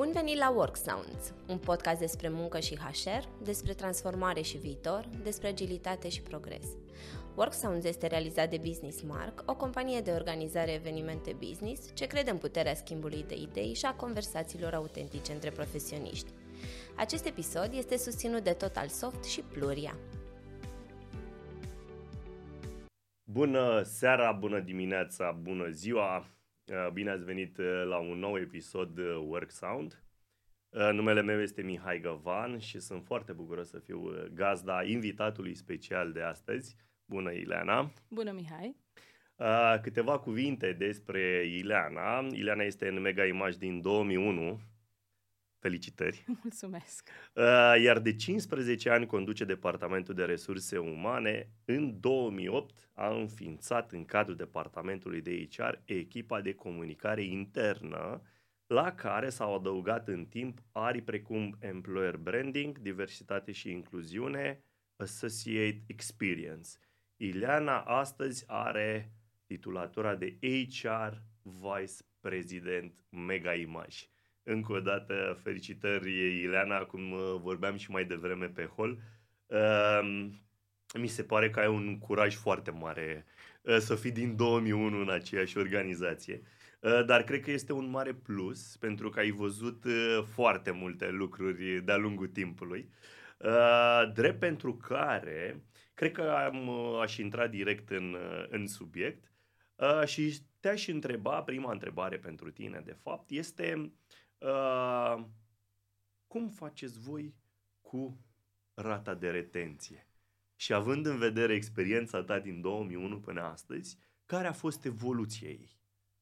Bun 0.00 0.12
venit 0.12 0.38
la 0.38 0.50
Work 0.50 0.76
Sounds, 0.76 1.34
un 1.48 1.58
podcast 1.58 1.98
despre 1.98 2.28
muncă 2.28 2.58
și 2.58 2.76
HR, 2.76 3.42
despre 3.42 3.72
transformare 3.72 4.40
și 4.40 4.56
viitor, 4.56 5.08
despre 5.22 5.48
agilitate 5.48 6.08
și 6.08 6.22
progres. 6.22 6.66
Work 7.34 7.52
Sounds 7.52 7.84
este 7.84 8.06
realizat 8.06 8.50
de 8.50 8.56
Business 8.56 9.02
Mark, 9.02 9.42
o 9.46 9.56
companie 9.56 10.00
de 10.00 10.10
organizare 10.10 10.72
evenimente 10.72 11.36
business 11.38 11.94
ce 11.94 12.06
crede 12.06 12.30
în 12.30 12.36
puterea 12.36 12.74
schimbului 12.74 13.24
de 13.28 13.34
idei 13.34 13.74
și 13.74 13.84
a 13.86 13.94
conversațiilor 13.94 14.74
autentice 14.74 15.32
între 15.32 15.50
profesioniști. 15.50 16.32
Acest 16.96 17.26
episod 17.26 17.70
este 17.72 17.96
susținut 17.96 18.42
de 18.44 18.52
Total 18.52 18.88
Soft 18.88 19.24
și 19.24 19.40
Pluria. 19.40 19.96
Bună 23.24 23.82
seara, 23.82 24.32
bună 24.32 24.60
dimineața, 24.60 25.38
bună 25.42 25.68
ziua! 25.70 26.39
Uh, 26.70 26.90
bine 26.92 27.10
ați 27.10 27.24
venit 27.24 27.58
uh, 27.58 27.82
la 27.84 27.98
un 27.98 28.18
nou 28.18 28.38
episod 28.38 28.98
Work 29.26 29.50
Sound. 29.50 30.02
Uh, 30.68 30.90
numele 30.92 31.22
meu 31.22 31.40
este 31.40 31.62
Mihai 31.62 32.00
Găvan 32.00 32.58
și 32.58 32.80
sunt 32.80 33.04
foarte 33.04 33.32
bucuros 33.32 33.68
să 33.68 33.78
fiu 33.78 34.28
gazda 34.34 34.82
invitatului 34.82 35.54
special 35.54 36.12
de 36.12 36.22
astăzi. 36.22 36.76
Bună, 37.04 37.32
Ileana! 37.32 37.92
Bună, 38.08 38.32
Mihai! 38.32 38.76
Câteva 39.82 40.18
cuvinte 40.18 40.72
despre 40.72 41.44
Ileana. 41.46 42.26
Ileana 42.32 42.62
este 42.62 42.88
în 42.88 43.00
Mega 43.00 43.24
Image 43.24 43.58
din 43.58 43.80
2001, 43.80 44.60
Felicitări! 45.60 46.24
Mulțumesc! 46.42 47.08
Uh, 47.34 47.74
iar 47.82 47.98
de 47.98 48.16
15 48.16 48.90
ani 48.90 49.06
conduce 49.06 49.44
Departamentul 49.44 50.14
de 50.14 50.24
Resurse 50.24 50.78
Umane. 50.78 51.50
În 51.64 52.00
2008 52.00 52.90
a 52.94 53.08
înființat 53.08 53.92
în 53.92 54.04
cadrul 54.04 54.36
Departamentului 54.36 55.20
de 55.20 55.48
HR 55.50 55.82
echipa 55.84 56.40
de 56.40 56.54
comunicare 56.54 57.22
internă 57.22 58.22
la 58.66 58.92
care 58.92 59.28
s-au 59.28 59.54
adăugat 59.54 60.08
în 60.08 60.24
timp 60.24 60.58
arii 60.72 61.02
precum 61.02 61.56
Employer 61.58 62.16
Branding, 62.16 62.78
Diversitate 62.78 63.52
și 63.52 63.70
Incluziune, 63.70 64.64
Associate 64.96 65.82
Experience. 65.86 66.68
Ileana 67.16 67.80
astăzi 67.80 68.44
are 68.46 69.12
titulatura 69.46 70.14
de 70.14 70.38
HR 70.40 71.22
Vice 71.42 71.94
President 72.20 73.04
Mega 73.08 73.54
Image. 73.54 73.96
Încă 74.50 74.72
o 74.72 74.80
dată, 74.80 75.38
felicitări, 75.42 76.40
Ileana, 76.42 76.78
cum 76.78 77.12
uh, 77.12 77.36
vorbeam 77.40 77.76
și 77.76 77.90
mai 77.90 78.04
devreme 78.04 78.46
pe 78.46 78.64
hol. 78.64 78.98
Uh, 79.46 80.28
mi 80.98 81.06
se 81.06 81.22
pare 81.22 81.50
că 81.50 81.60
ai 81.60 81.66
un 81.66 81.98
curaj 81.98 82.34
foarte 82.34 82.70
mare 82.70 83.26
uh, 83.62 83.76
să 83.78 83.94
fii 83.94 84.10
din 84.10 84.36
2001 84.36 85.00
în 85.00 85.10
aceeași 85.10 85.58
organizație. 85.58 86.42
Uh, 86.80 87.04
dar 87.06 87.22
cred 87.22 87.40
că 87.40 87.50
este 87.50 87.72
un 87.72 87.90
mare 87.90 88.12
plus 88.14 88.76
pentru 88.76 89.08
că 89.08 89.18
ai 89.18 89.30
văzut 89.30 89.84
uh, 89.84 90.22
foarte 90.32 90.70
multe 90.70 91.10
lucruri 91.10 91.80
de-a 91.84 91.96
lungul 91.96 92.28
timpului. 92.28 92.90
Uh, 93.38 94.12
drept 94.14 94.38
pentru 94.38 94.76
care 94.76 95.64
cred 95.94 96.12
că 96.12 96.22
am, 96.22 96.68
uh, 96.68 97.00
aș 97.02 97.16
intra 97.16 97.46
direct 97.46 97.90
în, 97.90 98.12
uh, 98.12 98.44
în 98.48 98.66
subiect 98.66 99.32
uh, 99.76 100.06
și 100.06 100.38
te-aș 100.60 100.86
întreba, 100.86 101.42
prima 101.42 101.72
întrebare 101.72 102.16
pentru 102.16 102.50
tine, 102.50 102.82
de 102.84 102.96
fapt, 103.02 103.30
este 103.30 103.74
Uh, 103.74 103.90
cum 106.26 106.48
faceți 106.48 106.98
voi 106.98 107.34
cu 107.80 108.24
rata 108.74 109.14
de 109.14 109.30
retenție? 109.30 110.08
Și 110.56 110.72
având 110.72 111.06
în 111.06 111.18
vedere 111.18 111.54
experiența 111.54 112.22
ta 112.22 112.38
din 112.38 112.60
2001 112.60 113.20
până 113.20 113.40
astăzi, 113.40 113.98
care 114.26 114.46
a 114.46 114.52
fost 114.52 114.84
evoluția 114.84 115.48
ei? 115.48 115.78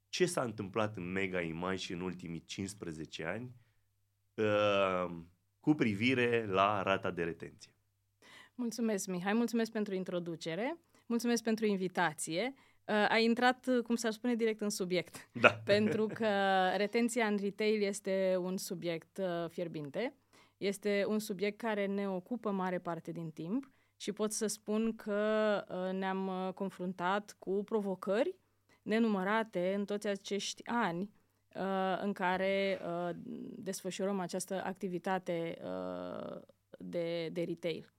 Ce 0.08 0.26
s-a 0.26 0.42
întâmplat 0.42 0.96
în 0.96 1.12
Mega 1.12 1.40
Image 1.40 1.94
în 1.94 2.00
ultimii 2.00 2.44
15 2.44 3.24
ani 3.24 3.54
uh, 4.34 5.16
cu 5.60 5.74
privire 5.74 6.46
la 6.46 6.82
rata 6.82 7.10
de 7.10 7.24
retenție? 7.24 7.72
Mulțumesc, 8.54 9.06
Mihai, 9.06 9.32
mulțumesc 9.32 9.70
pentru 9.70 9.94
introducere, 9.94 10.78
mulțumesc 11.06 11.42
pentru 11.42 11.66
invitație 11.66 12.54
uh, 12.54 12.67
a 13.08 13.18
intrat, 13.18 13.66
uh, 13.66 13.82
cum 13.82 13.94
s-ar 13.94 14.12
spune, 14.12 14.34
direct 14.34 14.60
în 14.60 14.70
subiect. 14.70 15.28
Da. 15.32 15.48
Pentru 15.64 16.06
că 16.06 16.28
retenția 16.76 17.26
în 17.26 17.38
retail 17.40 17.82
este 17.82 18.36
un 18.40 18.56
subiect 18.56 19.18
uh, 19.18 19.48
fierbinte, 19.50 20.14
este 20.56 21.04
un 21.08 21.18
subiect 21.18 21.58
care 21.58 21.86
ne 21.86 22.08
ocupă 22.08 22.50
mare 22.50 22.78
parte 22.78 23.12
din 23.12 23.30
timp 23.30 23.70
și 23.96 24.12
pot 24.12 24.32
să 24.32 24.46
spun 24.46 24.96
că 24.96 25.64
uh, 25.68 25.98
ne-am 25.98 26.26
uh, 26.26 26.52
confruntat 26.52 27.36
cu 27.38 27.62
provocări 27.64 28.36
nenumărate 28.82 29.74
în 29.76 29.84
toți 29.84 30.06
acești 30.06 30.62
ani 30.66 31.10
uh, 31.54 32.00
în 32.02 32.12
care 32.12 32.80
uh, 32.82 33.10
desfășurăm 33.56 34.20
această 34.20 34.62
activitate 34.64 35.58
uh, 35.62 36.40
de, 36.78 37.28
de 37.32 37.42
retail. 37.42 37.92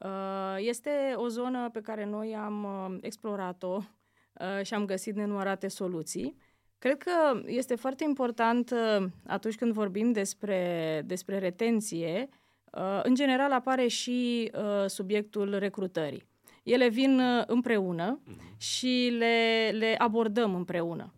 Uh, 0.00 0.56
este 0.58 1.12
o 1.16 1.28
zonă 1.28 1.70
pe 1.70 1.80
care 1.80 2.04
noi 2.04 2.36
am 2.36 2.64
uh, 2.64 2.98
explorat-o 3.00 3.80
Uh, 4.40 4.64
și 4.64 4.74
am 4.74 4.84
găsit 4.84 5.14
nenumărate 5.14 5.68
soluții. 5.68 6.36
Cred 6.78 6.96
că 6.98 7.42
este 7.46 7.74
foarte 7.74 8.04
important 8.04 8.70
uh, 8.70 9.06
atunci 9.26 9.54
când 9.54 9.72
vorbim 9.72 10.12
despre, 10.12 11.02
despre 11.06 11.38
retenție, 11.38 12.28
uh, 12.72 13.00
în 13.02 13.14
general 13.14 13.52
apare 13.52 13.86
și 13.86 14.50
subiectul 14.86 15.58
recrutării. 15.58 16.28
Ele 16.62 16.88
vin 16.88 17.20
împreună 17.46 18.20
mhm. 18.24 18.56
și 18.58 19.14
le, 19.18 19.70
le 19.72 19.94
abordăm 19.98 20.54
împreună. 20.54 21.14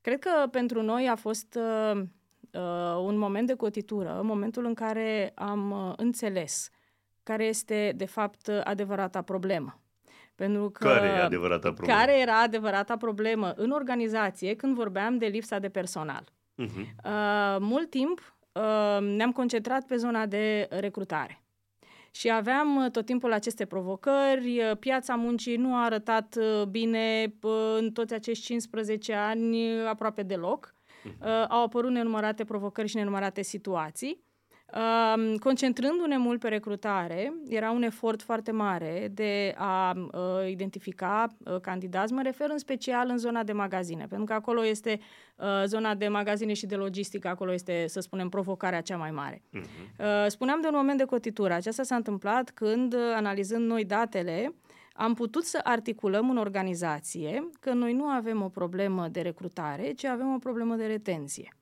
Cred 0.00 0.18
că 0.18 0.46
pentru 0.50 0.82
noi 0.82 1.08
a 1.08 1.14
fost 1.14 1.58
uh, 2.52 2.96
un 3.04 3.18
moment 3.18 3.46
de 3.46 3.54
cotitură, 3.54 4.20
momentul 4.24 4.64
în 4.64 4.74
care 4.74 5.32
am 5.34 5.70
uh, 5.70 5.92
înțeles 5.96 6.70
care 7.22 7.44
este, 7.44 7.92
de 7.96 8.04
fapt, 8.04 8.48
adevărata 8.48 9.22
problemă. 9.22 9.80
Pentru 10.34 10.70
că 10.70 10.86
care 10.86 11.06
e 11.06 11.22
adevărata 11.22 11.72
problemă? 11.72 11.98
Care 11.98 12.20
era 12.20 12.40
adevărata 12.40 12.96
problemă 12.96 13.52
în 13.56 13.70
organizație 13.70 14.54
când 14.54 14.74
vorbeam 14.74 15.18
de 15.18 15.26
lipsa 15.26 15.58
de 15.58 15.68
personal. 15.68 16.24
Uh-huh. 16.62 16.86
Uh, 17.04 17.56
mult 17.60 17.90
timp 17.90 18.36
uh, 18.52 18.98
ne-am 19.00 19.32
concentrat 19.32 19.86
pe 19.86 19.96
zona 19.96 20.26
de 20.26 20.66
recrutare. 20.70 21.42
Și 22.14 22.30
aveam 22.30 22.76
uh, 22.76 22.90
tot 22.90 23.04
timpul 23.04 23.32
aceste 23.32 23.64
provocări, 23.64 24.58
uh, 24.58 24.76
piața 24.78 25.14
muncii 25.14 25.56
nu 25.56 25.74
a 25.74 25.84
arătat 25.84 26.36
uh, 26.38 26.66
bine 26.66 27.34
în 27.78 27.90
toți 27.92 28.14
acești 28.14 28.44
15 28.44 29.12
ani 29.14 29.80
aproape 29.86 30.22
deloc. 30.22 30.74
Uh-huh. 30.74 31.46
Au 31.48 31.64
apărut 31.64 31.90
nenumărate 31.90 32.44
provocări 32.44 32.88
și 32.88 32.96
nenumărate 32.96 33.42
situații 33.42 34.24
concentrându-ne 35.40 36.16
mult 36.16 36.40
pe 36.40 36.48
recrutare, 36.48 37.34
era 37.48 37.70
un 37.70 37.82
efort 37.82 38.22
foarte 38.22 38.50
mare 38.50 39.10
de 39.14 39.54
a 39.56 39.94
uh, 39.96 40.48
identifica 40.50 41.26
uh, 41.44 41.60
candidați. 41.60 42.12
Mă 42.12 42.22
refer 42.22 42.50
în 42.50 42.58
special 42.58 43.08
în 43.08 43.18
zona 43.18 43.42
de 43.42 43.52
magazine, 43.52 44.06
pentru 44.08 44.24
că 44.24 44.32
acolo 44.32 44.66
este 44.66 45.00
uh, 45.36 45.46
zona 45.64 45.94
de 45.94 46.08
magazine 46.08 46.52
și 46.52 46.66
de 46.66 46.76
logistică, 46.76 47.28
acolo 47.28 47.52
este, 47.52 47.84
să 47.88 48.00
spunem, 48.00 48.28
provocarea 48.28 48.80
cea 48.80 48.96
mai 48.96 49.10
mare. 49.10 49.42
Uh-huh. 49.42 50.26
spuneam 50.26 50.60
de 50.60 50.66
un 50.66 50.74
moment 50.76 50.98
de 50.98 51.04
cotitură. 51.04 51.52
Aceasta 51.52 51.82
s-a 51.82 51.96
întâmplat 51.96 52.50
când, 52.50 52.94
analizând 53.14 53.66
noi 53.66 53.84
datele, 53.84 54.54
am 54.92 55.14
putut 55.14 55.44
să 55.44 55.60
articulăm 55.62 56.30
în 56.30 56.36
organizație 56.36 57.48
că 57.60 57.72
noi 57.72 57.92
nu 57.92 58.04
avem 58.04 58.42
o 58.42 58.48
problemă 58.48 59.08
de 59.08 59.20
recrutare, 59.20 59.92
ci 59.92 60.04
avem 60.04 60.34
o 60.34 60.38
problemă 60.38 60.74
de 60.74 60.86
retenție. 60.86 61.56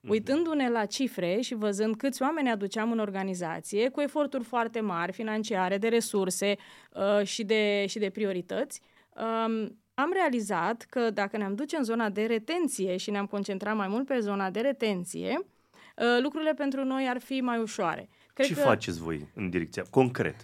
Mhm. 0.00 0.12
Uitându-ne 0.12 0.68
la 0.70 0.86
cifre 0.86 1.40
și 1.40 1.54
văzând 1.54 1.96
câți 1.96 2.22
oameni 2.22 2.50
aduceam 2.50 2.92
în 2.92 2.98
organizație, 2.98 3.88
cu 3.88 4.00
eforturi 4.00 4.44
foarte 4.44 4.80
mari, 4.80 5.12
financiare, 5.12 5.78
de 5.78 5.88
resurse 5.88 6.56
uh, 6.92 7.26
și, 7.26 7.44
de, 7.44 7.86
și 7.86 7.98
de 7.98 8.10
priorități, 8.10 8.80
um, 9.14 9.78
am 9.94 10.12
realizat 10.12 10.82
că 10.82 11.10
dacă 11.10 11.36
ne-am 11.36 11.54
duce 11.54 11.76
în 11.76 11.84
zona 11.84 12.10
de 12.10 12.26
retenție 12.26 12.96
și 12.96 13.10
ne-am 13.10 13.26
concentrat 13.26 13.76
mai 13.76 13.88
mult 13.88 14.06
pe 14.06 14.18
zona 14.18 14.50
de 14.50 14.60
retenție, 14.60 15.38
uh, 15.38 16.22
lucrurile 16.22 16.54
pentru 16.54 16.84
noi 16.84 17.08
ar 17.08 17.20
fi 17.20 17.40
mai 17.40 17.58
ușoare. 17.58 18.08
Cred 18.32 18.46
Ce 18.46 18.54
că... 18.54 18.60
faceți 18.60 19.00
voi 19.00 19.28
în 19.34 19.50
direcția, 19.50 19.84
concret? 19.90 20.36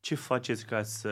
Ce 0.00 0.14
faceți 0.14 0.66
ca 0.66 0.82
să 0.82 1.10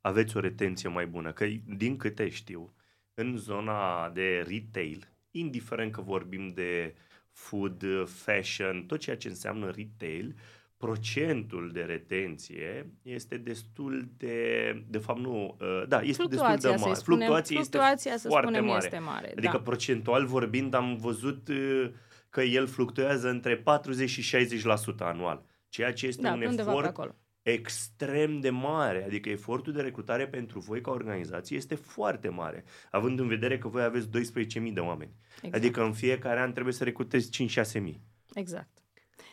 aveți 0.00 0.36
o 0.36 0.40
retenție 0.40 0.88
mai 0.88 1.06
bună? 1.06 1.32
Că, 1.32 1.46
din 1.76 1.96
câte 1.96 2.28
știu, 2.28 2.74
în 3.14 3.36
zona 3.36 4.10
de 4.10 4.44
retail, 4.48 5.11
indiferent 5.32 5.92
că 5.92 6.00
vorbim 6.00 6.48
de 6.48 6.94
food, 7.30 7.84
fashion, 8.06 8.84
tot 8.86 8.98
ceea 8.98 9.16
ce 9.16 9.28
înseamnă 9.28 9.70
retail, 9.70 10.34
procentul 10.76 11.70
de 11.72 11.80
retenție 11.80 12.90
este 13.02 13.36
destul 13.36 14.08
de, 14.16 14.36
de 14.88 14.98
fapt 14.98 15.18
nu, 15.18 15.56
uh, 15.60 15.82
da, 15.88 16.00
este 16.00 16.22
fluctuația, 16.22 16.54
destul 16.54 16.70
de 16.70 16.76
mare. 16.80 16.94
Spunem, 16.94 17.18
fluctuația, 17.18 17.56
fluctuația 17.56 18.12
este 18.12 18.28
foarte 18.28 18.46
spunem, 18.46 18.64
mare. 18.64 18.84
Este 18.84 18.98
mare. 18.98 19.32
Adică 19.36 19.56
da. 19.56 19.62
procentual 19.62 20.26
vorbind 20.26 20.74
am 20.74 20.96
văzut 20.96 21.48
uh, 21.48 21.90
că 22.28 22.42
el 22.42 22.66
fluctuează 22.66 23.28
între 23.28 23.56
40 23.56 24.10
și 24.10 24.46
60% 24.94 24.98
anual, 24.98 25.44
ceea 25.68 25.92
ce 25.92 26.06
este 26.06 26.22
da, 26.22 26.32
un 26.32 26.58
efort 26.58 27.21
extrem 27.42 28.40
de 28.40 28.50
mare, 28.50 29.04
adică 29.04 29.28
efortul 29.28 29.72
de 29.72 29.80
recrutare 29.80 30.28
pentru 30.28 30.58
voi 30.58 30.80
ca 30.80 30.90
organizație 30.90 31.56
este 31.56 31.74
foarte 31.74 32.28
mare, 32.28 32.64
având 32.90 33.18
în 33.18 33.28
vedere 33.28 33.58
că 33.58 33.68
voi 33.68 33.82
aveți 33.82 34.08
12.000 34.08 34.72
de 34.72 34.80
oameni. 34.80 35.12
Exact. 35.36 35.54
Adică 35.54 35.82
în 35.82 35.92
fiecare 35.92 36.40
an 36.40 36.52
trebuie 36.52 36.74
să 36.74 36.84
recrutezi 36.84 37.48
5-6.000. 37.82 38.00
Exact. 38.34 38.71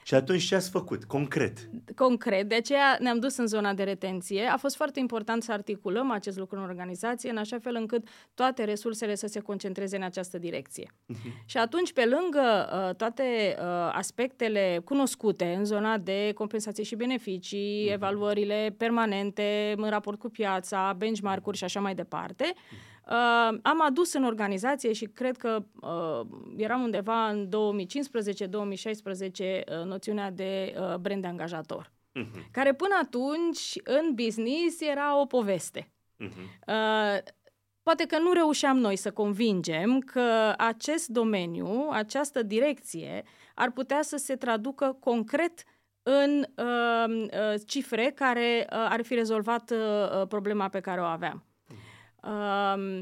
Și 0.10 0.16
atunci 0.16 0.44
ce 0.44 0.56
ați 0.56 0.70
făcut, 0.70 1.04
concret? 1.04 1.70
Concret, 1.96 2.50
de 2.50 2.56
aceea 2.56 2.98
ne-am 3.00 3.20
dus 3.20 3.38
în 3.38 3.48
zona 3.48 3.74
de 3.74 3.84
retenție. 3.84 4.46
A 4.46 4.58
fost 4.58 4.76
foarte 4.76 5.00
important 5.00 5.44
să 5.44 5.52
articulăm 5.52 6.12
acest 6.12 6.38
lucru 6.38 6.58
în 6.58 6.64
organizație, 6.64 7.30
în 7.30 7.38
așa 7.38 7.60
fel 7.60 7.76
încât 7.76 8.08
toate 8.34 8.64
resursele 8.64 9.16
să 9.16 9.28
se 9.28 9.40
concentreze 9.40 9.96
în 9.96 10.04
această 10.04 10.38
direcție. 10.38 10.88
Uh-huh. 10.92 11.46
Și 11.46 11.58
atunci, 11.58 11.94
pe 11.94 12.06
lângă 12.06 12.70
uh, 12.90 12.96
toate 12.96 13.24
uh, 13.24 13.66
aspectele 13.92 14.82
cunoscute 14.84 15.54
în 15.58 15.66
zona 15.66 15.98
de 15.98 16.32
compensație 16.36 16.84
și 16.84 16.96
beneficii, 16.96 17.88
uh-huh. 17.88 17.94
evaluările 17.94 18.76
permanente 18.78 19.74
în 19.78 19.90
raport 19.90 20.20
cu 20.20 20.30
piața, 20.30 20.94
benchmark-uri 20.98 21.58
și 21.58 21.64
așa 21.64 21.80
mai 21.80 21.96
departe, 21.96 22.54
uh-huh 22.54 22.88
Uh, 23.10 23.58
am 23.62 23.82
adus 23.82 24.14
în 24.14 24.24
organizație 24.24 24.94
și 24.94 25.06
cred 25.06 25.38
că 25.38 25.64
uh, 25.82 26.22
eram 26.58 26.82
undeva 26.82 27.30
în 27.30 27.48
2015-2016 27.48 27.50
uh, 27.50 27.66
noțiunea 29.86 30.32
de 30.32 30.76
uh, 30.78 30.96
brand 30.96 31.22
de 31.22 31.28
angajator, 31.28 31.92
uh-huh. 31.92 32.52
care 32.52 32.74
până 32.74 32.96
atunci 33.02 33.74
în 33.84 34.14
business 34.14 34.82
era 34.82 35.20
o 35.20 35.26
poveste. 35.26 35.92
Uh-huh. 36.24 36.68
Uh, 36.68 37.18
poate 37.84 38.06
că 38.08 38.20
nu 38.20 38.34
reușeam 38.34 38.78
noi 38.78 38.96
să 38.96 39.12
convingem 39.12 40.00
că 40.00 40.54
acest 40.58 41.08
domeniu, 41.08 41.88
această 41.92 42.44
direcție, 42.44 43.24
ar 43.56 43.72
putea 43.72 44.02
să 44.02 44.18
se 44.18 44.36
traducă 44.36 44.98
concret 45.00 45.64
în 46.04 46.46
uh, 46.56 47.06
uh, 47.08 47.28
cifre 47.66 48.12
care 48.16 48.68
uh, 48.72 48.88
ar 48.90 49.04
fi 49.04 49.14
rezolvat 49.14 49.72
uh, 49.72 50.28
problema 50.28 50.70
pe 50.70 50.80
care 50.80 51.02
o 51.02 51.04
aveam. 51.04 51.44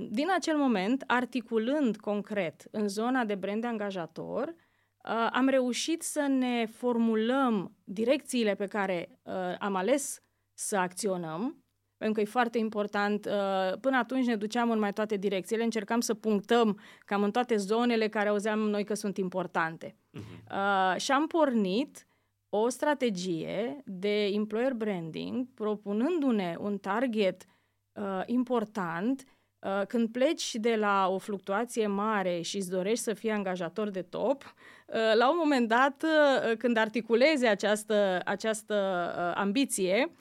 Din 0.09 0.27
acel 0.35 0.57
moment, 0.57 1.03
articulând 1.07 1.97
concret 1.97 2.67
în 2.71 2.87
zona 2.87 3.25
de 3.25 3.35
brand 3.35 3.61
de 3.61 3.67
angajator, 3.67 4.47
uh, 4.47 5.29
am 5.31 5.47
reușit 5.47 6.01
să 6.01 6.25
ne 6.29 6.65
formulăm 6.65 7.75
direcțiile 7.83 8.55
pe 8.55 8.65
care 8.65 9.19
uh, 9.23 9.33
am 9.59 9.75
ales 9.75 10.21
să 10.53 10.77
acționăm, 10.77 11.63
pentru 11.97 12.15
că 12.15 12.21
e 12.21 12.31
foarte 12.31 12.57
important. 12.57 13.25
Uh, 13.25 13.77
până 13.81 13.97
atunci 13.97 14.25
ne 14.25 14.35
duceam 14.35 14.71
în 14.71 14.79
mai 14.79 14.93
toate 14.93 15.15
direcțiile, 15.15 15.63
încercam 15.63 15.99
să 15.99 16.13
punctăm 16.13 16.79
cam 17.05 17.23
în 17.23 17.31
toate 17.31 17.55
zonele 17.55 18.07
care 18.07 18.29
auzeam 18.29 18.59
noi 18.59 18.83
că 18.83 18.93
sunt 18.93 19.17
importante. 19.17 19.95
Uh-huh. 19.95 20.95
Și 20.97 21.11
am 21.11 21.27
pornit 21.27 22.07
o 22.49 22.69
strategie 22.69 23.81
de 23.85 24.25
employer 24.25 24.73
branding, 24.73 25.47
propunându-ne 25.53 26.55
un 26.59 26.77
target 26.77 27.43
uh, 27.43 27.56
uh, 27.97 28.21
important 28.25 29.23
uh, 29.59 29.85
când 29.88 30.11
pleci 30.11 30.55
de 30.55 30.75
la 30.75 31.07
o 31.09 31.17
fluctuație 31.17 31.88
mare 31.88 32.41
și 32.41 32.57
îți 32.57 32.69
dorești 32.69 33.03
să 33.03 33.13
fii 33.13 33.31
angajator 33.31 33.89
de 33.89 34.01
top, 34.01 34.44
uh, 34.44 35.15
la 35.15 35.29
un 35.29 35.35
moment 35.39 35.67
dat, 35.67 36.03
uh, 36.03 36.57
când 36.57 36.77
articulezi 36.77 37.45
această, 37.45 38.21
această 38.25 38.75
uh, 39.17 39.41
ambiție, 39.41 40.11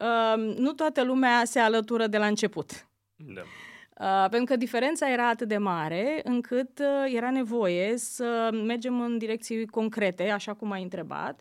uh, 0.00 0.56
nu 0.58 0.72
toată 0.72 1.02
lumea 1.04 1.44
se 1.44 1.58
alătură 1.58 2.06
de 2.06 2.18
la 2.18 2.26
început. 2.26 2.88
Da. 3.16 3.42
Uh, 4.00 4.28
pentru 4.30 4.44
că 4.44 4.56
diferența 4.56 5.10
era 5.10 5.28
atât 5.28 5.48
de 5.48 5.56
mare 5.56 6.20
încât 6.24 6.78
uh, 6.78 7.14
era 7.14 7.30
nevoie 7.30 7.96
să 7.96 8.50
mergem 8.66 9.00
în 9.00 9.18
direcții 9.18 9.66
concrete, 9.66 10.30
așa 10.30 10.54
cum 10.54 10.70
ai 10.70 10.82
întrebat. 10.82 11.40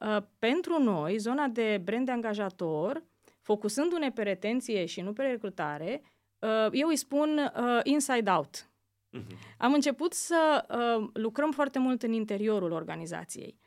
Uh, 0.00 0.16
pentru 0.38 0.82
noi, 0.82 1.18
zona 1.18 1.46
de 1.46 1.80
brand 1.84 2.06
de 2.06 2.12
angajator 2.12 3.02
focusându-ne 3.44 4.10
pe 4.10 4.22
retenție 4.22 4.84
și 4.84 5.00
nu 5.00 5.12
pe 5.12 5.22
recrutare, 5.22 6.02
uh, 6.38 6.68
eu 6.72 6.88
îi 6.88 6.96
spun 6.96 7.38
uh, 7.38 7.80
inside 7.82 8.30
out. 8.30 8.70
Uh-huh. 9.18 9.56
Am 9.58 9.72
început 9.72 10.12
să 10.12 10.64
uh, 10.68 11.08
lucrăm 11.12 11.50
foarte 11.52 11.78
mult 11.78 12.02
în 12.02 12.12
interiorul 12.12 12.72
organizației. 12.72 13.62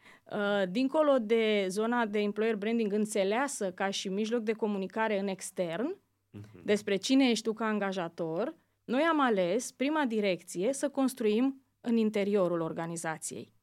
Dincolo 0.70 1.18
de 1.20 1.66
zona 1.70 2.06
de 2.06 2.20
employer 2.20 2.56
branding 2.56 2.94
înțeleasă 2.94 3.72
ca 3.72 3.90
și 3.90 4.10
mijloc 4.10 4.42
de 4.42 4.54
comunicare 4.54 5.20
în 5.20 5.28
extern, 5.28 5.96
uh-huh. 5.96 6.64
despre 6.64 6.96
cine 6.96 7.30
ești 7.30 7.44
tu 7.44 7.54
ca 7.54 7.66
angajator, 7.66 8.56
noi 8.84 9.02
am 9.02 9.20
ales 9.20 9.72
prima 9.72 10.06
direcție 10.06 10.74
să 10.74 10.90
construim 10.90 11.66
în 11.82 11.98
interiorul 11.98 12.60
organizației 12.60 13.57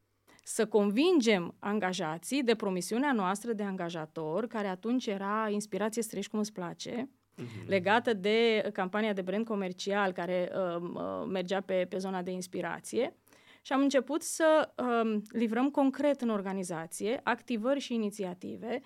să 0.47 0.67
convingem 0.67 1.55
angajații 1.59 2.43
de 2.43 2.55
promisiunea 2.55 3.13
noastră 3.13 3.53
de 3.53 3.63
angajator, 3.63 4.47
care 4.47 4.69
atunci 4.69 5.07
era 5.07 5.49
inspirație 5.51 6.03
strești 6.03 6.31
cum 6.31 6.39
îți 6.39 6.53
place, 6.53 7.11
uh-huh. 7.11 7.67
legată 7.67 8.13
de 8.13 8.69
campania 8.73 9.13
de 9.13 9.23
brand 9.23 9.47
comercial 9.47 10.13
care 10.13 10.51
uh, 10.55 10.83
uh, 10.83 11.27
mergea 11.29 11.61
pe, 11.61 11.87
pe 11.89 11.99
zona 11.99 12.23
de 12.23 12.31
inspirație. 12.31 13.17
Și 13.63 13.73
am 13.73 13.81
început 13.81 14.23
să 14.23 14.73
uh, 14.77 15.23
livrăm 15.29 15.71
concret 15.71 16.21
în 16.21 16.29
organizație 16.29 17.21
activări 17.23 17.81
și 17.81 17.95
inițiative 17.95 18.81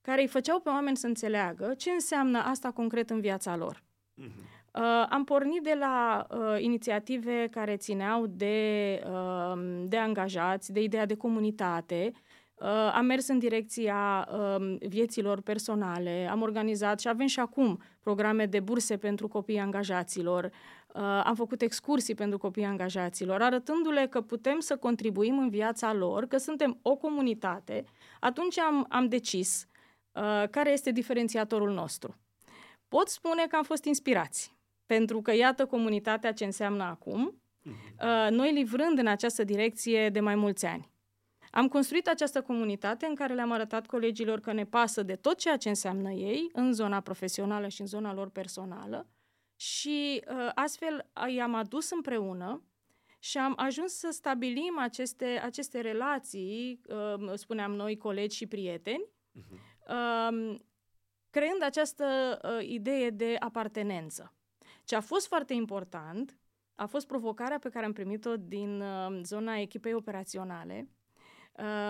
care 0.00 0.20
îi 0.20 0.28
făceau 0.28 0.60
pe 0.60 0.68
oameni 0.68 0.96
să 0.96 1.06
înțeleagă 1.06 1.74
ce 1.76 1.90
înseamnă 1.90 2.38
asta 2.38 2.70
concret 2.70 3.10
în 3.10 3.20
viața 3.20 3.56
lor. 3.56 3.82
Uh-huh. 4.22 4.54
Uh, 4.74 5.06
am 5.08 5.24
pornit 5.24 5.62
de 5.62 5.76
la 5.78 6.26
uh, 6.30 6.62
inițiative 6.62 7.48
care 7.50 7.76
țineau 7.76 8.26
de, 8.26 9.00
uh, 9.06 9.82
de 9.86 9.96
angajați, 9.96 10.72
de 10.72 10.82
ideea 10.82 11.06
de 11.06 11.16
comunitate. 11.16 12.12
Uh, 12.54 12.68
am 12.94 13.04
mers 13.04 13.28
în 13.28 13.38
direcția 13.38 14.28
uh, 14.32 14.76
vieților 14.88 15.40
personale, 15.40 16.28
am 16.30 16.42
organizat 16.42 17.00
și 17.00 17.08
avem 17.08 17.26
și 17.26 17.40
acum 17.40 17.82
programe 18.00 18.46
de 18.46 18.60
burse 18.60 18.96
pentru 18.96 19.28
copiii 19.28 19.58
angajaților. 19.58 20.44
Uh, 20.44 21.02
am 21.24 21.34
făcut 21.34 21.62
excursii 21.62 22.14
pentru 22.14 22.38
copiii 22.38 22.66
angajaților, 22.66 23.42
arătându-le 23.42 24.06
că 24.06 24.20
putem 24.20 24.60
să 24.60 24.76
contribuim 24.76 25.38
în 25.38 25.50
viața 25.50 25.92
lor, 25.92 26.26
că 26.26 26.36
suntem 26.36 26.78
o 26.82 26.96
comunitate. 26.96 27.84
Atunci 28.20 28.58
am, 28.58 28.86
am 28.88 29.08
decis 29.08 29.66
uh, 30.12 30.48
care 30.50 30.72
este 30.72 30.90
diferențiatorul 30.92 31.72
nostru. 31.72 32.16
Pot 32.94 33.08
spune 33.08 33.46
că 33.46 33.56
am 33.56 33.62
fost 33.62 33.84
inspirați 33.84 34.56
pentru 34.86 35.22
că 35.22 35.34
iată 35.34 35.66
comunitatea 35.66 36.32
ce 36.32 36.44
înseamnă 36.44 36.82
acum, 36.82 37.42
uh, 37.64 38.30
noi 38.30 38.52
livrând 38.52 38.98
în 38.98 39.06
această 39.06 39.44
direcție 39.44 40.10
de 40.10 40.20
mai 40.20 40.34
mulți 40.34 40.66
ani. 40.66 40.90
Am 41.50 41.68
construit 41.68 42.08
această 42.08 42.42
comunitate 42.42 43.06
în 43.06 43.14
care 43.14 43.34
le-am 43.34 43.50
arătat 43.50 43.86
colegilor 43.86 44.40
că 44.40 44.52
ne 44.52 44.64
pasă 44.64 45.02
de 45.02 45.14
tot 45.14 45.38
ceea 45.38 45.56
ce 45.56 45.68
înseamnă 45.68 46.10
ei 46.10 46.50
în 46.52 46.72
zona 46.72 47.00
profesională 47.00 47.68
și 47.68 47.80
în 47.80 47.86
zona 47.86 48.14
lor 48.14 48.30
personală 48.30 49.08
și 49.56 50.22
uh, 50.28 50.50
astfel 50.54 51.10
i-am 51.34 51.54
adus 51.54 51.90
împreună 51.90 52.62
și 53.18 53.38
am 53.38 53.52
ajuns 53.56 53.92
să 53.92 54.08
stabilim 54.10 54.78
aceste, 54.78 55.40
aceste 55.44 55.80
relații, 55.80 56.80
uh, 56.88 57.32
spuneam 57.34 57.74
noi, 57.74 57.96
colegi 57.96 58.36
și 58.36 58.46
prieteni, 58.46 59.04
uh-huh. 59.04 60.62
Creând 61.34 61.62
această 61.62 62.38
idee 62.60 63.10
de 63.10 63.36
apartenență. 63.38 64.32
Ce 64.84 64.96
a 64.96 65.00
fost 65.00 65.26
foarte 65.26 65.54
important 65.54 66.38
a 66.74 66.86
fost 66.86 67.06
provocarea 67.06 67.58
pe 67.58 67.68
care 67.68 67.84
am 67.84 67.92
primit-o 67.92 68.36
din 68.36 68.80
uh, 68.80 69.20
zona 69.22 69.56
echipei 69.56 69.94
operaționale. 69.94 70.88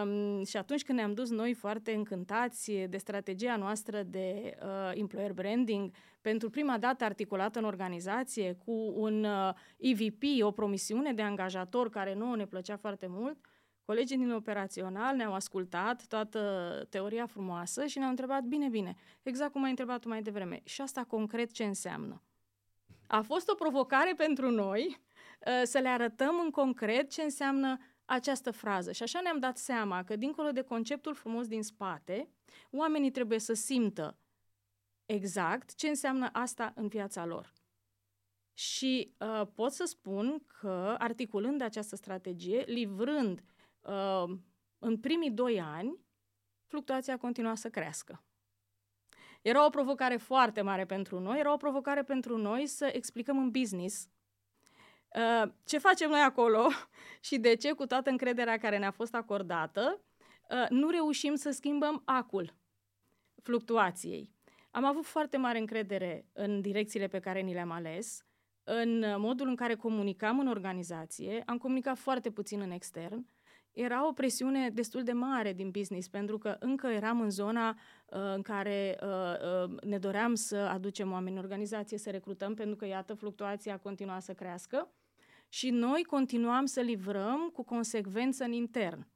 Um, 0.02 0.44
și 0.44 0.56
atunci 0.56 0.84
când 0.84 0.98
ne-am 0.98 1.14
dus 1.14 1.30
noi 1.30 1.54
foarte 1.54 1.92
încântați 1.92 2.72
de 2.72 2.96
strategia 2.96 3.56
noastră 3.56 4.02
de 4.02 4.56
uh, 4.62 4.90
employer 4.94 5.32
branding, 5.32 5.92
pentru 6.20 6.50
prima 6.50 6.78
dată 6.78 7.04
articulată 7.04 7.58
în 7.58 7.64
organizație 7.64 8.52
cu 8.64 8.92
un 8.96 9.24
uh, 9.24 9.54
EVP, 9.76 10.22
o 10.40 10.50
promisiune 10.50 11.12
de 11.12 11.22
angajator 11.22 11.90
care 11.90 12.14
nouă 12.14 12.36
ne 12.36 12.46
plăcea 12.46 12.76
foarte 12.76 13.06
mult, 13.08 13.38
colegii 13.84 14.16
din 14.16 14.32
operațional 14.32 15.16
ne-au 15.16 15.34
ascultat 15.34 16.06
toată 16.06 16.86
teoria 16.90 17.26
frumoasă 17.26 17.86
și 17.86 17.98
ne-au 17.98 18.10
întrebat, 18.10 18.42
bine, 18.42 18.68
bine, 18.68 18.96
exact 19.22 19.52
cum 19.52 19.62
ai 19.62 19.70
întrebat 19.70 20.00
tu 20.00 20.08
mai 20.08 20.22
devreme, 20.22 20.60
și 20.64 20.80
asta 20.80 21.04
concret 21.04 21.52
ce 21.52 21.64
înseamnă? 21.64 22.22
A 23.06 23.20
fost 23.20 23.48
o 23.48 23.54
provocare 23.54 24.14
pentru 24.16 24.50
noi 24.50 25.00
uh, 25.46 25.62
să 25.64 25.78
le 25.78 25.88
arătăm 25.88 26.40
în 26.44 26.50
concret 26.50 27.10
ce 27.10 27.22
înseamnă 27.22 27.78
această 28.04 28.50
frază. 28.50 28.92
Și 28.92 29.02
așa 29.02 29.20
ne-am 29.20 29.38
dat 29.38 29.56
seama 29.56 30.04
că, 30.04 30.16
dincolo 30.16 30.50
de 30.50 30.62
conceptul 30.62 31.14
frumos 31.14 31.46
din 31.46 31.62
spate, 31.62 32.28
oamenii 32.70 33.10
trebuie 33.10 33.38
să 33.38 33.52
simtă 33.52 34.16
exact 35.06 35.74
ce 35.74 35.88
înseamnă 35.88 36.28
asta 36.32 36.72
în 36.76 36.88
viața 36.88 37.24
lor. 37.24 37.52
Și 38.52 39.14
uh, 39.18 39.46
pot 39.54 39.72
să 39.72 39.84
spun 39.84 40.42
că, 40.60 40.94
articulând 40.98 41.60
această 41.60 41.96
strategie, 41.96 42.64
livrând 42.66 43.38
uh, 43.38 43.53
în 44.78 44.98
primii 45.00 45.30
doi 45.30 45.60
ani, 45.60 45.98
fluctuația 46.66 47.16
continua 47.16 47.54
să 47.54 47.70
crească. 47.70 48.24
Era 49.42 49.66
o 49.66 49.70
provocare 49.70 50.16
foarte 50.16 50.60
mare 50.60 50.84
pentru 50.84 51.18
noi, 51.20 51.38
era 51.38 51.52
o 51.52 51.56
provocare 51.56 52.02
pentru 52.02 52.36
noi 52.36 52.66
să 52.66 52.90
explicăm 52.92 53.38
în 53.38 53.50
business 53.50 54.08
uh, 55.14 55.50
ce 55.64 55.78
facem 55.78 56.10
noi 56.10 56.20
acolo 56.20 56.68
și 57.26 57.38
de 57.38 57.54
ce, 57.54 57.72
cu 57.72 57.86
toată 57.86 58.10
încrederea 58.10 58.58
care 58.58 58.78
ne-a 58.78 58.90
fost 58.90 59.14
acordată, 59.14 60.00
uh, 60.50 60.66
nu 60.68 60.90
reușim 60.90 61.34
să 61.34 61.50
schimbăm 61.50 62.02
acul. 62.04 62.54
fluctuației. 63.42 64.30
Am 64.70 64.84
avut 64.84 65.04
foarte 65.04 65.36
mare 65.36 65.58
încredere 65.58 66.26
în 66.32 66.60
direcțiile 66.60 67.06
pe 67.06 67.20
care 67.20 67.40
ni 67.40 67.52
le-am 67.52 67.70
ales, 67.70 68.24
în 68.62 69.20
modul 69.20 69.48
în 69.48 69.56
care 69.56 69.74
comunicam 69.74 70.38
în 70.38 70.48
organizație, 70.48 71.42
am 71.46 71.58
comunicat 71.58 71.98
foarte 71.98 72.30
puțin 72.30 72.60
în 72.60 72.70
extern. 72.70 73.26
Era 73.74 74.08
o 74.08 74.12
presiune 74.12 74.70
destul 74.70 75.02
de 75.02 75.12
mare 75.12 75.52
din 75.52 75.70
business, 75.70 76.08
pentru 76.08 76.38
că 76.38 76.56
încă 76.58 76.86
eram 76.86 77.20
în 77.20 77.30
zona 77.30 77.68
uh, 77.68 78.18
în 78.34 78.42
care 78.42 78.98
uh, 79.02 79.08
uh, 79.64 79.80
ne 79.82 79.98
doream 79.98 80.34
să 80.34 80.56
aducem 80.56 81.12
oameni 81.12 81.36
în 81.36 81.42
organizație, 81.42 81.98
să 81.98 82.10
recrutăm, 82.10 82.54
pentru 82.54 82.76
că, 82.76 82.86
iată, 82.86 83.14
fluctuația 83.14 83.78
continua 83.78 84.18
să 84.18 84.32
crească 84.34 84.88
și 85.48 85.70
noi 85.70 86.04
continuam 86.04 86.64
să 86.64 86.80
livrăm 86.80 87.50
cu 87.52 87.62
consecvență 87.64 88.44
în 88.44 88.52
intern. 88.52 89.06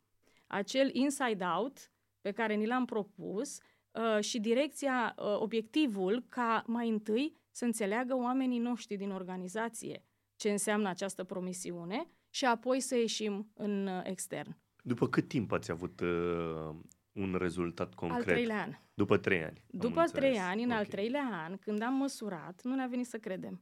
Acel 0.46 0.94
inside-out 0.94 1.90
pe 2.20 2.30
care 2.30 2.54
ni 2.54 2.66
l-am 2.66 2.84
propus 2.84 3.58
uh, 3.90 4.20
și 4.20 4.40
direcția, 4.40 5.14
uh, 5.18 5.24
obiectivul 5.38 6.24
ca 6.28 6.62
mai 6.66 6.88
întâi 6.88 7.36
să 7.50 7.64
înțeleagă 7.64 8.16
oamenii 8.16 8.58
noștri 8.58 8.96
din 8.96 9.10
organizație 9.10 10.02
ce 10.36 10.50
înseamnă 10.50 10.88
această 10.88 11.24
promisiune 11.24 12.10
și 12.30 12.44
apoi 12.44 12.80
să 12.80 12.96
ieșim 12.96 13.50
în 13.54 13.86
uh, 13.86 14.00
extern. 14.04 14.56
După 14.82 15.08
cât 15.08 15.28
timp 15.28 15.52
ați 15.52 15.70
avut 15.70 16.00
uh, 16.00 16.74
un 17.12 17.34
rezultat 17.38 17.94
concret? 17.94 18.26
Al 18.26 18.32
treilea 18.32 18.62
an. 18.62 18.72
După 18.94 19.16
trei 19.16 19.44
ani. 19.44 19.62
După 19.66 20.04
trei 20.04 20.38
ani, 20.38 20.62
în 20.62 20.68
okay. 20.68 20.78
al 20.78 20.86
treilea 20.86 21.44
an, 21.44 21.56
când 21.56 21.82
am 21.82 21.94
măsurat, 21.94 22.62
nu 22.62 22.74
ne-a 22.74 22.86
venit 22.86 23.06
să 23.06 23.18
credem. 23.18 23.60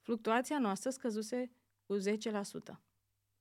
Fluctuația 0.00 0.58
noastră 0.58 0.90
scăzuse 0.90 1.50
cu 1.82 1.96
10%. 1.96 2.00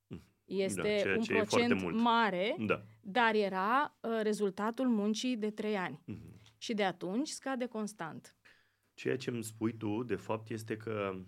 Mm. 0.07 0.23
Este 0.45 1.01
da, 1.05 1.11
un 1.17 1.23
procent 1.25 1.91
mare, 1.91 2.55
da. 2.59 2.83
dar 3.01 3.35
era 3.35 3.97
uh, 4.01 4.19
rezultatul 4.21 4.87
muncii 4.87 5.37
de 5.37 5.49
trei 5.49 5.77
ani. 5.77 6.03
Mm-hmm. 6.11 6.39
Și 6.57 6.73
de 6.73 6.83
atunci 6.83 7.27
scade 7.27 7.65
constant. 7.65 8.35
Ceea 8.93 9.17
ce 9.17 9.29
îmi 9.29 9.43
spui 9.43 9.77
tu, 9.77 10.03
de 10.03 10.15
fapt, 10.15 10.49
este 10.49 10.77
că 10.77 11.25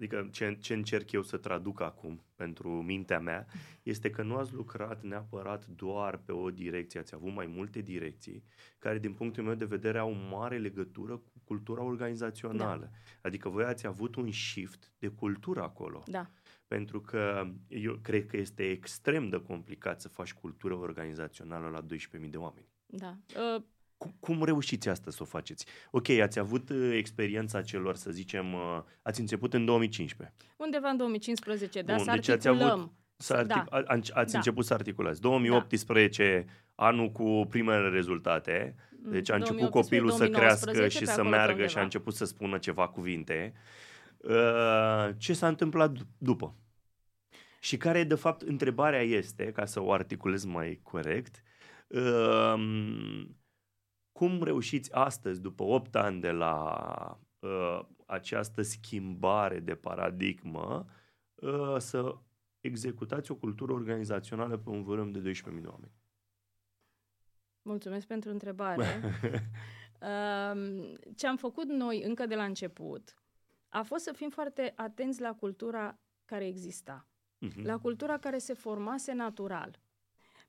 Adică 0.00 0.28
ce, 0.32 0.56
ce 0.60 0.74
încerc 0.74 1.12
eu 1.12 1.22
să 1.22 1.36
traduc 1.36 1.80
acum 1.80 2.22
pentru 2.34 2.68
mintea 2.68 3.20
mea 3.20 3.46
este 3.82 4.10
că 4.10 4.22
nu 4.22 4.36
ați 4.36 4.54
lucrat 4.54 5.02
neapărat 5.02 5.66
doar 5.66 6.16
pe 6.16 6.32
o 6.32 6.50
direcție, 6.50 7.00
ați 7.00 7.14
avut 7.14 7.34
mai 7.34 7.46
multe 7.46 7.80
direcții 7.80 8.44
care 8.78 8.98
din 8.98 9.12
punctul 9.12 9.42
meu 9.44 9.54
de 9.54 9.64
vedere 9.64 9.98
au 9.98 10.10
o 10.10 10.36
mare 10.36 10.58
legătură 10.58 11.16
cu 11.16 11.32
cultura 11.44 11.82
organizațională. 11.82 12.90
Da. 12.92 12.98
Adică 13.22 13.48
voi 13.48 13.64
ați 13.64 13.86
avut 13.86 14.14
un 14.16 14.32
shift 14.32 14.92
de 14.98 15.08
cultură 15.08 15.62
acolo. 15.62 16.02
Da. 16.06 16.30
Pentru 16.66 17.00
că 17.00 17.50
eu 17.68 17.98
cred 18.02 18.26
că 18.26 18.36
este 18.36 18.70
extrem 18.70 19.28
de 19.28 19.42
complicat 19.42 20.00
să 20.00 20.08
faci 20.08 20.32
cultură 20.32 20.74
organizațională 20.74 21.68
la 21.68 21.82
12.000 22.20 22.30
de 22.30 22.36
oameni. 22.36 22.68
Da. 22.86 23.18
Uh, 24.00 24.06
cum, 24.06 24.14
cum 24.20 24.44
reușiți 24.44 24.88
asta 24.88 25.10
să 25.10 25.18
o 25.20 25.24
faceți? 25.24 25.66
Ok, 25.90 26.08
ați 26.08 26.38
avut 26.38 26.70
uh, 26.70 26.94
experiența 26.96 27.62
celor, 27.62 27.96
să 27.96 28.10
zicem, 28.10 28.52
uh, 28.52 28.82
ați 29.02 29.20
început 29.20 29.54
în 29.54 29.64
2015. 29.64 30.36
Undeva 30.56 30.88
în 30.88 30.96
2015, 30.96 31.82
da, 31.82 31.94
Bun, 31.94 32.04
să 32.04 32.10
deci 32.10 32.28
articulăm. 32.28 32.62
Ați 32.62 32.72
avut, 32.72 32.92
să 33.16 33.34
artic- 33.34 33.68
da. 33.70 33.82
ați, 33.86 34.12
ați 34.14 34.32
da. 34.32 34.38
început 34.38 34.64
să 34.64 34.74
articulați. 34.74 35.20
2018, 35.20 36.44
da. 36.46 36.84
anul 36.86 37.10
cu 37.10 37.46
primele 37.48 37.88
rezultate, 37.88 38.74
deci 39.02 39.30
a 39.30 39.34
început 39.34 39.70
copilul 39.70 40.10
să 40.10 40.28
crească 40.28 40.88
și 40.88 41.06
să 41.06 41.22
meargă 41.22 41.50
undeva. 41.50 41.68
și 41.68 41.78
a 41.78 41.82
început 41.82 42.14
să 42.14 42.24
spună 42.24 42.58
ceva 42.58 42.88
cuvinte. 42.88 43.52
Uh, 44.16 45.08
ce 45.16 45.32
s-a 45.32 45.48
întâmplat 45.48 45.92
după? 46.18 46.54
Și 47.60 47.76
care, 47.76 48.04
de 48.04 48.14
fapt, 48.14 48.42
întrebarea 48.42 49.02
este, 49.02 49.44
ca 49.44 49.64
să 49.64 49.82
o 49.82 49.92
articulez 49.92 50.44
mai 50.44 50.80
corect, 50.82 51.42
uh, 51.88 52.54
cum 54.20 54.42
reușiți 54.42 54.92
astăzi, 54.92 55.40
după 55.40 55.62
8 55.62 55.94
ani 55.94 56.20
de 56.20 56.30
la 56.30 57.18
uh, 57.38 57.80
această 58.06 58.62
schimbare 58.62 59.60
de 59.60 59.74
paradigmă, 59.74 60.86
uh, 61.34 61.76
să 61.78 62.16
executați 62.60 63.30
o 63.30 63.34
cultură 63.34 63.72
organizațională 63.72 64.58
pe 64.58 64.68
un 64.68 64.82
vârâm 64.82 65.10
de 65.10 65.18
12.000 65.18 65.60
de 65.60 65.66
oameni? 65.66 65.92
Mulțumesc 67.62 68.06
pentru 68.06 68.30
întrebare. 68.30 68.84
uh, 70.00 70.92
ce 71.16 71.26
am 71.26 71.36
făcut 71.36 71.68
noi 71.68 72.02
încă 72.02 72.26
de 72.26 72.34
la 72.34 72.44
început 72.44 73.14
a 73.68 73.82
fost 73.82 74.04
să 74.04 74.12
fim 74.12 74.30
foarte 74.30 74.72
atenți 74.76 75.20
la 75.20 75.34
cultura 75.34 75.98
care 76.24 76.46
exista, 76.46 77.06
uh-huh. 77.46 77.62
la 77.62 77.78
cultura 77.78 78.18
care 78.18 78.38
se 78.38 78.52
formase 78.52 79.12
natural. 79.12 79.80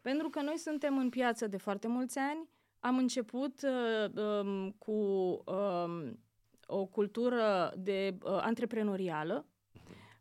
Pentru 0.01 0.29
că 0.29 0.41
noi 0.41 0.57
suntem 0.57 0.97
în 0.97 1.09
piață 1.09 1.47
de 1.47 1.57
foarte 1.57 1.87
mulți 1.87 2.17
ani, 2.17 2.49
am 2.81 2.97
început 2.97 3.61
uh, 3.63 4.23
um, 4.23 4.75
cu 4.77 4.91
um, 4.91 6.19
o 6.65 6.85
cultură 6.85 7.73
de 7.77 8.17
uh, 8.23 8.37
antreprenorială. 8.41 9.45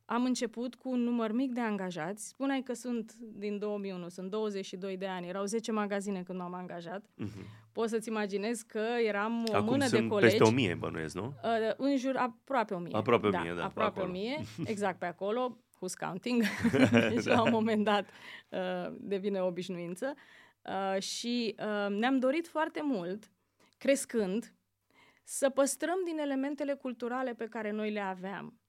Am 0.04 0.24
început 0.24 0.74
cu 0.74 0.90
un 0.90 1.00
număr 1.00 1.32
mic 1.32 1.52
de 1.52 1.60
angajați. 1.60 2.28
Spuneai 2.28 2.62
că 2.62 2.72
sunt 2.72 3.14
din 3.18 3.58
2001, 3.58 4.08
sunt 4.08 4.30
22 4.30 4.96
de 4.96 5.06
ani. 5.06 5.28
Erau 5.28 5.44
10 5.44 5.72
magazine 5.72 6.22
când 6.22 6.38
m-am 6.38 6.54
angajat. 6.54 7.04
Uh-huh. 7.04 7.70
Poți 7.72 7.90
să-ți 7.90 8.08
imaginezi 8.08 8.66
că 8.66 8.84
eram 9.06 9.44
o 9.48 9.54
Acum 9.54 9.68
mână 9.68 9.86
sunt 9.86 10.00
de 10.00 10.06
colegi. 10.06 10.36
peste 10.36 10.54
1000, 10.54 10.74
bănuiesc, 10.74 11.14
nu? 11.14 11.34
Uh, 11.42 11.72
în 11.76 11.96
jur 11.96 12.16
aproape 12.16 12.74
1000. 12.74 12.92
Aproape 12.94 13.26
1000, 13.26 13.50
da. 13.50 13.56
da 13.56 13.64
aproape 13.64 14.00
1000, 14.00 14.44
exact 14.64 14.98
pe 14.98 15.06
acolo. 15.06 15.58
Who's 15.76 16.06
counting? 16.06 16.42
deci 17.12 17.24
da. 17.24 17.34
la 17.34 17.42
un 17.42 17.50
moment 17.50 17.84
dat 17.84 18.06
uh, 18.48 18.92
devine 18.98 19.40
obișnuință. 19.40 20.14
Uh, 20.14 20.20
și 20.98 21.54
uh, 21.58 21.96
ne-am 21.96 22.18
dorit 22.18 22.48
foarte 22.48 22.82
mult, 22.82 23.30
crescând, 23.78 24.54
să 25.24 25.50
păstrăm 25.50 25.98
din 26.04 26.18
elementele 26.18 26.74
culturale 26.74 27.34
pe 27.34 27.46
care 27.46 27.70
noi 27.70 27.90
le 27.90 28.00
aveam. 28.00 28.60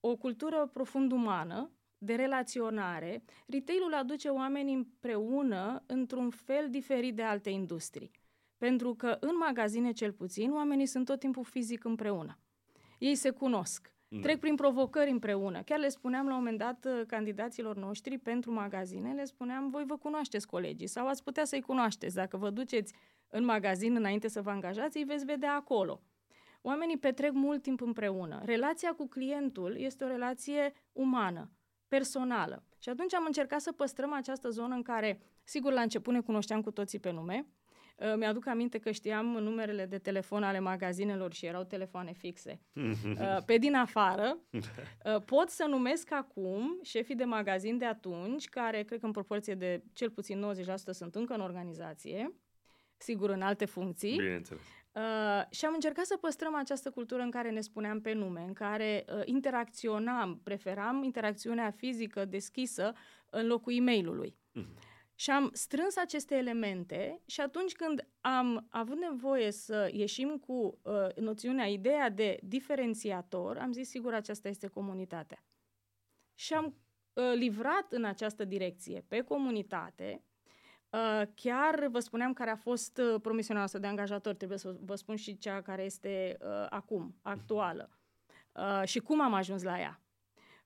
O 0.00 0.16
cultură 0.16 0.70
profund 0.72 1.12
umană, 1.12 1.70
de 2.02 2.14
relaționare. 2.14 3.22
Retailul 3.46 3.94
aduce 3.94 4.28
oamenii 4.28 4.74
împreună 4.74 5.82
într-un 5.86 6.30
fel 6.30 6.70
diferit 6.70 7.14
de 7.14 7.22
alte 7.22 7.50
industrii. 7.50 8.10
Pentru 8.56 8.94
că 8.94 9.16
în 9.20 9.36
magazine, 9.36 9.92
cel 9.92 10.12
puțin, 10.12 10.52
oamenii 10.52 10.86
sunt 10.86 11.04
tot 11.04 11.18
timpul 11.18 11.44
fizic 11.44 11.84
împreună. 11.84 12.38
Ei 12.98 13.14
se 13.14 13.30
cunosc. 13.30 13.94
Da. 14.12 14.20
Trec 14.20 14.40
prin 14.40 14.54
provocări 14.54 15.10
împreună. 15.10 15.62
Chiar 15.62 15.78
le 15.78 15.88
spuneam 15.88 16.26
la 16.26 16.32
un 16.32 16.38
moment 16.38 16.58
dat 16.58 16.84
uh, 16.84 17.06
candidaților 17.06 17.76
noștri 17.76 18.18
pentru 18.18 18.52
magazine, 18.52 19.12
le 19.12 19.24
spuneam, 19.24 19.70
voi 19.70 19.84
vă 19.86 19.96
cunoașteți 19.96 20.46
colegii 20.46 20.86
sau 20.86 21.06
ați 21.06 21.22
putea 21.22 21.44
să-i 21.44 21.60
cunoașteți. 21.60 22.14
Dacă 22.14 22.36
vă 22.36 22.50
duceți 22.50 22.94
în 23.28 23.44
magazin 23.44 23.96
înainte 23.96 24.28
să 24.28 24.42
vă 24.42 24.50
angajați, 24.50 24.96
îi 24.96 25.04
veți 25.04 25.24
vedea 25.24 25.54
acolo. 25.54 26.00
Oamenii 26.62 26.98
petrec 26.98 27.32
mult 27.32 27.62
timp 27.62 27.80
împreună. 27.80 28.40
Relația 28.44 28.92
cu 28.92 29.08
clientul 29.08 29.76
este 29.78 30.04
o 30.04 30.06
relație 30.06 30.72
umană, 30.92 31.50
personală. 31.88 32.64
Și 32.78 32.88
atunci 32.88 33.14
am 33.14 33.24
încercat 33.26 33.60
să 33.60 33.72
păstrăm 33.72 34.12
această 34.12 34.50
zonă 34.50 34.74
în 34.74 34.82
care, 34.82 35.20
sigur, 35.44 35.72
la 35.72 35.80
început 35.80 36.12
ne 36.12 36.20
cunoșteam 36.20 36.62
cu 36.62 36.70
toții 36.70 36.98
pe 36.98 37.10
nume, 37.10 37.46
Uh, 37.46 37.59
mi-aduc 38.16 38.46
aminte 38.46 38.78
că 38.78 38.90
știam 38.90 39.26
numerele 39.26 39.86
de 39.86 39.98
telefon 39.98 40.42
ale 40.42 40.58
magazinelor 40.58 41.32
și 41.32 41.46
erau 41.46 41.64
telefoane 41.64 42.12
fixe. 42.12 42.60
Uh, 43.20 43.42
pe 43.46 43.58
din 43.58 43.74
afară, 43.74 44.38
uh, 44.50 45.22
pot 45.24 45.48
să 45.48 45.66
numesc 45.68 46.12
acum 46.12 46.78
șefii 46.82 47.14
de 47.14 47.24
magazin 47.24 47.78
de 47.78 47.84
atunci, 47.84 48.48
care 48.48 48.82
cred 48.82 49.00
că 49.00 49.06
în 49.06 49.12
proporție 49.12 49.54
de 49.54 49.82
cel 49.92 50.10
puțin 50.10 50.52
90% 50.62 50.74
sunt 50.90 51.14
încă 51.14 51.34
în 51.34 51.40
organizație, 51.40 52.34
sigur 52.96 53.30
în 53.30 53.42
alte 53.42 53.64
funcții. 53.64 54.16
Bineînțeles. 54.16 54.62
Uh, 54.92 55.42
și 55.50 55.64
am 55.64 55.74
încercat 55.74 56.04
să 56.04 56.16
păstrăm 56.16 56.54
această 56.54 56.90
cultură 56.90 57.22
în 57.22 57.30
care 57.30 57.50
ne 57.50 57.60
spuneam 57.60 58.00
pe 58.00 58.12
nume, 58.12 58.44
în 58.46 58.52
care 58.52 59.04
uh, 59.08 59.20
interacționam, 59.24 60.40
preferam 60.42 61.02
interacțiunea 61.02 61.70
fizică 61.70 62.24
deschisă 62.24 62.92
în 63.30 63.46
locul 63.46 63.72
e 63.72 63.80
mail 63.80 64.34
Uh-huh. 64.54 64.89
Și 65.20 65.30
am 65.30 65.50
strâns 65.52 65.96
aceste 65.96 66.34
elemente 66.34 67.20
și 67.26 67.40
atunci 67.40 67.72
când 67.72 68.08
am 68.20 68.66
avut 68.70 68.98
nevoie 68.98 69.50
să 69.50 69.90
ieșim 69.92 70.38
cu 70.46 70.78
uh, 70.82 71.14
noțiunea, 71.16 71.66
ideea 71.66 72.10
de 72.10 72.38
diferențiator, 72.42 73.58
am 73.58 73.72
zis, 73.72 73.88
sigur, 73.88 74.14
aceasta 74.14 74.48
este 74.48 74.66
comunitatea. 74.66 75.44
Și 76.34 76.54
am 76.54 76.64
uh, 77.12 77.32
livrat 77.34 77.92
în 77.92 78.04
această 78.04 78.44
direcție 78.44 79.04
pe 79.08 79.20
comunitate. 79.20 80.24
Uh, 80.90 81.22
chiar 81.34 81.86
vă 81.86 81.98
spuneam 81.98 82.32
care 82.32 82.50
a 82.50 82.56
fost 82.56 82.98
uh, 82.98 83.20
promisiunea 83.20 83.58
noastră 83.58 83.80
de 83.80 83.86
angajator, 83.86 84.34
trebuie 84.34 84.58
să 84.58 84.76
vă 84.80 84.94
spun 84.94 85.16
și 85.16 85.38
cea 85.38 85.62
care 85.62 85.84
este 85.84 86.36
uh, 86.40 86.66
acum, 86.70 87.16
actuală. 87.22 87.98
Uh, 88.52 88.82
și 88.84 88.98
cum 88.98 89.20
am 89.20 89.34
ajuns 89.34 89.62
la 89.62 89.80
ea. 89.80 90.00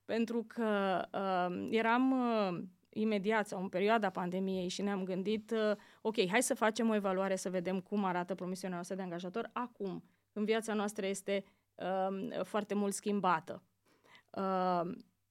Pentru 0.05 0.43
că 0.47 1.01
uh, 1.13 1.67
eram... 1.71 2.11
Uh, 2.11 2.63
imediat 2.97 3.47
sau 3.47 3.61
în 3.61 3.69
perioada 3.69 4.09
pandemiei 4.09 4.67
și 4.67 4.81
ne-am 4.81 5.03
gândit, 5.03 5.51
uh, 5.51 5.75
ok, 6.01 6.27
hai 6.27 6.43
să 6.43 6.53
facem 6.53 6.89
o 6.89 6.95
evaluare 6.95 7.35
să 7.35 7.49
vedem 7.49 7.79
cum 7.79 8.03
arată 8.03 8.35
promisiunea 8.35 8.75
noastră 8.75 8.95
de 8.95 9.01
angajator 9.01 9.49
acum, 9.53 10.03
când 10.31 10.45
viața 10.45 10.73
noastră 10.73 11.05
este 11.05 11.43
uh, 11.75 12.43
foarte 12.43 12.73
mult 12.73 12.93
schimbată. 12.93 13.63
Uh, 14.31 14.81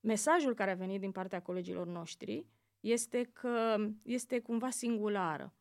mesajul 0.01 0.55
care 0.55 0.71
a 0.71 0.75
venit 0.75 1.01
din 1.01 1.13
partea 1.13 1.43
colegilor 1.43 1.87
noștri 1.87 2.47
este 2.81 3.23
că 3.33 3.77
este 4.03 4.41
cumva 4.41 4.71
singulară. 4.71 5.55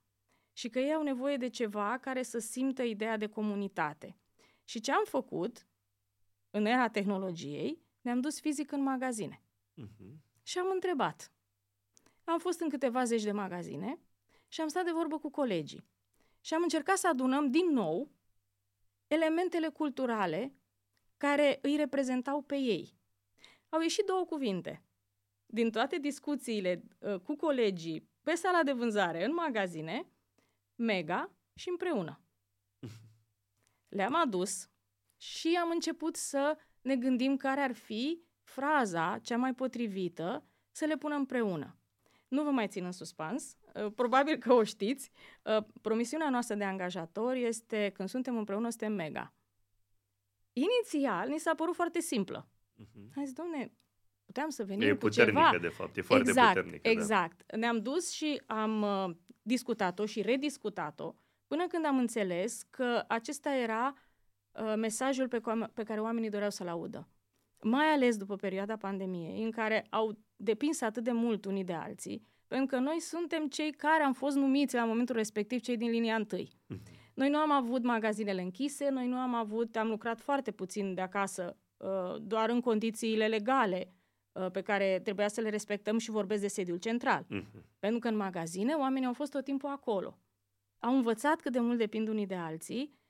și 0.56 0.70
că 0.70 0.80
ei 0.80 0.94
au 0.94 1.04
nevoie 1.04 1.38
de 1.38 1.48
ceva 1.48 1.98
care 2.02 2.24
să 2.24 2.40
simtă 2.40 2.84
ideea 2.84 3.18
de 3.18 3.28
comunitate. 3.28 4.18
Și 4.64 4.80
ce 4.80 4.92
am 4.92 5.04
făcut 5.06 5.68
în 6.50 6.66
era 6.66 6.88
tehnologiei, 6.88 7.82
ne-am 8.02 8.20
dus 8.20 8.40
fizic 8.40 8.72
în 8.72 8.82
magazine. 8.82 9.42
Uh-huh. 9.82 10.14
Și 10.44 10.58
am 10.58 10.68
întrebat. 10.74 11.32
Am 12.24 12.40
fost 12.40 12.60
în 12.60 12.70
câteva 12.70 13.04
zeci 13.04 13.24
de 13.24 13.32
magazine 13.32 14.00
și 14.48 14.62
am 14.62 14.68
stat 14.68 14.86
de 14.86 14.92
vorbă 14.92 15.20
cu 15.20 15.30
colegii. 15.30 15.88
Și 16.42 16.54
am 16.54 16.62
încercat 16.62 16.98
să 16.98 17.08
adunăm 17.08 17.52
din 17.52 17.70
nou 17.72 18.12
elementele 19.08 19.70
culturale 19.70 20.56
care 21.18 21.60
îi 21.62 21.76
reprezentau 21.76 22.42
pe 22.42 22.56
ei. 22.56 22.98
Au 23.70 23.82
ieșit 23.82 24.06
două 24.06 24.26
cuvinte. 24.26 24.84
Din 25.46 25.72
toate 25.72 25.98
discuțiile 25.98 26.84
uh, 27.00 27.20
cu 27.20 27.36
colegii 27.36 28.10
pe 28.24 28.36
sala 28.36 28.64
de 28.64 28.72
vânzare, 28.72 29.26
în 29.26 29.34
magazine, 29.34 30.08
mega 30.76 31.32
și 31.56 31.70
împreună. 31.70 32.22
Le-am 33.98 34.16
adus 34.16 34.70
și 35.18 35.58
am 35.62 35.70
început 35.70 36.16
să 36.16 36.58
ne 36.82 36.96
gândim 36.96 37.38
care 37.38 37.62
ar 37.62 37.74
fi 37.74 38.24
fraza 38.42 39.20
cea 39.20 39.38
mai 39.38 39.54
potrivită 39.54 40.46
să 40.72 40.86
le 40.86 40.98
punem 40.98 41.18
împreună. 41.18 41.78
Nu 42.34 42.44
vă 42.44 42.50
mai 42.50 42.68
țin 42.68 42.86
în 42.86 42.92
suspans, 42.92 43.58
uh, 43.74 43.92
probabil 43.96 44.38
că 44.38 44.54
o 44.54 44.64
știți. 44.64 45.12
Uh, 45.44 45.64
promisiunea 45.82 46.30
noastră 46.30 46.56
de 46.56 46.64
angajator 46.64 47.34
este, 47.34 47.92
când 47.94 48.10
suntem 48.10 48.38
împreună, 48.38 48.70
suntem 48.70 48.94
mega. 48.94 49.34
Inițial, 50.54 51.30
ni 51.30 51.38
s-a 51.38 51.56
părut 51.56 51.76
foarte 51.76 52.00
simplă. 52.00 52.48
Uh-huh. 52.48 53.14
Hai 53.16 53.26
zis, 53.26 53.34
domne, 53.34 53.72
puteam 54.26 54.50
să 54.50 54.66
venim 54.66 54.88
e 54.88 54.94
cu 54.94 55.10
ceva. 55.10 55.58
de 55.62 55.68
fapt, 55.68 55.98
e 55.98 56.02
foarte 56.02 56.30
exact, 56.30 56.54
puternică. 56.54 56.90
Exact, 56.90 57.44
da. 57.46 57.58
Ne-am 57.58 57.82
dus 57.82 58.12
și 58.12 58.42
am 58.46 58.82
uh, 58.82 59.16
discutat-o 59.42 60.06
și 60.06 60.22
rediscutat-o 60.22 61.16
până 61.48 61.68
când 61.68 61.86
am 61.86 61.98
înțeles 61.98 62.64
că 62.70 63.04
acesta 63.08 63.56
era 63.56 63.94
uh, 64.52 64.74
mesajul 64.78 65.28
pe, 65.28 65.42
pe 65.74 65.84
care 65.84 66.02
oamenii 66.02 66.30
doreau 66.30 66.50
să-l 66.50 66.68
audă. 66.68 67.08
Mai 67.62 67.86
ales 67.86 68.18
după 68.18 68.36
perioada 68.36 68.78
pandemiei, 68.78 69.44
în 69.44 69.52
care 69.52 69.88
au 69.90 70.18
depins 70.44 70.82
atât 70.82 71.04
de 71.04 71.12
mult 71.12 71.46
unii 71.46 71.64
de 71.64 71.74
alții, 71.74 72.28
pentru 72.48 72.76
că 72.76 72.82
noi 72.82 73.00
suntem 73.00 73.48
cei 73.48 73.72
care 73.72 74.04
am 74.04 74.14
fost 74.14 74.36
numiți 74.36 74.76
la 74.76 74.86
momentul 74.86 75.16
respectiv 75.16 75.60
cei 75.60 75.78
din 75.78 75.90
linia 75.90 76.16
întâi. 76.16 76.50
Uh-huh. 76.74 77.02
Noi 77.14 77.30
nu 77.30 77.38
am 77.38 77.52
avut 77.52 77.84
magazinele 77.84 78.42
închise, 78.42 78.90
noi 78.90 79.08
nu 79.08 79.16
am 79.16 79.34
avut, 79.34 79.76
am 79.76 79.88
lucrat 79.88 80.20
foarte 80.20 80.52
puțin 80.52 80.94
de 80.94 81.02
acasă, 81.02 81.58
uh, 81.78 82.22
doar 82.22 82.50
în 82.50 82.62
condițiile 82.62 83.28
legale 83.28 83.94
uh, 84.32 84.52
pe 84.52 84.62
care 84.62 85.00
trebuia 85.04 85.28
să 85.28 85.42
le 85.42 85.50
respectăm 85.50 85.98
și 85.98 86.10
vorbesc 86.10 86.42
de 86.42 86.48
sediul 86.48 86.78
central. 86.78 87.24
Uh-huh. 87.24 87.62
Pentru 87.80 88.00
că 88.00 88.08
în 88.08 88.16
magazine 88.16 88.74
oamenii 88.74 89.08
au 89.08 89.14
fost 89.14 89.32
tot 89.32 89.44
timpul 89.44 89.70
acolo. 89.70 90.18
Au 90.80 90.96
învățat 90.96 91.42
cât 91.42 91.52
de 91.52 91.60
mult 91.60 91.78
depind 91.78 92.08
unii 92.08 92.26
de 92.26 92.36
alții. 92.36 93.02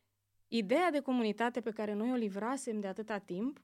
Ideea 0.48 0.92
de 0.92 1.00
comunitate 1.00 1.62
pe 1.62 1.72
care 1.72 1.94
noi 1.94 2.12
o 2.12 2.16
livrasem 2.16 2.80
de 2.80 2.88
atâta 2.88 3.18
timp 3.18 3.64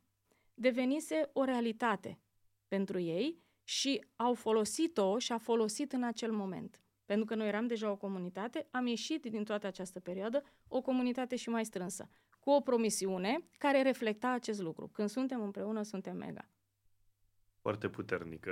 devenise 0.53 1.29
o 1.33 1.43
realitate 1.43 2.19
pentru 2.67 2.99
ei 2.99 3.43
și 3.69 4.05
au 4.15 4.33
folosit-o 4.33 5.17
și 5.17 5.31
a 5.31 5.37
folosit 5.37 5.91
în 5.91 6.03
acel 6.03 6.31
moment 6.31 6.81
pentru 7.05 7.25
că 7.25 7.35
noi 7.35 7.47
eram 7.47 7.67
deja 7.67 7.91
o 7.91 7.95
comunitate, 7.95 8.67
am 8.71 8.87
ieșit 8.87 9.25
din 9.25 9.43
toată 9.43 9.67
această 9.67 9.99
perioadă 9.99 10.43
o 10.67 10.81
comunitate 10.81 11.35
și 11.35 11.49
mai 11.49 11.65
strânsă, 11.65 12.09
cu 12.39 12.49
o 12.49 12.61
promisiune 12.61 13.37
care 13.57 13.81
reflecta 13.81 14.29
acest 14.29 14.61
lucru. 14.61 14.87
Când 14.87 15.09
suntem 15.09 15.41
împreună, 15.41 15.81
suntem 15.81 16.17
mega. 16.17 16.49
Foarte 17.61 17.89
puternică 17.89 18.51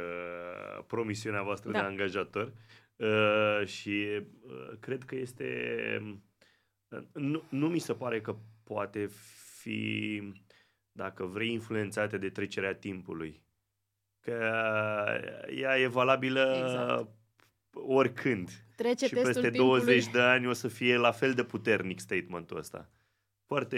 promisiunea 0.88 1.44
voastră 1.44 1.72
da. 1.72 1.80
de 1.80 1.86
angajator 1.86 2.54
uh, 2.96 3.66
și 3.66 4.08
uh, 4.42 4.78
cred 4.80 5.04
că 5.04 5.16
este... 5.16 5.48
Uh, 6.88 7.04
nu, 7.14 7.44
nu 7.50 7.68
mi 7.68 7.80
se 7.80 7.94
pare 7.94 8.22
că 8.22 8.36
poate 8.64 9.10
fi, 9.60 10.22
dacă 10.92 11.26
vrei, 11.26 11.52
influențată 11.52 12.18
de 12.18 12.30
trecerea 12.30 12.76
timpului. 12.76 13.47
Că 14.28 14.40
ea 15.56 15.80
e 15.80 15.88
valabilă 15.88 16.56
exact 16.58 17.08
oricând. 17.86 18.50
Trece 18.76 19.08
și 19.08 19.14
peste 19.14 19.50
timpului. 19.50 19.84
20 19.86 20.08
de 20.08 20.20
ani 20.20 20.48
o 20.48 20.54
să 20.54 20.68
fie 20.68 20.98
la 20.98 21.12
fel 21.12 21.34
de 21.34 21.44
puternic 21.44 22.00
statementul 22.00 22.58
ăsta. 22.58 22.90
Foarte... 23.46 23.78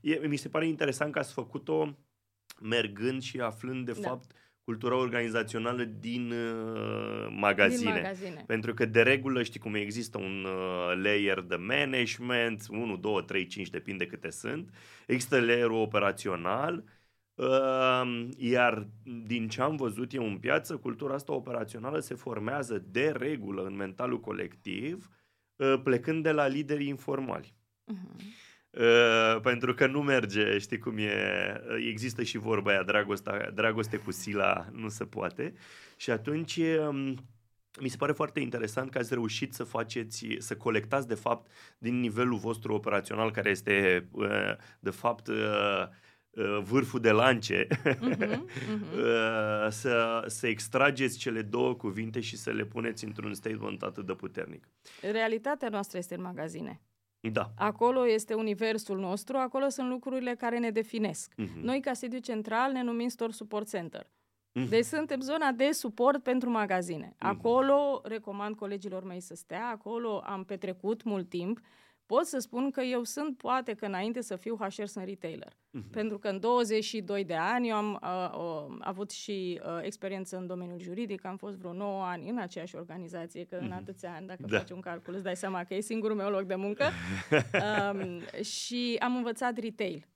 E, 0.00 0.26
mi 0.26 0.36
se 0.36 0.48
pare 0.48 0.66
interesant 0.66 1.12
că 1.12 1.18
ați 1.18 1.32
făcut-o 1.32 1.96
mergând 2.60 3.22
și 3.22 3.40
aflând 3.40 3.86
de 3.86 3.92
da. 4.00 4.08
fapt 4.08 4.30
cultura 4.64 4.96
organizațională 4.96 5.84
din 5.84 6.32
uh, 6.32 7.26
magazine. 7.30 7.92
din 7.92 8.00
magazine. 8.02 8.44
Pentru 8.46 8.74
că 8.74 8.84
de 8.84 9.02
regulă 9.02 9.42
știi 9.42 9.60
cum 9.60 9.74
există 9.74 10.18
un 10.18 10.44
uh, 10.44 11.02
layer 11.02 11.40
de 11.40 11.56
management, 11.56 12.66
1, 12.68 12.96
2, 12.96 13.24
3, 13.24 13.46
5, 13.46 13.70
depinde 13.70 14.06
câte 14.06 14.30
sunt. 14.30 14.70
Există 15.06 15.40
layerul 15.40 15.80
operațional 15.80 16.72
Ehm, 16.74 16.99
iar 18.36 18.86
din 19.26 19.48
ce 19.48 19.62
am 19.62 19.76
văzut 19.76 20.12
eu 20.12 20.26
în 20.26 20.38
piață, 20.38 20.76
cultura 20.76 21.14
asta 21.14 21.32
operațională 21.32 21.98
se 21.98 22.14
formează 22.14 22.84
de 22.90 23.12
regulă 23.16 23.62
în 23.62 23.76
mentalul 23.76 24.20
colectiv, 24.20 25.10
ă, 25.60 25.78
plecând 25.78 26.22
de 26.22 26.32
la 26.32 26.46
liderii 26.46 26.88
informali. 26.88 27.54
Uh-huh. 27.92 29.42
pentru 29.42 29.74
că 29.74 29.86
nu 29.86 30.02
merge, 30.02 30.58
știi 30.58 30.78
cum 30.78 30.96
e, 30.98 31.12
există 31.88 32.22
și 32.22 32.38
vorba 32.38 32.70
aia, 32.70 32.82
dragoste, 32.82 33.50
dragoste 33.54 33.96
cu 33.96 34.10
sila 34.10 34.66
nu 34.72 34.88
se 34.88 35.04
poate. 35.04 35.52
Și 35.96 36.10
atunci 36.10 36.56
ehm, 36.56 37.24
mi 37.80 37.88
se 37.88 37.96
pare 37.96 38.12
foarte 38.12 38.40
interesant 38.40 38.90
că 38.90 38.98
ați 38.98 39.14
reușit 39.14 39.54
să 39.54 39.64
faceți, 39.64 40.26
să 40.38 40.56
colectați 40.56 41.08
de 41.08 41.14
fapt 41.14 41.50
din 41.78 42.00
nivelul 42.00 42.38
vostru 42.38 42.74
operațional, 42.74 43.30
care 43.30 43.50
este 43.50 44.08
de 44.80 44.90
fapt 44.90 45.28
Uh, 45.28 45.88
vârful 46.62 47.00
de 47.00 47.10
lance, 47.10 47.66
uh-huh, 47.66 48.42
uh-huh. 48.76 49.68
să, 49.68 50.24
să 50.26 50.46
extrageți 50.46 51.18
cele 51.18 51.42
două 51.42 51.74
cuvinte 51.74 52.20
și 52.20 52.36
să 52.36 52.50
le 52.50 52.64
puneți 52.64 53.04
într-un 53.04 53.34
statement 53.34 53.82
atât 53.82 54.06
de 54.06 54.12
puternic. 54.12 54.68
Realitatea 55.12 55.68
noastră 55.68 55.98
este 55.98 56.14
în 56.14 56.22
magazine. 56.22 56.80
Da. 57.32 57.52
Acolo 57.56 58.08
este 58.08 58.34
universul 58.34 58.98
nostru, 58.98 59.36
acolo 59.36 59.68
sunt 59.68 59.88
lucrurile 59.88 60.34
care 60.34 60.58
ne 60.58 60.70
definesc. 60.70 61.32
Uh-huh. 61.32 61.62
Noi, 61.62 61.80
ca 61.80 61.92
sediu 61.92 62.18
central, 62.18 62.72
ne 62.72 62.82
numim 62.82 63.08
Store 63.08 63.32
Support 63.32 63.68
Center. 63.68 64.02
Uh-huh. 64.02 64.68
Deci 64.68 64.84
suntem 64.84 65.20
zona 65.20 65.52
de 65.52 65.70
suport 65.72 66.22
pentru 66.22 66.50
magazine. 66.50 67.14
Acolo 67.18 68.00
recomand 68.04 68.56
colegilor 68.56 69.04
mei 69.04 69.20
să 69.20 69.34
stea, 69.34 69.68
acolo 69.68 70.22
am 70.26 70.44
petrecut 70.44 71.02
mult 71.02 71.28
timp 71.28 71.60
pot 72.14 72.26
să 72.26 72.38
spun 72.38 72.70
că 72.70 72.80
eu 72.80 73.04
sunt, 73.04 73.36
poate 73.36 73.74
că 73.74 73.84
înainte 73.86 74.20
să 74.20 74.36
fiu 74.36 74.56
HR, 74.56 74.84
sunt 74.84 75.04
retailer. 75.04 75.52
Uh-huh. 75.52 75.90
Pentru 75.90 76.18
că 76.18 76.28
în 76.28 76.40
22 76.40 77.24
de 77.24 77.34
ani 77.34 77.68
eu 77.68 77.76
am 77.76 77.98
uh, 78.02 78.68
uh, 78.68 78.76
avut 78.80 79.10
și 79.10 79.60
uh, 79.64 79.78
experiență 79.82 80.36
în 80.36 80.46
domeniul 80.46 80.80
juridic, 80.80 81.24
am 81.24 81.36
fost 81.36 81.56
vreo 81.56 81.72
9 81.72 82.04
ani 82.04 82.28
în 82.28 82.38
aceeași 82.38 82.76
organizație, 82.76 83.44
că 83.44 83.56
uh-huh. 83.56 83.60
în 83.60 83.66
mhm. 83.66 83.76
atâția 83.76 84.14
ani, 84.14 84.26
dacă 84.26 84.42
da. 84.46 84.58
faci 84.58 84.70
un 84.70 84.80
calcul, 84.80 85.14
îți 85.14 85.22
dai 85.22 85.36
seama 85.36 85.64
că 85.64 85.74
e 85.74 85.80
singurul 85.80 86.16
meu 86.16 86.30
loc 86.30 86.42
de 86.42 86.54
muncă. 86.54 86.84
um, 87.92 88.20
și 88.42 88.96
am 89.00 89.16
învățat 89.16 89.58
retail. 89.58 90.06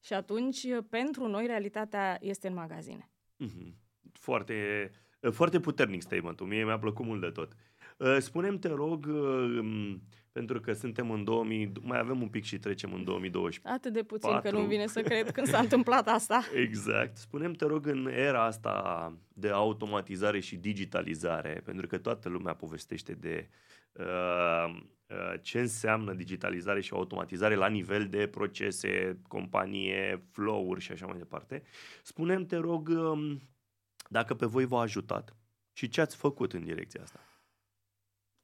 Și 0.00 0.12
atunci, 0.12 0.66
pentru 0.88 1.26
noi, 1.26 1.46
realitatea 1.46 2.18
este 2.20 2.48
în 2.48 2.54
magazine. 2.54 3.10
Uh-huh. 3.44 3.72
Foarte, 4.12 4.90
foarte 5.30 5.60
puternic 5.60 6.02
statement-ul. 6.02 6.46
Mie 6.46 6.64
mi-a 6.64 6.78
plăcut 6.78 7.04
mult 7.04 7.20
de 7.20 7.30
tot. 7.30 7.52
Uh, 7.98 8.16
spunem 8.18 8.58
te 8.58 8.68
rog, 8.68 9.06
uh, 9.06 9.96
pentru 10.38 10.60
că 10.60 10.72
suntem 10.72 11.10
în 11.10 11.24
2000, 11.24 11.72
mai 11.80 11.98
avem 11.98 12.20
un 12.20 12.28
pic 12.28 12.44
și 12.44 12.58
trecem 12.58 12.92
în 12.92 13.04
2024. 13.04 13.78
Atât 13.78 13.92
de 13.92 14.02
puțin 14.02 14.40
că 14.40 14.50
nu 14.50 14.60
vine 14.60 14.86
să 14.86 15.02
cred 15.02 15.30
când 15.30 15.46
s-a 15.46 15.58
întâmplat 15.66 16.08
asta. 16.08 16.42
Exact. 16.54 17.16
Spunem, 17.16 17.52
te 17.52 17.64
rog, 17.64 17.86
în 17.86 18.06
era 18.06 18.44
asta 18.44 19.12
de 19.28 19.48
automatizare 19.48 20.40
și 20.40 20.56
digitalizare, 20.56 21.60
pentru 21.64 21.86
că 21.86 21.98
toată 21.98 22.28
lumea 22.28 22.54
povestește 22.54 23.12
de 23.12 23.48
uh, 23.92 24.76
uh, 25.06 25.40
ce 25.42 25.60
înseamnă 25.60 26.12
digitalizare 26.12 26.80
și 26.80 26.92
automatizare 26.92 27.54
la 27.54 27.68
nivel 27.68 28.06
de 28.06 28.26
procese, 28.26 29.18
companie, 29.28 30.22
flow-uri 30.30 30.80
și 30.80 30.92
așa 30.92 31.06
mai 31.06 31.18
departe. 31.18 31.62
Spunem, 32.02 32.46
te 32.46 32.56
rog, 32.56 32.88
uh, 32.88 33.36
dacă 34.08 34.34
pe 34.34 34.46
voi 34.46 34.64
v-a 34.64 34.80
ajutat 34.80 35.36
și 35.72 35.88
ce 35.88 36.00
ați 36.00 36.16
făcut 36.16 36.52
în 36.52 36.64
direcția 36.64 37.02
asta. 37.02 37.27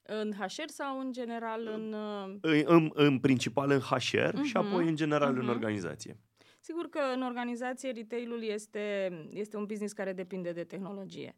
În 0.06 0.32
HR 0.32 0.66
sau 0.66 0.98
în 0.98 1.12
general 1.12 1.66
în... 1.66 1.92
Uh, 1.92 2.36
în, 2.40 2.62
în, 2.66 2.90
în 2.94 3.18
principal 3.18 3.70
în 3.70 3.80
HR 3.80 3.98
uh-huh. 3.98 4.42
și 4.42 4.56
mhm. 4.56 4.66
apoi 4.66 4.88
în 4.88 4.96
general 4.96 5.32
uh-huh. 5.32 5.38
în 5.38 5.44
mhm. 5.44 5.50
organizație. 5.50 6.16
Sigur 6.60 6.88
că 6.88 7.00
în 7.14 7.22
organizație 7.22 7.90
retail-ul 7.90 8.42
este, 8.42 9.10
este 9.30 9.56
un 9.56 9.64
business 9.64 9.92
care 9.92 10.12
depinde 10.12 10.52
de 10.52 10.64
tehnologie. 10.64 11.36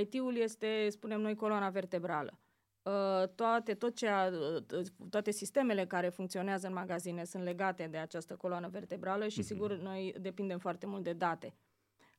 IT-ul 0.00 0.36
este, 0.36 0.88
spunem 0.88 1.20
noi, 1.20 1.34
coloana 1.34 1.70
vertebrală. 1.70 2.38
Uh, 2.82 3.28
toate, 3.34 3.74
tot 3.74 3.96
ce 3.96 4.08
a, 4.08 4.26
uh, 4.26 4.82
toate 5.10 5.30
sistemele 5.30 5.86
care 5.86 6.08
funcționează 6.08 6.66
în 6.66 6.72
magazine 6.72 7.24
sunt 7.24 7.42
legate 7.42 7.88
de 7.90 7.96
această 7.96 8.36
coloană 8.36 8.68
vertebrală 8.68 9.28
și, 9.28 9.40
uh-huh. 9.40 9.46
sigur, 9.46 9.76
noi 9.76 10.14
depindem 10.20 10.58
foarte 10.58 10.86
mult 10.86 11.02
de 11.02 11.12
date. 11.12 11.54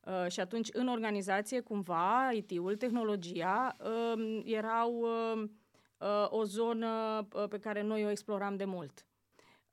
Uh, 0.04 0.30
și 0.30 0.40
atunci, 0.40 0.68
în 0.72 0.88
organizație, 0.88 1.60
cumva, 1.60 2.30
IT-ul, 2.32 2.76
tehnologia 2.76 3.76
uh, 3.80 4.42
erau... 4.44 4.92
Uh, 5.00 5.42
uh, 5.42 5.48
o 6.28 6.44
zonă 6.44 7.26
uh, 7.32 7.48
pe 7.48 7.58
care 7.58 7.82
noi 7.82 8.04
o 8.04 8.10
exploram 8.10 8.56
de 8.56 8.64
mult. 8.64 9.06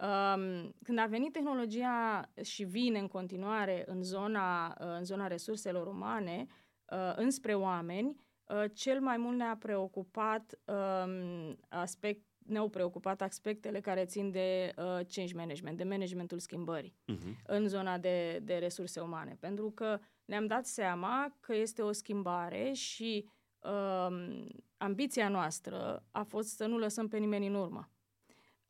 Um, 0.03 0.75
când 0.83 0.99
a 0.99 1.05
venit 1.05 1.31
tehnologia 1.31 2.29
și 2.41 2.63
vine 2.63 2.99
în 2.99 3.07
continuare 3.07 3.83
în 3.88 4.03
zona, 4.03 4.67
uh, 4.67 4.88
în 4.97 5.03
zona 5.03 5.27
resurselor 5.27 5.88
umane, 5.88 6.45
uh, 6.91 7.13
înspre 7.15 7.53
oameni, 7.53 8.15
uh, 8.47 8.63
cel 8.73 8.99
mai 8.99 9.17
mult 9.17 9.38
ne-a 9.38 9.57
preocupat 9.59 10.59
um, 10.65 11.57
aspect, 11.69 12.21
ne-au 12.45 12.69
preocupat 12.69 13.21
aspectele 13.21 13.79
care 13.79 14.05
țin 14.05 14.31
de 14.31 14.73
uh, 14.77 14.83
change 14.83 15.36
management, 15.36 15.77
de 15.77 15.83
managementul 15.83 16.39
schimbării 16.39 16.95
uh-huh. 17.12 17.45
în 17.45 17.67
zona 17.67 17.97
de, 17.97 18.39
de 18.43 18.55
resurse 18.55 18.99
umane. 18.99 19.38
Pentru 19.39 19.71
că 19.71 19.99
ne-am 20.25 20.45
dat 20.45 20.65
seama 20.65 21.38
că 21.39 21.55
este 21.55 21.81
o 21.81 21.91
schimbare 21.91 22.71
și 22.71 23.25
uh, 23.25 23.31
ambiția 24.78 25.30
noastră 25.30 26.04
a 26.12 26.23
fost 26.23 26.56
să 26.56 26.65
nu 26.65 26.78
lăsăm 26.78 27.08
pe 27.08 27.17
nimeni 27.17 27.47
în 27.47 27.56
urmă. 27.56 27.89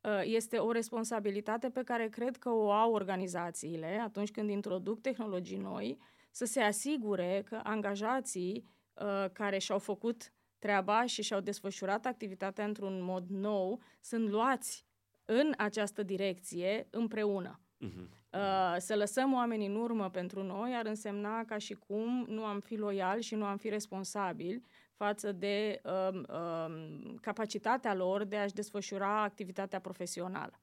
Uh, 0.00 0.20
este 0.24 0.56
o 0.56 0.72
responsabilitate 0.72 1.70
pe 1.70 1.82
care 1.82 2.08
cred 2.08 2.36
că 2.36 2.50
o 2.50 2.70
au 2.70 2.92
organizațiile 2.92 4.00
atunci 4.02 4.30
când 4.30 4.50
introduc 4.50 5.00
tehnologii 5.00 5.56
noi, 5.56 5.98
să 6.30 6.44
se 6.44 6.60
asigure 6.60 7.42
că 7.46 7.60
angajații 7.62 8.64
uh, 8.94 9.30
care 9.32 9.58
și-au 9.58 9.78
făcut 9.78 10.32
treaba 10.58 11.06
și 11.06 11.22
și-au 11.22 11.40
desfășurat 11.40 12.06
activitatea 12.06 12.64
într-un 12.64 13.02
mod 13.02 13.28
nou 13.28 13.80
sunt 14.00 14.28
luați 14.28 14.86
în 15.24 15.52
această 15.56 16.02
direcție 16.02 16.86
împreună. 16.90 17.60
Uh-huh. 17.84 18.08
Uh, 18.34 18.74
să 18.78 18.96
lăsăm 18.96 19.32
oamenii 19.32 19.66
în 19.66 19.76
urmă 19.76 20.10
pentru 20.10 20.42
noi 20.42 20.74
ar 20.74 20.86
însemna 20.86 21.44
ca 21.44 21.58
și 21.58 21.74
cum 21.74 22.24
nu 22.28 22.44
am 22.44 22.60
fi 22.60 22.76
loiali 22.76 23.22
și 23.22 23.34
nu 23.34 23.44
am 23.44 23.56
fi 23.56 23.68
responsabili 23.68 24.62
față 24.96 25.32
de 25.32 25.80
uh, 25.84 26.20
uh, 26.28 27.14
capacitatea 27.20 27.94
lor 27.94 28.24
de 28.24 28.36
a-și 28.36 28.54
desfășura 28.54 29.22
activitatea 29.22 29.80
profesională. 29.80 30.60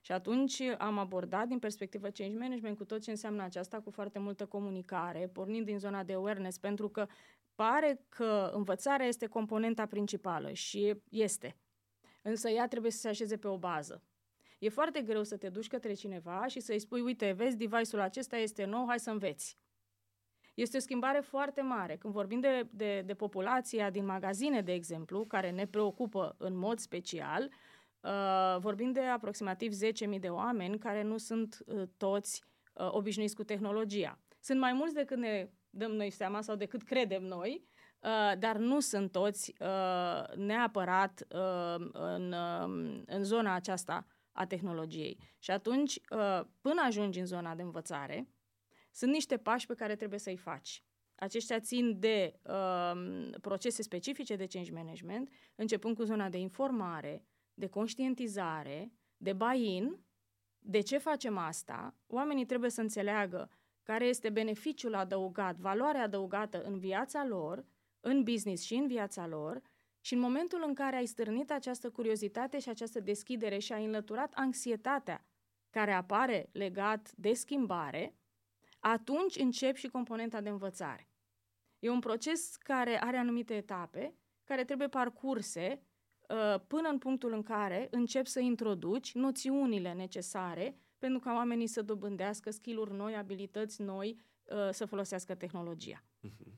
Și 0.00 0.12
atunci 0.12 0.60
am 0.78 0.98
abordat 0.98 1.46
din 1.46 1.58
perspectivă 1.58 2.08
change 2.08 2.38
management 2.38 2.76
cu 2.76 2.84
tot 2.84 3.02
ce 3.02 3.10
înseamnă 3.10 3.42
aceasta, 3.42 3.80
cu 3.80 3.90
foarte 3.90 4.18
multă 4.18 4.46
comunicare, 4.46 5.30
pornind 5.32 5.66
din 5.66 5.78
zona 5.78 6.02
de 6.02 6.12
awareness, 6.12 6.58
pentru 6.58 6.88
că 6.88 7.06
pare 7.54 8.04
că 8.08 8.50
învățarea 8.54 9.06
este 9.06 9.26
componenta 9.26 9.86
principală 9.86 10.52
și 10.52 10.94
este. 11.08 11.56
Însă 12.22 12.48
ea 12.48 12.68
trebuie 12.68 12.90
să 12.90 12.98
se 12.98 13.08
așeze 13.08 13.36
pe 13.36 13.48
o 13.48 13.58
bază. 13.58 14.02
E 14.58 14.68
foarte 14.68 15.02
greu 15.02 15.22
să 15.22 15.36
te 15.36 15.48
duci 15.48 15.68
către 15.68 15.92
cineva 15.92 16.46
și 16.46 16.60
să-i 16.60 16.78
spui, 16.78 17.00
uite, 17.00 17.32
vezi, 17.32 17.56
device-ul 17.56 18.02
acesta 18.02 18.36
este 18.36 18.64
nou, 18.64 18.86
hai 18.86 18.98
să 18.98 19.10
înveți. 19.10 19.58
Este 20.58 20.76
o 20.76 20.80
schimbare 20.80 21.20
foarte 21.20 21.60
mare. 21.60 21.96
Când 21.96 22.12
vorbim 22.12 22.40
de, 22.40 22.68
de, 22.70 23.02
de 23.06 23.14
populația 23.14 23.90
din 23.90 24.04
magazine, 24.04 24.60
de 24.60 24.72
exemplu, 24.72 25.24
care 25.24 25.50
ne 25.50 25.66
preocupă 25.66 26.34
în 26.38 26.56
mod 26.56 26.78
special, 26.78 27.50
uh, 28.00 28.56
vorbim 28.58 28.92
de 28.92 29.00
aproximativ 29.00 29.72
10.000 30.12 30.20
de 30.20 30.28
oameni 30.28 30.78
care 30.78 31.02
nu 31.02 31.16
sunt 31.16 31.58
uh, 31.66 31.82
toți 31.96 32.44
uh, 32.72 32.88
obișnuiți 32.90 33.34
cu 33.34 33.44
tehnologia. 33.44 34.18
Sunt 34.40 34.60
mai 34.60 34.72
mulți 34.72 34.94
decât 34.94 35.16
ne 35.16 35.50
dăm 35.70 35.90
noi 35.90 36.10
seama 36.10 36.40
sau 36.40 36.56
decât 36.56 36.82
credem 36.82 37.22
noi, 37.22 37.64
uh, 37.98 38.38
dar 38.38 38.56
nu 38.56 38.80
sunt 38.80 39.12
toți 39.12 39.54
uh, 39.60 40.36
neapărat 40.36 41.26
uh, 41.34 41.88
în, 41.92 42.32
uh, 42.32 43.02
în 43.06 43.24
zona 43.24 43.54
aceasta 43.54 44.06
a 44.32 44.46
tehnologiei. 44.46 45.18
Și 45.38 45.50
atunci, 45.50 46.00
uh, 46.10 46.40
până 46.60 46.82
ajungi 46.86 47.18
în 47.18 47.26
zona 47.26 47.54
de 47.54 47.62
învățare, 47.62 48.28
sunt 48.90 49.12
niște 49.12 49.36
pași 49.36 49.66
pe 49.66 49.74
care 49.74 49.96
trebuie 49.96 50.18
să-i 50.18 50.36
faci. 50.36 50.82
Aceștia 51.14 51.60
țin 51.60 51.98
de 51.98 52.40
uh, 52.42 53.30
procese 53.40 53.82
specifice 53.82 54.36
de 54.36 54.46
change 54.46 54.72
management, 54.72 55.30
începând 55.54 55.96
cu 55.96 56.02
zona 56.02 56.28
de 56.28 56.38
informare, 56.38 57.24
de 57.54 57.66
conștientizare, 57.66 58.92
de 59.16 59.32
buy-in. 59.32 59.98
De 60.58 60.80
ce 60.80 60.98
facem 60.98 61.36
asta? 61.36 61.94
Oamenii 62.06 62.46
trebuie 62.46 62.70
să 62.70 62.80
înțeleagă 62.80 63.50
care 63.82 64.04
este 64.04 64.30
beneficiul 64.30 64.94
adăugat, 64.94 65.56
valoarea 65.56 66.02
adăugată 66.02 66.62
în 66.62 66.78
viața 66.78 67.24
lor, 67.24 67.64
în 68.00 68.22
business 68.22 68.62
și 68.62 68.74
în 68.74 68.86
viața 68.86 69.26
lor, 69.26 69.62
și 70.00 70.14
în 70.14 70.20
momentul 70.20 70.64
în 70.66 70.74
care 70.74 70.96
ai 70.96 71.06
stârnit 71.06 71.50
această 71.50 71.90
curiozitate 71.90 72.58
și 72.58 72.68
această 72.68 73.00
deschidere 73.00 73.58
și 73.58 73.72
ai 73.72 73.84
înlăturat 73.84 74.32
anxietatea 74.34 75.26
care 75.70 75.92
apare 75.92 76.48
legat 76.52 77.12
de 77.16 77.32
schimbare, 77.32 78.14
atunci 78.78 79.36
încep 79.36 79.76
și 79.76 79.88
componenta 79.88 80.40
de 80.40 80.48
învățare. 80.48 81.08
E 81.78 81.90
un 81.90 82.00
proces 82.00 82.56
care 82.56 83.02
are 83.02 83.16
anumite 83.16 83.54
etape, 83.54 84.14
care 84.44 84.64
trebuie 84.64 84.88
parcurse 84.88 85.82
uh, 86.28 86.60
până 86.66 86.88
în 86.88 86.98
punctul 86.98 87.32
în 87.32 87.42
care 87.42 87.88
încep 87.90 88.26
să 88.26 88.40
introduci 88.40 89.14
noțiunile 89.14 89.92
necesare 89.92 90.78
pentru 90.98 91.18
ca 91.18 91.32
oamenii 91.32 91.66
să 91.66 91.82
dobândească 91.82 92.50
skill-uri 92.50 92.92
noi, 92.92 93.16
abilități 93.16 93.82
noi, 93.82 94.18
uh, 94.44 94.68
să 94.70 94.86
folosească 94.86 95.34
tehnologia. 95.34 96.04
Uh-huh. 96.26 96.52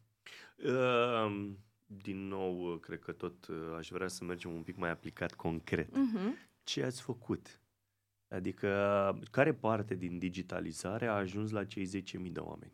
Uh, 0.65 1.51
din 1.87 2.29
nou, 2.29 2.77
cred 2.77 2.99
că 2.99 3.13
tot 3.13 3.47
uh, 3.47 3.57
aș 3.77 3.89
vrea 3.89 4.09
să 4.09 4.25
mergem 4.25 4.53
un 4.53 4.63
pic 4.63 4.77
mai 4.77 4.91
aplicat 4.91 5.35
concret. 5.35 5.89
Uh-huh. 5.89 6.49
Ce 6.63 6.83
ați 6.85 7.03
făcut? 7.03 7.60
Adică, 8.31 9.19
care 9.31 9.55
parte 9.55 9.95
din 9.95 10.19
digitalizare 10.19 11.07
a 11.07 11.13
ajuns 11.13 11.51
la 11.51 11.65
cei 11.65 11.87
10.000 11.87 12.33
de 12.33 12.41
oameni? 12.41 12.73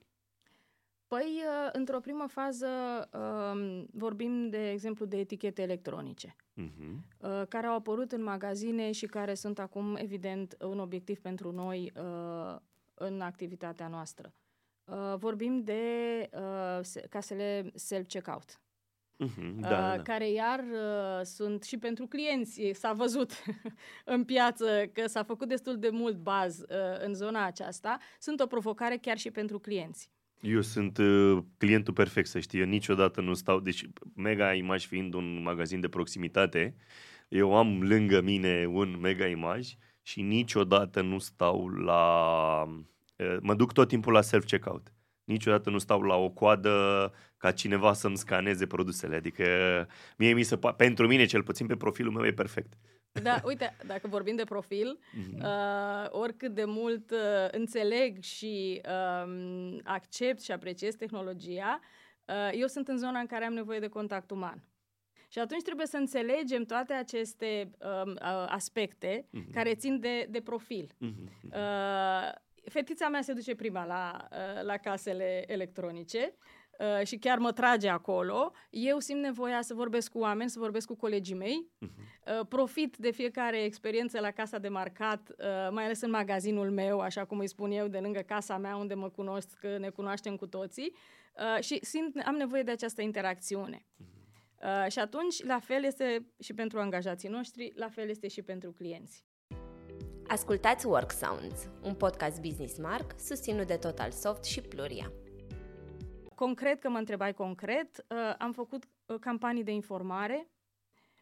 Păi, 1.06 1.42
uh, 1.44 1.68
într-o 1.72 2.00
primă 2.00 2.26
fază 2.28 2.68
um, 3.12 3.86
vorbim, 3.92 4.48
de 4.48 4.70
exemplu, 4.70 5.04
de 5.04 5.18
etichete 5.18 5.62
electronice, 5.62 6.36
uh-huh. 6.36 7.48
care 7.48 7.66
au 7.66 7.74
apărut 7.74 8.12
în 8.12 8.22
magazine 8.22 8.92
și 8.92 9.06
care 9.06 9.34
sunt 9.34 9.58
acum, 9.58 9.96
evident, 9.96 10.56
un 10.60 10.78
obiectiv 10.78 11.20
pentru 11.20 11.52
noi 11.52 11.92
uh, 11.96 12.56
în 12.94 13.20
activitatea 13.20 13.88
noastră. 13.88 14.32
Uh, 14.84 15.14
vorbim 15.16 15.62
de 15.64 15.82
casele 17.08 17.72
self-checkout. 17.74 18.60
Uh-huh, 19.24 19.60
da, 19.60 19.68
da. 19.68 20.02
care 20.02 20.30
iar 20.30 20.58
uh, 20.58 21.24
sunt 21.24 21.62
și 21.62 21.78
pentru 21.78 22.06
clienți. 22.06 22.70
S-a 22.72 22.92
văzut 22.92 23.32
în 24.14 24.24
piață 24.24 24.90
că 24.92 25.06
s-a 25.06 25.22
făcut 25.22 25.48
destul 25.48 25.78
de 25.78 25.88
mult 25.92 26.16
baz 26.16 26.58
uh, 26.58 27.04
în 27.04 27.14
zona 27.14 27.44
aceasta. 27.44 27.98
Sunt 28.18 28.40
o 28.40 28.46
provocare 28.46 28.96
chiar 28.96 29.18
și 29.18 29.30
pentru 29.30 29.58
clienți. 29.58 30.10
Eu 30.40 30.60
sunt 30.60 30.98
uh, 30.98 31.38
clientul 31.58 31.92
perfect, 31.92 32.28
să 32.28 32.40
știi. 32.40 32.60
Eu 32.60 32.66
niciodată 32.66 33.20
nu 33.20 33.34
stau... 33.34 33.60
Deci, 33.60 33.88
Mega 34.14 34.52
Image 34.52 34.86
fiind 34.86 35.14
un 35.14 35.42
magazin 35.42 35.80
de 35.80 35.88
proximitate, 35.88 36.76
eu 37.28 37.56
am 37.56 37.82
lângă 37.82 38.20
mine 38.20 38.66
un 38.66 38.98
Mega 39.00 39.26
Image 39.26 39.68
și 40.02 40.22
niciodată 40.22 41.00
nu 41.00 41.18
stau 41.18 41.68
la... 41.68 42.62
Uh, 43.16 43.36
mă 43.40 43.54
duc 43.54 43.72
tot 43.72 43.88
timpul 43.88 44.12
la 44.12 44.20
self-checkout. 44.20 44.92
Niciodată 45.26 45.70
nu 45.70 45.78
stau 45.78 46.00
la 46.02 46.14
o 46.14 46.30
coadă 46.30 47.12
ca 47.36 47.52
cineva 47.52 47.92
să-mi 47.92 48.16
scaneze 48.16 48.66
produsele. 48.66 49.16
Adică 49.16 49.44
mie 50.16 50.32
mi 50.32 50.42
se 50.42 50.58
pentru 50.76 51.06
mine 51.06 51.24
cel 51.24 51.42
puțin 51.42 51.66
pe 51.66 51.76
profilul 51.76 52.12
meu 52.12 52.26
e 52.26 52.32
perfect. 52.32 52.72
Da, 53.22 53.40
uite, 53.44 53.76
dacă 53.86 54.08
vorbim 54.08 54.36
de 54.36 54.44
profil, 54.44 54.98
mm-hmm. 54.98 55.42
uh, 55.42 56.06
oricât 56.08 56.54
de 56.54 56.64
mult 56.64 57.10
uh, 57.10 57.18
înțeleg 57.50 58.22
și 58.22 58.80
uh, 58.84 59.76
accept 59.84 60.42
și 60.42 60.52
apreciez 60.52 60.94
tehnologia, 60.94 61.80
uh, 62.24 62.50
eu 62.52 62.66
sunt 62.66 62.88
în 62.88 62.98
zona 62.98 63.18
în 63.18 63.26
care 63.26 63.44
am 63.44 63.52
nevoie 63.52 63.78
de 63.78 63.88
contact 63.88 64.30
uman. 64.30 64.68
Și 65.28 65.38
atunci 65.38 65.62
trebuie 65.62 65.86
să 65.86 65.96
înțelegem 65.96 66.64
toate 66.64 66.92
aceste 66.92 67.70
uh, 67.78 68.14
aspecte 68.48 69.26
mm-hmm. 69.26 69.52
care 69.52 69.74
țin 69.74 70.00
de, 70.00 70.26
de 70.30 70.40
profil. 70.40 70.90
Mm-hmm. 70.94 71.42
Uh, 71.42 72.32
fetița 72.70 73.08
mea 73.08 73.22
se 73.22 73.32
duce 73.32 73.54
prima 73.54 73.84
la, 73.84 74.28
uh, 74.30 74.62
la 74.62 74.76
casele 74.76 75.44
electronice 75.46 76.34
uh, 76.78 77.06
și 77.06 77.18
chiar 77.18 77.38
mă 77.38 77.52
trage 77.52 77.88
acolo. 77.88 78.52
Eu 78.70 78.98
simt 78.98 79.20
nevoia 79.20 79.62
să 79.62 79.74
vorbesc 79.74 80.10
cu 80.10 80.18
oameni, 80.18 80.50
să 80.50 80.58
vorbesc 80.58 80.86
cu 80.86 80.96
colegii 80.96 81.34
mei. 81.34 81.70
Uh-huh. 81.86 82.48
Profit 82.48 82.96
de 82.96 83.10
fiecare 83.10 83.62
experiență 83.62 84.20
la 84.20 84.30
casa 84.30 84.58
de 84.58 84.68
marcat, 84.68 85.32
mai 85.70 85.84
ales 85.84 86.00
în 86.00 86.10
magazinul 86.10 86.70
meu, 86.70 87.00
așa 87.00 87.24
cum 87.24 87.38
îi 87.38 87.48
spun 87.48 87.70
eu, 87.70 87.88
de 87.88 87.98
lângă 87.98 88.20
casa 88.20 88.58
mea, 88.58 88.76
unde 88.76 88.94
mă 88.94 89.08
cunosc, 89.08 89.58
că 89.60 89.78
ne 89.78 89.88
cunoaștem 89.88 90.36
cu 90.36 90.46
toții. 90.46 90.94
Și 91.60 91.78
simt, 91.82 92.22
am 92.24 92.34
nevoie 92.34 92.62
de 92.62 92.70
această 92.70 93.02
interacțiune. 93.02 93.86
Uh-huh. 93.86 94.90
și 94.90 94.98
atunci, 94.98 95.44
la 95.44 95.58
fel 95.58 95.84
este 95.84 96.26
și 96.40 96.54
pentru 96.54 96.78
angajații 96.80 97.28
noștri, 97.28 97.72
la 97.76 97.88
fel 97.88 98.08
este 98.08 98.28
și 98.28 98.42
pentru 98.42 98.72
clienți. 98.72 99.24
Ascultați 100.28 100.86
Work 100.86 101.10
Sounds, 101.10 101.68
un 101.82 101.94
podcast 101.94 102.40
Business 102.40 102.78
Mark 102.78 103.20
susținut 103.20 103.66
de 103.66 103.76
Total 103.76 104.10
Soft 104.10 104.44
și 104.44 104.60
Pluria. 104.60 105.12
Concret, 106.34 106.80
că 106.80 106.88
mă 106.88 106.98
întrebai 106.98 107.34
concret, 107.34 108.04
uh, 108.08 108.34
am 108.38 108.52
făcut 108.52 108.84
uh, 109.06 109.18
campanii 109.20 109.64
de 109.64 109.70
informare, 109.70 110.48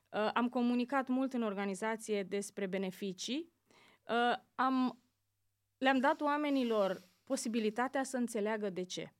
uh, 0.08 0.30
am 0.34 0.48
comunicat 0.48 1.08
mult 1.08 1.32
în 1.32 1.42
organizație 1.42 2.22
despre 2.22 2.66
beneficii, 2.66 3.52
am, 4.54 5.02
le-am 5.78 5.98
dat 5.98 6.20
oamenilor 6.20 7.02
posibilitatea 7.24 8.02
să 8.02 8.16
înțeleagă 8.16 8.70
de 8.70 8.84
ce. 8.84 9.12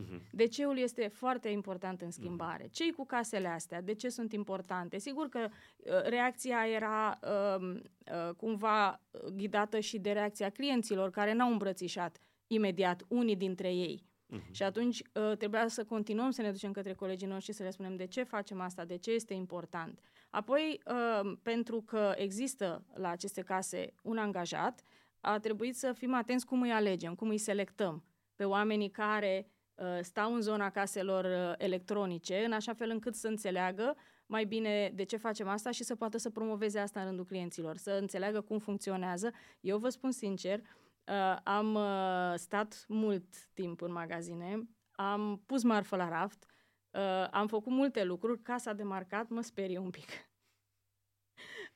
Uh-huh. 0.00 0.20
DC-ul 0.30 0.78
este 0.78 1.08
foarte 1.08 1.48
important 1.48 2.00
în 2.00 2.10
schimbare. 2.10 2.66
Uh-huh. 2.66 2.72
Cei 2.72 2.90
cu 2.90 3.06
casele 3.06 3.48
astea, 3.48 3.82
de 3.82 3.92
ce 3.92 4.08
sunt 4.08 4.32
importante? 4.32 4.98
Sigur 4.98 5.28
că 5.28 5.48
uh, 5.48 6.02
reacția 6.02 6.66
era 6.68 7.18
uh, 7.22 7.60
uh, 7.60 8.34
cumva 8.36 9.00
ghidată 9.34 9.80
și 9.80 9.98
de 9.98 10.12
reacția 10.12 10.50
clienților 10.50 11.10
care 11.10 11.32
n-au 11.32 11.50
îmbrățișat 11.50 12.20
imediat 12.46 13.04
unii 13.08 13.36
dintre 13.36 13.74
ei. 13.74 14.04
Uh-huh. 14.32 14.50
Și 14.50 14.62
atunci 14.62 15.02
uh, 15.14 15.36
trebuia 15.36 15.68
să 15.68 15.84
continuăm 15.84 16.30
să 16.30 16.42
ne 16.42 16.50
ducem 16.50 16.72
către 16.72 16.92
colegii 16.92 17.26
noștri 17.26 17.52
să 17.52 17.62
le 17.62 17.70
spunem 17.70 17.96
de 17.96 18.06
ce 18.06 18.22
facem 18.22 18.60
asta, 18.60 18.84
de 18.84 18.96
ce 18.96 19.10
este 19.10 19.34
important. 19.34 20.00
Apoi, 20.30 20.80
uh, 20.86 21.32
pentru 21.42 21.82
că 21.82 22.12
există 22.16 22.84
la 22.94 23.08
aceste 23.08 23.40
case 23.40 23.92
un 24.02 24.18
angajat, 24.18 24.82
a 25.20 25.38
trebuit 25.38 25.76
să 25.76 25.92
fim 25.92 26.14
atenți 26.14 26.46
cum 26.46 26.62
îi 26.62 26.72
alegem, 26.72 27.14
cum 27.14 27.28
îi 27.28 27.38
selectăm 27.38 28.04
pe 28.36 28.44
oamenii 28.44 28.90
care 28.90 29.46
uh, 29.46 29.61
stau 30.00 30.34
în 30.34 30.40
zona 30.40 30.70
caselor 30.70 31.24
uh, 31.24 31.54
electronice, 31.56 32.44
în 32.44 32.52
așa 32.52 32.74
fel 32.74 32.90
încât 32.90 33.14
să 33.14 33.28
înțeleagă 33.28 33.96
mai 34.26 34.44
bine 34.44 34.92
de 34.94 35.02
ce 35.02 35.16
facem 35.16 35.48
asta 35.48 35.70
și 35.70 35.84
să 35.84 35.94
poată 35.94 36.18
să 36.18 36.30
promoveze 36.30 36.78
asta 36.78 37.00
în 37.00 37.06
rândul 37.06 37.24
clienților, 37.24 37.76
să 37.76 37.90
înțeleagă 37.90 38.40
cum 38.40 38.58
funcționează. 38.58 39.32
Eu 39.60 39.78
vă 39.78 39.88
spun 39.88 40.10
sincer, 40.10 40.58
uh, 40.58 41.36
am 41.44 41.74
uh, 41.74 42.32
stat 42.34 42.84
mult 42.88 43.52
timp 43.54 43.80
în 43.80 43.92
magazine, 43.92 44.68
am 44.92 45.42
pus 45.46 45.62
marfă 45.62 45.96
la 45.96 46.08
raft, 46.08 46.46
uh, 46.90 47.28
am 47.30 47.46
făcut 47.46 47.72
multe 47.72 48.04
lucruri, 48.04 48.42
casa 48.42 48.72
de 48.72 48.82
marcat 48.82 49.28
mă 49.28 49.40
sperie 49.40 49.78
un 49.78 49.90
pic. 49.90 50.08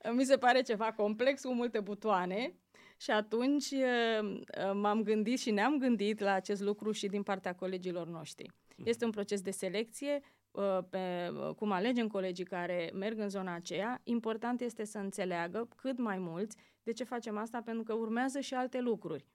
Mi 0.16 0.24
se 0.24 0.36
pare 0.36 0.62
ceva 0.62 0.92
complex 0.92 1.42
cu 1.42 1.52
multe 1.52 1.80
butoane 1.80 2.54
și 2.96 3.11
atunci 3.11 3.70
uh, 3.70 4.40
m-am 4.72 5.02
gândit 5.02 5.38
și 5.38 5.50
ne-am 5.50 5.78
gândit 5.78 6.20
la 6.20 6.32
acest 6.32 6.62
lucru 6.62 6.90
și 6.90 7.06
din 7.06 7.22
partea 7.22 7.54
colegilor 7.54 8.06
noștri. 8.06 8.50
Mhm. 8.76 8.88
Este 8.88 9.04
un 9.04 9.11
proces 9.11 9.40
de 9.40 9.50
selecție, 9.50 10.20
uh, 10.50 10.78
pe 10.90 11.32
cum 11.56 11.70
alegem 11.70 12.09
colegii 12.09 12.44
care 12.44 12.90
merg 12.94 13.18
în 13.18 13.28
zona 13.28 13.54
aceea, 13.54 14.00
important 14.04 14.61
este 14.61 14.85
să 14.85 14.98
înțeleagă 14.98 15.68
cât 15.76 15.98
mai 15.98 16.18
mulți 16.18 16.56
de 16.82 16.92
ce 16.92 17.04
facem 17.04 17.37
asta, 17.37 17.62
pentru 17.64 17.82
că 17.82 17.92
urmează 17.92 18.40
și 18.40 18.54
alte 18.54 18.80
lucruri 18.80 19.26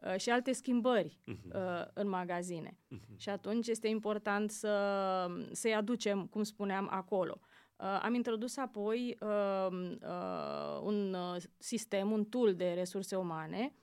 uh, 0.00 0.16
și 0.16 0.30
alte 0.30 0.52
schimbări 0.52 1.18
uh-huh. 1.32 1.92
în 1.92 2.08
magazine. 2.08 2.76
Uh-huh. 2.76 3.16
Și 3.16 3.28
atunci 3.28 3.66
este 3.66 3.88
important 3.88 4.50
să, 4.50 5.26
să-i 5.52 5.74
aducem, 5.74 6.26
cum 6.26 6.42
spuneam, 6.42 6.88
acolo. 6.90 7.40
Uh, 7.82 8.00
am 8.02 8.14
introdus 8.14 8.56
apoi 8.56 9.16
uh, 9.20 9.28
uh, 9.28 9.68
un 9.70 9.98
uh, 10.02 10.31
sistem, 11.58 12.10
un 12.10 12.24
tool 12.24 12.54
de 12.54 12.72
resurse 12.72 13.16
umane 13.16 13.74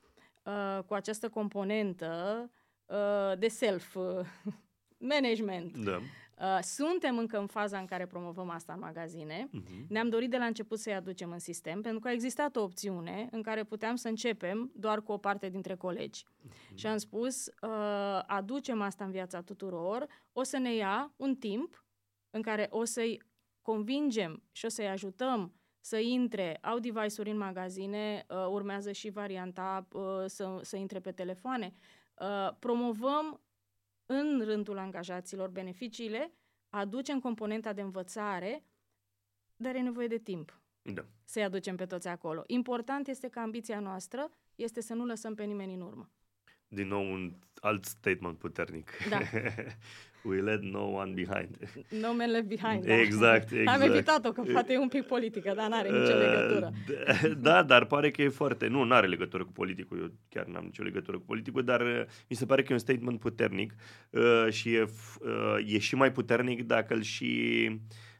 uh, 0.43 0.79
cu 0.85 0.93
această 0.93 1.29
componentă 1.29 2.49
uh, 2.85 3.37
de 3.37 3.47
self-management. 3.47 5.77
Da. 5.85 5.99
Uh, 6.39 6.59
suntem 6.61 7.17
încă 7.17 7.39
în 7.39 7.47
faza 7.47 7.77
în 7.77 7.85
care 7.85 8.05
promovăm 8.05 8.49
asta 8.49 8.73
în 8.73 8.79
magazine. 8.79 9.49
Uh-huh. 9.49 9.87
Ne-am 9.87 10.09
dorit 10.09 10.29
de 10.29 10.37
la 10.37 10.45
început 10.45 10.79
să-i 10.79 10.93
aducem 10.93 11.31
în 11.31 11.39
sistem, 11.39 11.81
pentru 11.81 11.99
că 11.99 12.07
a 12.07 12.11
existat 12.11 12.55
o 12.55 12.61
opțiune 12.61 13.27
în 13.31 13.41
care 13.41 13.63
puteam 13.63 13.95
să 13.95 14.07
începem 14.07 14.71
doar 14.75 15.01
cu 15.01 15.11
o 15.11 15.17
parte 15.17 15.49
dintre 15.49 15.75
colegi. 15.75 16.25
Uh-huh. 16.25 16.75
Și 16.75 16.87
am 16.87 16.97
spus, 16.97 17.45
uh, 17.45 18.21
aducem 18.27 18.81
asta 18.81 19.03
în 19.03 19.11
viața 19.11 19.41
tuturor, 19.41 20.07
o 20.33 20.43
să 20.43 20.57
ne 20.57 20.75
ia 20.75 21.13
un 21.15 21.35
timp 21.35 21.85
în 22.29 22.41
care 22.41 22.67
o 22.69 22.83
să-i 22.83 23.23
convingem 23.61 24.43
și 24.51 24.65
o 24.65 24.69
să-i 24.69 24.87
ajutăm 24.87 25.53
să 25.79 25.97
intre, 25.97 26.55
au 26.61 26.79
device-uri 26.79 27.29
în 27.29 27.37
magazine, 27.37 28.25
uh, 28.29 28.47
urmează 28.49 28.91
și 28.91 29.09
varianta 29.09 29.87
uh, 29.91 30.01
să, 30.25 30.59
să 30.61 30.75
intre 30.75 30.99
pe 30.99 31.11
telefoane. 31.11 31.73
Uh, 32.13 32.49
promovăm 32.59 33.41
în 34.05 34.41
rândul 34.45 34.77
angajaților 34.77 35.49
beneficiile, 35.49 36.33
aducem 36.69 37.19
componenta 37.19 37.73
de 37.73 37.81
învățare, 37.81 38.63
dar 39.55 39.75
e 39.75 39.79
nevoie 39.79 40.07
de 40.07 40.17
timp 40.17 40.61
da. 40.81 41.05
să-i 41.25 41.43
aducem 41.43 41.75
pe 41.75 41.85
toți 41.85 42.07
acolo. 42.07 42.43
Important 42.47 43.07
este 43.07 43.27
că 43.27 43.39
ambiția 43.39 43.79
noastră 43.79 44.31
este 44.55 44.81
să 44.81 44.93
nu 44.93 45.05
lăsăm 45.05 45.35
pe 45.35 45.43
nimeni 45.43 45.73
în 45.73 45.81
urmă. 45.81 46.09
Din 46.67 46.87
nou 46.87 47.11
un 47.11 47.35
alt 47.61 47.85
statement 47.85 48.37
puternic. 48.37 48.91
Da. 49.09 49.19
We 50.23 50.41
let 50.41 50.61
no 50.61 50.81
one 50.81 51.13
behind. 51.13 51.57
No 52.01 52.13
man 52.13 52.31
left 52.31 52.47
behind. 52.47 52.83
Exact, 52.87 53.51
da. 53.51 53.59
exact. 53.59 53.67
Am 53.75 53.81
evitat-o, 53.81 54.31
că 54.31 54.41
poate 54.41 54.73
e 54.73 54.77
un 54.77 54.87
pic 54.87 55.03
politică, 55.03 55.53
dar 55.55 55.69
n-are 55.69 55.89
nicio 55.89 56.13
uh, 56.13 56.19
legătură. 56.19 56.71
Da, 57.41 57.63
dar 57.63 57.85
pare 57.85 58.11
că 58.11 58.21
e 58.21 58.29
foarte... 58.29 58.67
Nu, 58.67 58.83
n-are 58.83 59.07
legătură 59.07 59.45
cu 59.45 59.51
politicul. 59.51 59.99
Eu 59.99 60.11
chiar 60.29 60.45
n-am 60.45 60.63
nicio 60.63 60.83
legătură 60.83 61.17
cu 61.17 61.23
politicul, 61.25 61.63
dar 61.63 61.81
uh, 61.81 62.01
mi 62.29 62.35
se 62.35 62.45
pare 62.45 62.61
că 62.61 62.67
e 62.69 62.73
un 62.73 62.79
statement 62.79 63.19
puternic 63.19 63.73
uh, 64.09 64.47
și 64.49 64.73
e, 64.73 64.85
e 65.65 65.77
și 65.77 65.95
mai 65.95 66.11
puternic 66.11 66.63
dacă 66.63 66.93
îl 66.93 67.01
și 67.01 67.69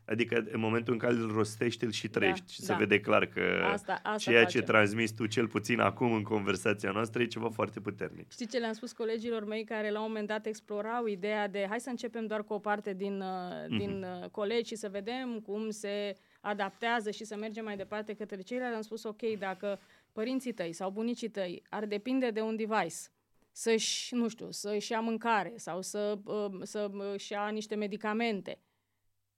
Adică 0.09 0.45
în 0.51 0.59
momentul 0.59 0.93
în 0.93 0.99
care 0.99 1.13
îl 1.13 1.31
rostești, 1.31 1.83
îl 1.83 1.91
și 1.91 2.07
da, 2.07 2.19
trăiești 2.19 2.45
da, 2.45 2.51
și 2.51 2.59
da. 2.59 2.65
se 2.65 2.75
vede 2.79 2.99
clar 2.99 3.25
că 3.25 3.41
asta, 3.71 3.99
asta 4.03 4.17
ceea 4.17 4.43
facem. 4.43 4.59
ce 4.61 4.67
transmis 4.67 5.11
tu 5.11 5.25
cel 5.25 5.47
puțin 5.47 5.79
acum 5.79 6.11
în 6.11 6.23
conversația 6.23 6.91
noastră 6.91 7.21
e 7.21 7.25
ceva 7.25 7.49
foarte 7.49 7.79
puternic. 7.79 8.31
Știi 8.31 8.47
ce 8.47 8.57
le-am 8.57 8.73
spus 8.73 8.91
colegilor 8.91 9.45
mei 9.45 9.63
care 9.63 9.91
la 9.91 9.99
un 9.99 10.05
moment 10.07 10.27
dat 10.27 10.45
explorau 10.45 11.05
ideea 11.05 11.47
de 11.47 11.65
hai 11.69 11.79
să 11.79 11.89
începem 11.89 12.25
doar 12.25 12.43
cu 12.43 12.53
o 12.53 12.59
parte 12.59 12.93
din, 12.93 13.23
mm-hmm. 13.23 13.77
din 13.77 14.05
uh, 14.21 14.29
colegi 14.29 14.67
și 14.67 14.75
să 14.75 14.89
vedem 14.89 15.39
cum 15.39 15.69
se 15.69 16.15
adaptează 16.41 17.11
și 17.11 17.23
să 17.23 17.35
mergem 17.35 17.63
mai 17.63 17.77
departe 17.77 18.13
către 18.13 18.41
ceilalți. 18.41 18.75
Am 18.75 18.81
spus 18.81 19.03
ok, 19.03 19.21
dacă 19.37 19.79
părinții 20.11 20.53
tăi 20.53 20.73
sau 20.73 20.89
bunicii 20.89 21.29
tăi 21.29 21.63
ar 21.69 21.85
depinde 21.85 22.29
de 22.29 22.41
un 22.41 22.55
device, 22.55 22.97
să-și, 23.51 24.15
nu 24.15 24.27
știu, 24.27 24.51
să-și 24.51 24.91
ia 24.91 24.99
mâncare 24.99 25.53
sau 25.55 25.81
să, 25.81 26.17
uh, 26.23 26.59
să-și 26.61 27.31
ia 27.31 27.47
niște 27.47 27.75
medicamente, 27.75 28.59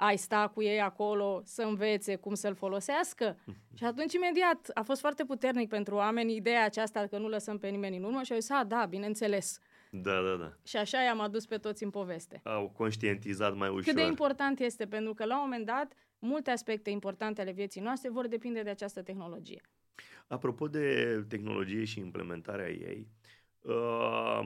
ai 0.02 0.18
sta 0.18 0.48
cu 0.48 0.62
ei 0.62 0.82
acolo 0.82 1.42
să 1.46 1.62
învețe 1.62 2.16
cum 2.16 2.34
să-l 2.34 2.56
folosească. 2.56 3.38
și 3.78 3.84
atunci, 3.84 4.14
imediat, 4.14 4.70
a 4.74 4.82
fost 4.82 5.00
foarte 5.00 5.24
puternic 5.24 5.70
pentru 5.70 5.96
oameni 5.96 6.36
ideea 6.36 6.66
aceasta 6.66 7.08
că 7.08 7.18
nu 7.18 7.28
lăsăm 7.28 7.58
pe 7.58 7.68
nimeni 7.68 7.98
în 7.98 8.04
urmă 8.04 8.22
și 8.24 8.32
au 8.32 8.40
zis, 8.40 8.50
a, 8.50 8.64
da, 8.64 8.86
bineînțeles. 8.86 9.60
Da, 9.92 10.22
da, 10.22 10.36
da. 10.36 10.54
Și 10.64 10.78
așa 10.78 11.02
i-am 11.02 11.20
adus 11.20 11.46
pe 11.46 11.58
toți 11.58 11.84
în 11.84 11.90
poveste. 11.90 12.42
Au 12.44 12.70
conștientizat 12.78 13.56
mai 13.56 13.70
ușor. 13.70 13.84
Cât 13.84 13.96
de 13.96 14.06
important 14.06 14.60
este, 14.60 14.86
pentru 14.86 15.14
că 15.14 15.26
la 15.26 15.36
un 15.36 15.42
moment 15.44 15.66
dat, 15.66 15.94
multe 16.20 16.52
aspecte 16.52 16.90
importante 16.90 17.42
ale 17.42 17.52
vieții 17.52 17.82
noastre 17.82 18.10
vor 18.10 18.28
depinde 18.28 18.62
de 18.62 18.70
această 18.70 19.02
tehnologie. 19.02 19.62
Apropo 20.28 20.68
de 20.68 21.26
tehnologie 21.28 21.84
și 21.84 22.00
implementarea 22.00 22.70
ei, 22.70 23.08
uh, 23.62 24.40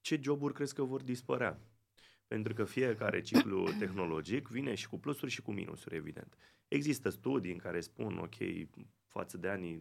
ce 0.00 0.20
joburi 0.22 0.54
crezi 0.54 0.74
că 0.74 0.82
vor 0.82 1.02
dispărea? 1.02 1.58
Pentru 2.32 2.54
că 2.54 2.64
fiecare 2.64 3.20
ciclu 3.20 3.68
tehnologic 3.78 4.48
vine 4.48 4.74
și 4.74 4.88
cu 4.88 4.98
plusuri 4.98 5.30
și 5.30 5.42
cu 5.42 5.52
minusuri, 5.52 5.96
evident. 5.96 6.34
Există 6.68 7.08
studii 7.08 7.52
în 7.52 7.58
care 7.58 7.80
spun, 7.80 8.18
ok, 8.18 8.34
față 9.06 9.38
de 9.38 9.48
anii 9.48 9.80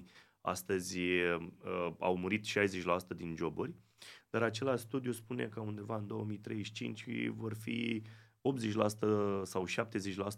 90-2000, 0.00 0.04
astăzi 0.40 0.98
uh, 0.98 1.92
au 1.98 2.16
murit 2.16 2.46
60% 2.46 3.16
din 3.16 3.34
joburi, 3.36 3.74
dar 4.30 4.42
același 4.42 4.82
studiu 4.82 5.12
spune 5.12 5.46
că 5.46 5.60
undeva 5.60 5.96
în 5.96 6.06
2035 6.06 7.04
vor 7.28 7.54
fi 7.54 8.02
80% 8.02 9.42
sau 9.42 9.66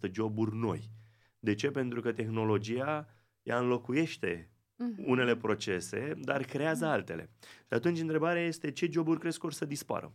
70% 0.08 0.12
joburi 0.12 0.56
noi. 0.56 0.90
De 1.38 1.54
ce? 1.54 1.70
Pentru 1.70 2.00
că 2.00 2.12
tehnologia 2.12 3.08
ea 3.42 3.58
înlocuiește 3.58 4.50
mhm. 4.76 5.10
unele 5.10 5.36
procese, 5.36 6.14
dar 6.20 6.44
creează 6.44 6.84
mhm. 6.84 6.94
altele. 6.94 7.30
Și 7.40 7.72
atunci 7.74 8.00
întrebarea 8.00 8.42
este 8.42 8.70
ce 8.70 8.88
joburi 8.90 9.20
crezi 9.20 9.38
că 9.38 9.46
or 9.46 9.52
să 9.52 9.64
dispară? 9.64 10.14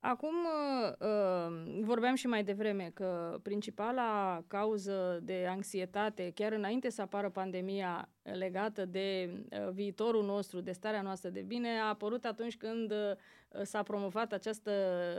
Acum, 0.00 0.34
uh, 0.98 1.82
vorbeam 1.82 2.14
și 2.14 2.26
mai 2.26 2.44
devreme 2.44 2.90
că 2.94 3.38
principala 3.42 4.42
cauză 4.46 5.20
de 5.22 5.46
anxietate, 5.48 6.32
chiar 6.34 6.52
înainte 6.52 6.90
să 6.90 7.02
apară 7.02 7.30
pandemia 7.30 8.08
legată 8.22 8.84
de 8.84 9.30
uh, 9.50 9.68
viitorul 9.72 10.24
nostru, 10.24 10.60
de 10.60 10.72
starea 10.72 11.02
noastră 11.02 11.30
de 11.30 11.40
bine, 11.40 11.68
a 11.78 11.88
apărut 11.88 12.24
atunci 12.24 12.56
când 12.56 12.90
uh, 12.90 13.62
s-a 13.62 13.82
promovat 13.82 14.32
această 14.32 14.72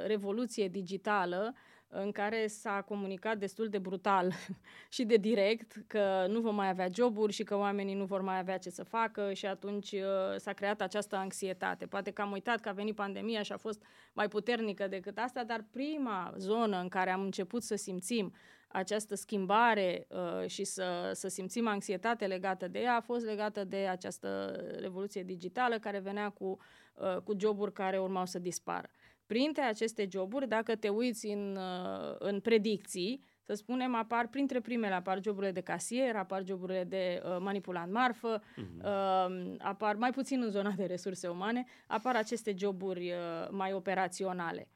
revoluție 0.05 0.67
digitală 0.67 1.53
în 1.91 2.11
care 2.11 2.47
s-a 2.47 2.81
comunicat 2.81 3.37
destul 3.37 3.67
de 3.67 3.77
brutal 3.77 4.33
și 4.95 5.03
de 5.03 5.15
direct 5.15 5.83
că 5.87 6.25
nu 6.29 6.39
vom 6.39 6.55
mai 6.55 6.69
avea 6.69 6.87
joburi 6.93 7.33
și 7.33 7.43
că 7.43 7.57
oamenii 7.57 7.95
nu 7.95 8.05
vor 8.05 8.21
mai 8.21 8.37
avea 8.37 8.57
ce 8.57 8.69
să 8.69 8.83
facă 8.83 9.33
și 9.33 9.45
atunci 9.45 9.91
uh, 9.91 10.35
s-a 10.37 10.53
creat 10.53 10.81
această 10.81 11.15
anxietate. 11.15 11.85
Poate 11.85 12.11
că 12.11 12.21
am 12.21 12.31
uitat 12.31 12.59
că 12.59 12.69
a 12.69 12.71
venit 12.71 12.95
pandemia 12.95 13.41
și 13.41 13.51
a 13.51 13.57
fost 13.57 13.83
mai 14.13 14.27
puternică 14.27 14.87
decât 14.87 15.17
asta, 15.17 15.43
dar 15.43 15.65
prima 15.71 16.33
zonă 16.37 16.79
în 16.79 16.87
care 16.87 17.09
am 17.09 17.21
început 17.21 17.63
să 17.63 17.75
simțim 17.75 18.33
această 18.71 19.15
schimbare 19.15 20.07
uh, 20.09 20.47
și 20.47 20.63
să, 20.63 21.11
să 21.13 21.27
simțim 21.27 21.67
anxietate 21.67 22.25
legată 22.25 22.67
de 22.67 22.79
ea 22.79 22.95
a 22.95 23.01
fost 23.01 23.25
legată 23.25 23.63
de 23.63 23.77
această 23.77 24.59
revoluție 24.79 25.23
digitală 25.23 25.79
care 25.79 25.99
venea 25.99 26.29
cu, 26.29 26.57
uh, 26.95 27.17
cu 27.23 27.33
joburi 27.37 27.73
care 27.73 27.99
urmau 27.99 28.25
să 28.25 28.39
dispară. 28.39 28.89
Printre 29.29 29.63
aceste 29.63 30.07
joburi, 30.11 30.47
dacă 30.47 30.75
te 30.75 30.89
uiți 30.89 31.27
în, 31.27 31.55
uh, 31.55 32.15
în 32.19 32.39
predicții, 32.39 33.23
să 33.41 33.53
spunem, 33.53 33.95
apar 33.95 34.27
printre 34.27 34.59
primele, 34.59 34.93
apar 34.93 35.21
joburile 35.21 35.51
de 35.51 35.61
casier, 35.61 36.15
apar 36.15 36.43
joburile 36.45 36.83
de 36.83 37.21
uh, 37.23 37.37
manipulant 37.39 37.91
marfă, 37.91 38.41
uh-huh. 38.41 38.83
uh, 38.83 39.55
apar 39.57 39.95
mai 39.95 40.11
puțin 40.11 40.41
în 40.41 40.49
zona 40.49 40.71
de 40.71 40.85
resurse 40.85 41.27
umane, 41.27 41.65
apar 41.87 42.15
aceste 42.15 42.53
joburi 42.57 43.11
uh, 43.11 43.47
mai 43.51 43.73
operaționale. 43.73 44.67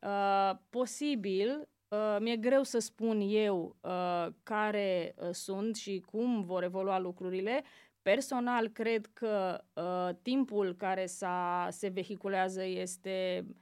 Uh, 0.00 0.56
posibil, 0.70 1.68
uh, 1.88 2.16
mi-e 2.20 2.36
greu 2.36 2.62
să 2.62 2.78
spun 2.78 3.20
eu 3.20 3.76
uh, 3.80 4.26
care 4.42 5.14
uh, 5.16 5.28
sunt 5.30 5.76
și 5.76 6.04
cum 6.10 6.42
vor 6.42 6.62
evolua 6.62 6.98
lucrurile. 6.98 7.62
Personal, 8.02 8.68
cred 8.68 9.06
că 9.06 9.64
uh, 9.74 10.08
timpul 10.22 10.74
care 10.76 11.06
s-a, 11.06 11.68
se 11.70 11.88
vehiculează 11.88 12.64
este 12.64 13.44
uh, 13.48 13.54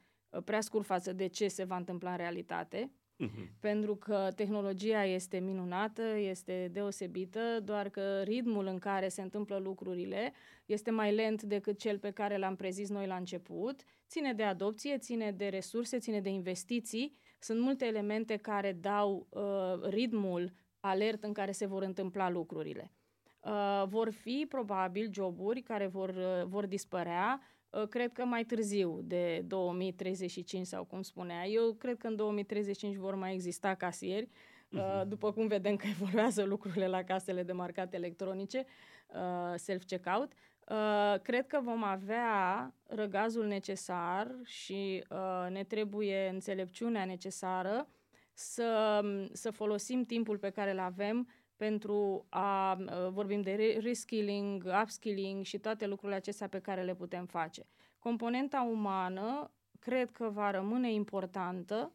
prea 0.45 0.61
scurt 0.61 0.85
față 0.85 1.13
de 1.13 1.27
ce 1.27 1.49
se 1.49 1.65
va 1.65 1.77
întâmpla 1.77 2.11
în 2.11 2.17
realitate. 2.17 2.91
Uh-huh. 3.27 3.59
Pentru 3.61 3.97
că 3.97 4.29
tehnologia 4.35 5.05
este 5.05 5.39
minunată, 5.39 6.03
este 6.17 6.69
deosebită, 6.73 7.41
doar 7.65 7.89
că 7.89 8.21
ritmul 8.23 8.67
în 8.67 8.79
care 8.79 9.09
se 9.09 9.23
întâmplă 9.23 9.57
lucrurile 9.59 10.33
este 10.67 10.91
mai 10.91 11.15
lent 11.15 11.43
decât 11.43 11.79
cel 11.79 11.99
pe 11.99 12.11
care 12.11 12.37
l-am 12.37 12.57
prezis 12.57 12.89
noi 12.89 13.07
la 13.07 13.17
început. 13.17 13.83
Ține 14.09 14.33
de 14.33 14.43
adopție, 14.43 14.99
ține 14.99 15.33
de 15.33 15.49
resurse, 15.49 15.99
ține 15.99 16.21
de 16.21 16.29
investiții. 16.29 17.17
Sunt 17.39 17.61
multe 17.61 17.85
elemente 17.85 18.37
care 18.37 18.73
dau 18.73 19.27
uh, 19.31 19.89
ritmul 19.89 20.53
alert 20.81 21.25
în 21.25 21.33
care 21.33 21.53
se 21.53 21.67
vor 21.67 21.83
întâmpla 21.83 22.31
lucrurile. 22.31 22.93
Uh, 23.41 23.85
vor 23.87 24.11
fi 24.11 24.47
probabil 24.49 25.11
joburi 25.13 25.61
care 25.61 25.87
vor, 25.87 26.09
uh, 26.09 26.45
vor 26.47 26.67
dispărea, 26.67 27.41
uh, 27.41 27.58
cred 27.89 28.13
că 28.13 28.25
mai 28.25 28.45
târziu 28.45 29.01
de 29.05 29.45
2035 29.47 30.67
sau 30.67 30.85
cum 30.85 31.03
spunea. 31.03 31.47
Eu 31.47 31.73
cred 31.73 31.97
că 31.97 32.07
în 32.07 32.17
2035 32.17 32.97
vor 32.97 33.15
mai 33.15 33.33
exista 33.33 33.75
casieri, 33.75 34.29
uh-huh. 34.29 35.03
după 35.07 35.33
cum 35.33 35.47
vedem 35.47 35.77
că 35.77 35.87
evoluează 36.01 36.43
lucrurile 36.43 36.87
la 36.87 37.03
casele 37.03 37.43
de 37.43 37.53
marcat 37.53 37.95
electronice, 37.95 38.67
uh, 39.07 39.55
self-checkout. 39.57 40.33
Uh, 40.71 41.21
cred 41.23 41.47
că 41.47 41.61
vom 41.63 41.83
avea 41.83 42.75
răgazul 42.87 43.47
necesar 43.47 44.35
și 44.45 45.05
uh, 45.11 45.47
ne 45.51 45.65
trebuie 45.65 46.29
înțelepciunea 46.33 47.05
necesară 47.05 47.89
să, 48.33 49.01
să 49.33 49.51
folosim 49.51 50.05
timpul 50.05 50.39
pe 50.39 50.51
care 50.51 50.71
îl 50.71 50.79
avem 50.79 51.29
pentru 51.59 52.27
a 52.29 52.79
uh, 52.81 53.09
vorbim 53.11 53.41
de 53.41 53.79
reskilling, 53.81 54.65
upskilling 54.83 55.45
și 55.45 55.59
toate 55.59 55.87
lucrurile 55.87 56.17
acestea 56.17 56.49
pe 56.49 56.59
care 56.59 56.83
le 56.83 56.95
putem 56.95 57.27
face. 57.27 57.67
Componenta 57.99 58.69
umană 58.71 59.51
cred 59.79 60.11
că 60.11 60.29
va 60.29 60.51
rămâne 60.51 60.93
importantă 60.93 61.93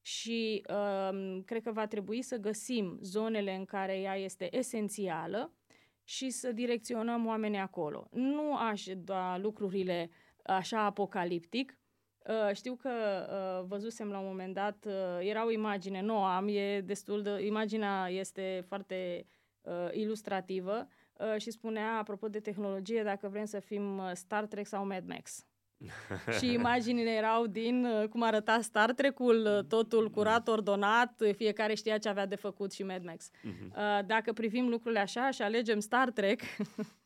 și 0.00 0.62
uh, 0.70 1.38
cred 1.44 1.62
că 1.62 1.72
va 1.72 1.86
trebui 1.86 2.22
să 2.22 2.36
găsim 2.36 2.98
zonele 3.02 3.54
în 3.54 3.64
care 3.64 3.98
ea 3.98 4.16
este 4.16 4.56
esențială 4.56 5.52
și 6.04 6.30
să 6.30 6.52
direcționăm 6.52 7.26
oamenii 7.26 7.58
acolo. 7.58 8.08
Nu 8.10 8.56
aș 8.56 8.84
da 8.96 9.38
lucrurile 9.38 10.10
așa 10.42 10.84
apocaliptic, 10.84 11.78
Uh, 12.28 12.54
știu 12.54 12.74
că 12.74 12.90
uh, 12.90 13.66
văzusem 13.68 14.08
la 14.08 14.18
un 14.18 14.26
moment 14.26 14.54
dat, 14.54 14.84
uh, 14.86 14.92
era 15.20 15.46
o 15.46 15.50
imagine, 15.50 16.00
nu 16.00 16.16
am, 16.16 16.48
e 16.48 16.80
destul 16.80 17.22
de, 17.22 17.44
imaginea 17.44 18.08
este 18.08 18.64
foarte 18.66 19.26
uh, 19.60 19.72
ilustrativă 19.92 20.88
uh, 21.12 21.40
și 21.40 21.50
spunea, 21.50 21.98
apropo 21.98 22.28
de 22.28 22.40
tehnologie, 22.40 23.02
dacă 23.02 23.28
vrem 23.28 23.44
să 23.44 23.58
fim 23.58 23.98
uh, 23.98 24.10
Star 24.14 24.46
Trek 24.46 24.66
sau 24.66 24.86
Mad 24.86 25.06
Max. 25.06 25.46
și 26.38 26.52
imaginile 26.52 27.10
erau 27.10 27.46
din 27.46 27.84
uh, 27.84 28.08
cum 28.08 28.22
arăta 28.22 28.60
Star 28.60 28.92
Trek-ul, 28.92 29.46
uh, 29.56 29.64
totul 29.64 30.10
curat, 30.10 30.48
ordonat, 30.48 31.22
fiecare 31.36 31.74
știa 31.74 31.98
ce 31.98 32.08
avea 32.08 32.26
de 32.26 32.36
făcut 32.36 32.72
și 32.72 32.82
Mad 32.82 33.04
Max. 33.04 33.30
Uh-huh. 33.30 33.76
Uh, 33.76 34.06
dacă 34.06 34.32
privim 34.32 34.68
lucrurile 34.68 35.00
așa 35.00 35.30
și 35.30 35.42
alegem 35.42 35.78
Star 35.78 36.10
Trek, 36.10 36.40
Uh, 36.58 36.86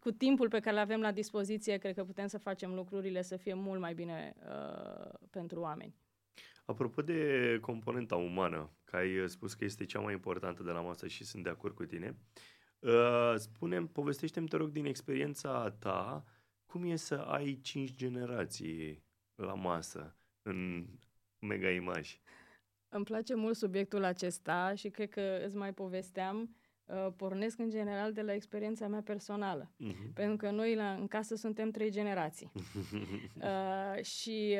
cu 0.00 0.10
timpul 0.10 0.48
pe 0.48 0.60
care 0.60 0.76
îl 0.76 0.82
avem 0.82 1.00
la 1.00 1.12
dispoziție, 1.12 1.76
cred 1.76 1.94
că 1.94 2.04
putem 2.04 2.26
să 2.26 2.38
facem 2.38 2.74
lucrurile 2.74 3.22
să 3.22 3.36
fie 3.36 3.54
mult 3.54 3.80
mai 3.80 3.94
bine 3.94 4.34
uh, 4.38 5.10
pentru 5.30 5.60
oameni. 5.60 5.94
Apropo 6.64 7.02
de 7.02 7.58
componenta 7.60 8.16
umană, 8.16 8.70
că 8.84 8.96
ai 8.96 9.28
spus 9.28 9.54
că 9.54 9.64
este 9.64 9.84
cea 9.84 10.00
mai 10.00 10.12
importantă 10.12 10.62
de 10.62 10.70
la 10.70 10.80
masă 10.80 11.06
și 11.06 11.24
sunt 11.24 11.42
de 11.42 11.48
acord 11.48 11.74
cu 11.74 11.84
tine, 11.84 12.16
uh, 12.78 13.34
spunem, 13.36 13.86
povestește-mi, 13.86 14.48
te 14.48 14.56
rog, 14.56 14.70
din 14.70 14.84
experiența 14.84 15.70
ta, 15.70 16.24
cum 16.66 16.84
e 16.84 16.96
să 16.96 17.14
ai 17.14 17.58
cinci 17.62 17.94
generații 17.94 19.04
la 19.34 19.54
masă 19.54 20.16
în 20.42 20.86
mega 21.38 21.70
imaj? 21.70 22.18
Îmi 22.88 23.04
place 23.04 23.34
mult 23.34 23.56
subiectul 23.56 24.04
acesta 24.04 24.74
și 24.74 24.88
cred 24.88 25.08
că 25.08 25.42
îți 25.44 25.56
mai 25.56 25.72
povesteam 25.72 26.38
Uh, 26.38 26.63
pornesc 27.16 27.58
în 27.58 27.70
general 27.70 28.12
de 28.12 28.22
la 28.22 28.34
experiența 28.34 28.88
mea 28.88 29.02
personală. 29.02 29.70
Uh-huh. 29.70 30.12
Pentru 30.14 30.36
că 30.36 30.50
noi 30.50 30.74
la, 30.74 30.92
în 30.92 31.06
casă 31.06 31.34
suntem 31.34 31.70
trei 31.70 31.90
generații. 31.90 32.50
uh, 32.56 34.04
și 34.04 34.56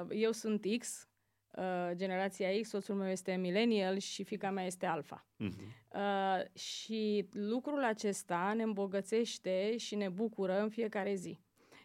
uh, 0.00 0.06
eu 0.10 0.32
sunt 0.32 0.66
X, 0.78 1.08
uh, 1.56 1.90
generația 1.94 2.48
X, 2.60 2.68
soțul 2.68 2.94
meu 2.94 3.08
este 3.08 3.34
millennial 3.34 3.98
și 3.98 4.24
fica 4.24 4.50
mea 4.50 4.64
este 4.64 4.86
alfa. 4.86 5.26
Uh-huh. 5.44 5.76
Uh, 5.94 6.58
și 6.58 7.28
lucrul 7.32 7.84
acesta 7.84 8.52
ne 8.56 8.62
îmbogățește 8.62 9.76
și 9.76 9.94
ne 9.94 10.08
bucură 10.08 10.60
în 10.60 10.68
fiecare 10.68 11.14
zi. 11.14 11.38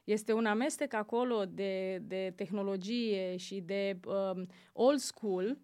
Este 0.04 0.34
un 0.34 0.46
amestec 0.46 0.94
acolo 0.94 1.46
de, 1.46 1.98
de 1.98 2.34
tehnologie 2.36 3.38
și 3.38 3.60
de 3.60 4.00
uh, 4.06 4.42
old 4.74 5.00
school. 5.00 5.58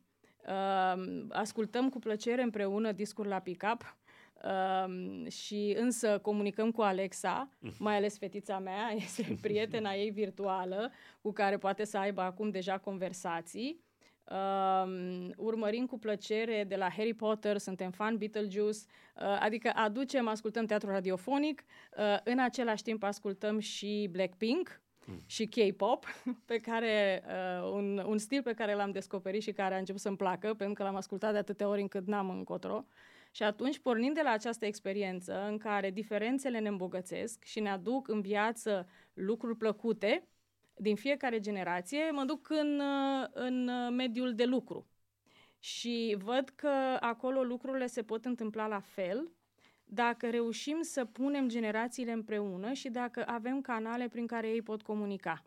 Uh, 0.48 1.26
ascultăm 1.30 1.90
cu 1.90 2.00
plăcere 2.00 2.42
împreună 2.42 2.92
discuri 2.92 3.28
la 3.28 3.40
pick-up 3.40 3.98
Um, 4.44 5.30
și 5.30 5.76
însă 5.78 6.20
comunicăm 6.20 6.72
cu 6.72 6.82
Alexa, 6.82 7.50
mai 7.80 7.96
ales 7.96 8.18
fetița 8.18 8.60
mea, 8.60 8.92
este 9.06 9.38
prietena 9.42 9.94
ei 9.94 10.10
virtuală 10.10 10.92
cu 11.22 11.32
care 11.32 11.58
poate 11.58 11.84
să 11.84 11.98
aibă 11.98 12.22
acum 12.22 12.50
deja 12.50 12.78
conversații. 12.78 13.86
Um, 14.32 15.34
urmărim 15.38 15.86
cu 15.86 16.00
plăcere 16.00 16.66
de 16.68 16.76
la 16.76 16.90
Harry 16.90 17.14
Potter, 17.14 17.58
suntem 17.58 17.92
fan 17.92 18.18
Beetlejuice, 18.18 18.80
uh, 19.16 19.38
adică 19.40 19.72
aducem, 19.76 20.28
ascultăm 20.28 20.66
teatru 20.66 20.90
radiofonic, 20.90 21.64
uh, 21.98 22.18
în 22.24 22.40
același 22.40 22.84
timp 22.84 23.04
ascultăm 23.04 23.60
și 23.60 24.10
Blackpink, 24.12 24.82
și 25.26 25.46
K-pop, 25.46 26.06
pe 26.46 26.58
care, 26.58 27.24
uh, 27.28 27.72
un, 27.72 28.04
un 28.08 28.18
stil 28.18 28.42
pe 28.42 28.54
care 28.54 28.74
l-am 28.74 28.92
descoperit 28.92 29.42
și 29.42 29.52
care 29.52 29.76
a 29.76 29.78
început 29.78 30.02
să-mi 30.02 30.18
placă, 30.18 30.54
pentru 30.54 30.74
că 30.74 30.84
l-am 30.84 30.96
ascultat 30.96 31.32
de 31.32 31.38
atâtea 31.38 31.68
ori 31.68 31.82
încât 31.82 32.08
n-am 32.08 32.30
încotro. 32.30 32.86
Uh, 32.88 33.17
și 33.38 33.44
atunci, 33.44 33.80
pornind 33.80 34.16
de 34.16 34.22
la 34.22 34.30
această 34.30 34.66
experiență 34.66 35.46
în 35.48 35.58
care 35.58 35.92
diferențele 35.92 36.60
ne 36.60 36.68
îmbogățesc 36.68 37.44
și 37.44 37.60
ne 37.60 37.70
aduc 37.70 38.08
în 38.08 38.22
viață 38.22 38.88
lucruri 39.14 39.58
plăcute 39.58 40.28
din 40.76 40.96
fiecare 40.96 41.40
generație, 41.40 42.12
mă 42.12 42.24
duc 42.24 42.50
în, 42.50 42.82
în 43.34 43.70
mediul 43.96 44.36
de 44.36 44.46
lucru. 44.46 44.88
Și 45.60 46.16
văd 46.20 46.50
că 46.50 46.98
acolo 47.00 47.44
lucrurile 47.44 47.88
se 47.88 48.04
pot 48.04 48.26
întâmpla 48.26 48.68
la 48.68 48.80
fel 48.80 49.32
dacă 49.86 50.30
reușim 50.30 50.82
să 50.82 51.06
punem 51.06 51.48
generațiile 51.48 52.12
împreună 52.12 52.74
și 52.74 52.90
dacă 52.90 53.24
avem 53.28 53.62
canale 53.62 54.08
prin 54.08 54.28
care 54.28 54.50
ei 54.50 54.62
pot 54.62 54.82
comunica. 54.82 55.44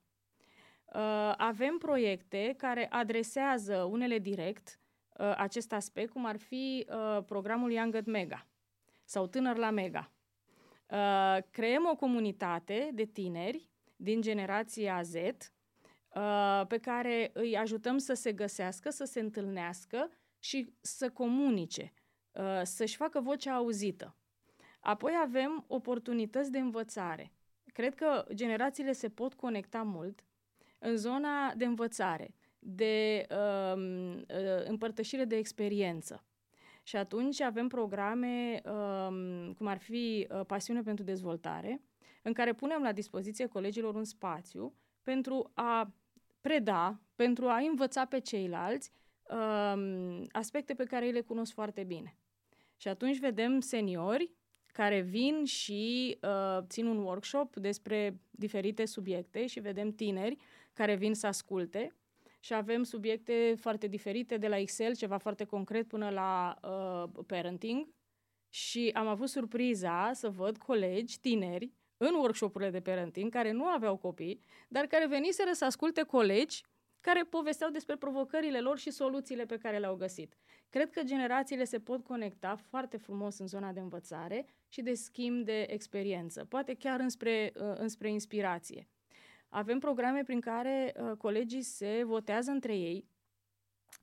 Uh, 0.84 1.34
avem 1.36 1.78
proiecte 1.78 2.54
care 2.56 2.86
adresează 2.90 3.88
unele 3.90 4.18
direct 4.18 4.79
uh, 5.20 5.34
acest 5.36 5.72
aspect, 5.72 6.10
cum 6.10 6.24
ar 6.24 6.36
fi 6.36 6.86
uh, 6.88 7.24
programul 7.24 7.70
Young 7.70 7.94
at 7.94 8.04
Mega 8.04 8.46
sau 9.04 9.26
Tânăr 9.26 9.56
la 9.56 9.70
Mega. 9.70 10.12
Uh, 10.90 11.38
creăm 11.50 11.86
o 11.90 11.96
comunitate 11.96 12.90
de 12.92 13.04
tineri 13.04 13.68
din 13.96 14.20
generația 14.20 15.02
Z 15.02 15.14
uh, 15.14 16.66
pe 16.68 16.78
care 16.78 17.30
îi 17.32 17.56
ajutăm 17.56 17.98
să 17.98 18.14
se 18.14 18.32
găsească, 18.32 18.90
să 18.90 19.04
se 19.04 19.20
întâlnească 19.20 20.10
și 20.38 20.74
să 20.80 21.10
comunice, 21.10 21.92
uh, 22.32 22.60
să-și 22.62 22.96
facă 22.96 23.20
vocea 23.20 23.54
auzită. 23.54 24.16
Apoi 24.80 25.12
avem 25.22 25.64
oportunități 25.66 26.50
de 26.50 26.58
învățare. 26.58 27.32
Cred 27.72 27.94
că 27.94 28.26
generațiile 28.34 28.92
se 28.92 29.08
pot 29.08 29.34
conecta 29.34 29.82
mult 29.82 30.24
în 30.78 30.96
zona 30.96 31.54
de 31.54 31.64
învățare 31.64 32.34
de 32.62 33.26
uh, 33.30 33.76
uh, 33.76 34.64
împărtășire 34.64 35.24
de 35.24 35.36
experiență. 35.36 36.24
Și 36.82 36.96
atunci 36.96 37.40
avem 37.40 37.68
programe 37.68 38.60
uh, 38.64 39.50
cum 39.56 39.66
ar 39.66 39.78
fi 39.78 40.26
uh, 40.30 40.40
Pasiune 40.46 40.82
pentru 40.82 41.04
Dezvoltare, 41.04 41.82
în 42.22 42.32
care 42.32 42.52
punem 42.52 42.82
la 42.82 42.92
dispoziție 42.92 43.46
colegilor 43.46 43.94
un 43.94 44.04
spațiu 44.04 44.74
pentru 45.02 45.50
a 45.54 45.92
preda, 46.40 47.00
pentru 47.14 47.48
a 47.48 47.56
învăța 47.56 48.04
pe 48.04 48.18
ceilalți 48.18 48.92
uh, 49.22 50.22
aspecte 50.32 50.74
pe 50.74 50.84
care 50.84 51.06
ei 51.06 51.12
le 51.12 51.20
cunosc 51.20 51.52
foarte 51.52 51.84
bine. 51.84 52.16
Și 52.76 52.88
atunci 52.88 53.18
vedem 53.18 53.60
seniori 53.60 54.30
care 54.66 55.00
vin 55.00 55.44
și 55.44 56.16
uh, 56.22 56.58
țin 56.66 56.86
un 56.86 56.96
workshop 56.96 57.56
despre 57.56 58.20
diferite 58.30 58.84
subiecte 58.84 59.46
și 59.46 59.60
vedem 59.60 59.90
tineri 59.92 60.36
care 60.72 60.94
vin 60.94 61.14
să 61.14 61.26
asculte 61.26 61.94
și 62.40 62.54
avem 62.54 62.82
subiecte 62.82 63.54
foarte 63.58 63.86
diferite, 63.86 64.36
de 64.36 64.48
la 64.48 64.58
Excel, 64.58 64.96
ceva 64.96 65.16
foarte 65.16 65.44
concret, 65.44 65.88
până 65.88 66.10
la 66.10 66.58
uh, 66.62 67.24
parenting. 67.26 67.88
Și 68.48 68.90
am 68.94 69.06
avut 69.06 69.28
surpriza 69.28 70.10
să 70.12 70.30
văd 70.30 70.58
colegi 70.58 71.20
tineri 71.20 71.72
în 71.96 72.14
workshopurile 72.14 72.70
de 72.70 72.80
parenting 72.80 73.30
care 73.32 73.50
nu 73.50 73.64
aveau 73.64 73.96
copii, 73.96 74.40
dar 74.68 74.86
care 74.86 75.06
veniseră 75.06 75.50
să 75.52 75.64
asculte 75.64 76.02
colegi 76.02 76.62
care 77.00 77.22
povesteau 77.22 77.70
despre 77.70 77.96
provocările 77.96 78.60
lor 78.60 78.78
și 78.78 78.90
soluțiile 78.90 79.44
pe 79.46 79.56
care 79.56 79.78
le-au 79.78 79.94
găsit. 79.94 80.34
Cred 80.68 80.90
că 80.90 81.02
generațiile 81.02 81.64
se 81.64 81.80
pot 81.80 82.04
conecta 82.04 82.56
foarte 82.56 82.96
frumos 82.96 83.38
în 83.38 83.46
zona 83.46 83.72
de 83.72 83.80
învățare 83.80 84.46
și 84.68 84.82
de 84.82 84.94
schimb 84.94 85.44
de 85.44 85.66
experiență, 85.68 86.44
poate 86.44 86.74
chiar 86.74 87.00
înspre, 87.00 87.52
uh, 87.54 87.72
înspre 87.76 88.10
inspirație. 88.10 88.88
Avem 89.52 89.78
programe 89.78 90.22
prin 90.22 90.40
care 90.40 90.94
uh, 90.96 91.16
colegii 91.16 91.62
se 91.62 92.02
votează 92.04 92.50
între 92.50 92.76
ei. 92.76 93.08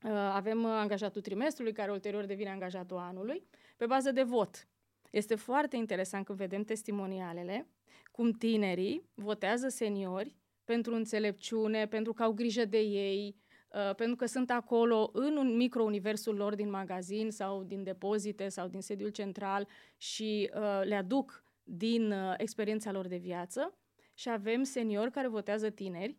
Uh, 0.04 0.10
avem 0.10 0.64
angajatul 0.64 1.20
trimestrului, 1.20 1.72
care 1.72 1.90
ulterior 1.90 2.24
devine 2.24 2.50
angajatul 2.50 2.96
anului, 2.96 3.46
pe 3.76 3.86
bază 3.86 4.12
de 4.12 4.22
vot. 4.22 4.68
Este 5.10 5.34
foarte 5.34 5.76
interesant 5.76 6.24
când 6.24 6.38
vedem 6.38 6.62
testimonialele, 6.62 7.68
cum 8.10 8.30
tinerii 8.30 9.02
votează 9.14 9.68
seniori 9.68 10.36
pentru 10.64 10.94
înțelepciune, 10.94 11.86
pentru 11.86 12.12
că 12.12 12.22
au 12.22 12.32
grijă 12.32 12.64
de 12.64 12.78
ei, 12.78 13.36
uh, 13.68 13.94
pentru 13.94 14.16
că 14.16 14.26
sunt 14.26 14.50
acolo 14.50 15.10
în 15.12 15.36
un 15.36 15.56
micro-universul 15.56 16.36
lor 16.36 16.54
din 16.54 16.70
magazin 16.70 17.30
sau 17.30 17.62
din 17.62 17.82
depozite 17.82 18.48
sau 18.48 18.68
din 18.68 18.80
sediul 18.80 19.10
central 19.10 19.68
și 19.96 20.50
uh, 20.54 20.80
le 20.84 20.94
aduc 20.94 21.44
din 21.62 22.12
uh, 22.12 22.34
experiența 22.36 22.92
lor 22.92 23.06
de 23.06 23.16
viață. 23.16 23.78
Și 24.18 24.28
avem 24.28 24.62
seniori 24.62 25.10
care 25.10 25.28
votează 25.28 25.70
tineri 25.70 26.16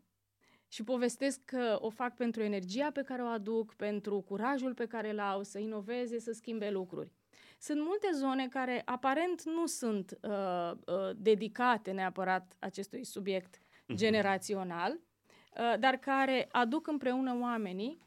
și 0.68 0.84
povestesc 0.84 1.42
că 1.46 1.78
o 1.82 1.90
fac 1.90 2.16
pentru 2.16 2.42
energia 2.42 2.92
pe 2.92 3.02
care 3.02 3.22
o 3.22 3.26
aduc, 3.26 3.74
pentru 3.74 4.22
curajul 4.22 4.74
pe 4.74 4.86
care 4.86 5.10
îl 5.10 5.20
au, 5.20 5.44
să 5.44 5.60
inoveze, 5.60 6.20
să 6.20 6.32
schimbe 6.32 6.70
lucruri. 6.70 7.12
Sunt 7.58 7.82
multe 7.82 8.08
zone 8.14 8.48
care 8.48 8.82
aparent 8.86 9.44
nu 9.44 9.66
sunt 9.66 10.20
uh, 10.22 10.72
uh, 10.72 11.10
dedicate 11.16 11.92
neapărat 11.92 12.56
acestui 12.60 13.04
subiect 13.04 13.58
uh-huh. 13.58 13.96
generațional, 13.96 14.92
uh, 14.94 15.80
dar 15.80 15.96
care 15.96 16.48
aduc 16.52 16.88
împreună 16.88 17.38
oamenii 17.42 18.02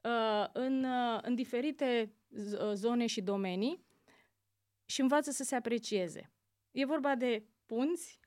uh, 0.00 0.46
în, 0.52 0.84
uh, 0.84 1.18
în 1.22 1.34
diferite 1.34 2.12
uh, 2.28 2.70
zone 2.72 3.06
și 3.06 3.22
domenii 3.22 3.84
și 4.84 5.00
învață 5.00 5.30
să 5.30 5.42
se 5.42 5.54
aprecieze. 5.54 6.30
E 6.70 6.86
vorba 6.86 7.14
de 7.14 7.46
punți, 7.66 8.22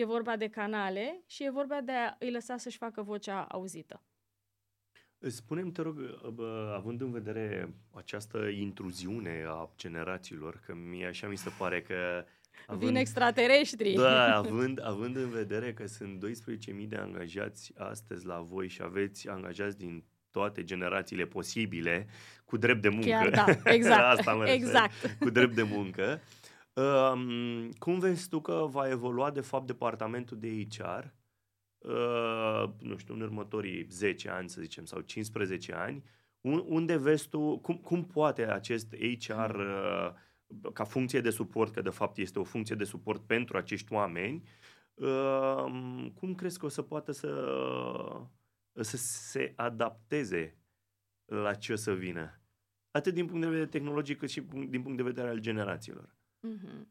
e 0.00 0.04
vorba 0.04 0.36
de 0.36 0.48
canale 0.48 1.22
și 1.26 1.44
e 1.44 1.50
vorba 1.50 1.80
de 1.80 1.92
a 1.92 2.16
îi 2.18 2.30
lăsa 2.30 2.56
să-și 2.56 2.76
facă 2.76 3.02
vocea 3.02 3.42
auzită. 3.42 4.02
Spunem, 5.18 5.72
te 5.72 5.82
rog, 5.82 5.98
având 6.74 7.00
în 7.00 7.10
vedere 7.10 7.74
această 7.90 8.38
intruziune 8.46 9.44
a 9.46 9.70
generațiilor, 9.76 10.60
că 10.66 10.74
mie 10.74 11.06
așa 11.06 11.28
mi 11.28 11.36
se 11.36 11.50
pare 11.58 11.82
că... 11.82 12.24
Având, 12.66 12.86
Vin 12.86 12.96
extraterestri! 12.96 13.92
Da, 13.92 14.34
având, 14.44 14.84
având 14.84 15.16
în 15.16 15.30
vedere 15.30 15.72
că 15.72 15.86
sunt 15.86 16.24
12.000 16.26 16.88
de 16.88 16.96
angajați 16.96 17.72
astăzi 17.76 18.26
la 18.26 18.40
voi 18.40 18.68
și 18.68 18.82
aveți 18.82 19.28
angajați 19.28 19.78
din 19.78 20.04
toate 20.30 20.64
generațiile 20.64 21.24
posibile, 21.24 22.06
cu 22.44 22.56
drept 22.56 22.82
de 22.82 22.88
muncă. 22.88 23.08
Chiar, 23.08 23.30
da, 23.30 23.70
exact. 23.72 24.02
Asta 24.18 24.34
mă 24.34 24.48
exact. 24.48 25.16
Cu 25.18 25.30
drept 25.30 25.54
de 25.54 25.62
muncă. 25.62 26.20
Um, 26.78 27.70
cum 27.78 27.98
vezi 27.98 28.28
tu 28.28 28.40
că 28.40 28.66
va 28.70 28.88
evolua, 28.88 29.30
de 29.30 29.40
fapt, 29.40 29.66
departamentul 29.66 30.38
de 30.38 30.66
HR 30.70 31.16
Uh, 31.78 32.70
nu 32.78 32.96
știu, 32.96 33.14
în 33.14 33.20
următorii 33.20 33.86
10 33.90 34.28
ani, 34.28 34.48
să 34.48 34.60
zicem, 34.60 34.84
sau 34.84 35.00
15 35.00 35.72
ani, 35.72 36.04
unde 36.66 36.96
vezi 36.96 37.28
tu, 37.28 37.58
cum, 37.58 37.76
cum 37.76 38.04
poate 38.04 38.50
acest 38.50 38.94
HR 39.18 39.54
uh, 39.54 40.72
ca 40.72 40.84
funcție 40.84 41.20
de 41.20 41.30
suport, 41.30 41.72
că 41.72 41.80
de 41.80 41.90
fapt 41.90 42.18
este 42.18 42.38
o 42.38 42.44
funcție 42.44 42.74
de 42.74 42.84
suport 42.84 43.26
pentru 43.26 43.56
acești 43.56 43.92
oameni, 43.92 44.48
uh, 44.94 45.64
cum 46.14 46.34
crezi 46.34 46.58
că 46.58 46.66
o 46.66 46.68
să 46.68 46.82
poată 46.82 47.12
să, 47.12 47.30
să 48.72 48.96
se 48.96 49.52
adapteze 49.56 50.58
la 51.24 51.54
ce 51.54 51.72
o 51.72 51.76
să 51.76 51.94
vină? 51.94 52.40
Atât 52.90 53.14
din 53.14 53.26
punct 53.26 53.40
de 53.40 53.48
vedere 53.48 53.68
tehnologic, 53.68 54.18
cât 54.18 54.30
și 54.30 54.40
din 54.40 54.82
punct 54.82 54.96
de 54.96 55.02
vedere 55.02 55.28
al 55.28 55.38
generațiilor. 55.38 56.16
Mm-hmm. 56.46 56.86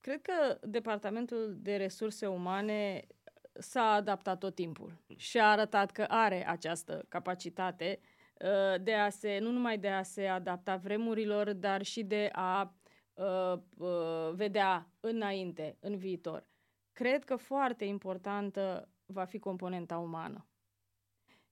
Cred 0.00 0.22
că 0.22 0.58
Departamentul 0.62 1.56
de 1.58 1.76
Resurse 1.76 2.26
Umane 2.26 3.06
s-a 3.52 3.92
adaptat 3.92 4.38
tot 4.38 4.54
timpul 4.54 4.92
și 5.16 5.38
a 5.38 5.50
arătat 5.50 5.90
că 5.90 6.02
are 6.08 6.48
această 6.48 7.04
capacitate 7.08 8.00
uh, 8.40 8.82
de 8.82 8.94
a 8.94 9.08
se, 9.08 9.38
nu 9.38 9.50
numai 9.50 9.78
de 9.78 9.88
a 9.88 10.02
se 10.02 10.26
adapta 10.26 10.76
vremurilor, 10.76 11.52
dar 11.52 11.82
și 11.82 12.02
de 12.02 12.28
a 12.32 12.74
uh, 13.14 13.58
uh, 13.76 14.30
vedea 14.32 14.90
înainte, 15.00 15.76
în 15.80 15.96
viitor. 15.96 16.46
Cred 16.92 17.24
că 17.24 17.36
foarte 17.36 17.84
importantă 17.84 18.88
va 19.06 19.24
fi 19.24 19.38
componenta 19.38 19.98
umană. 19.98 20.44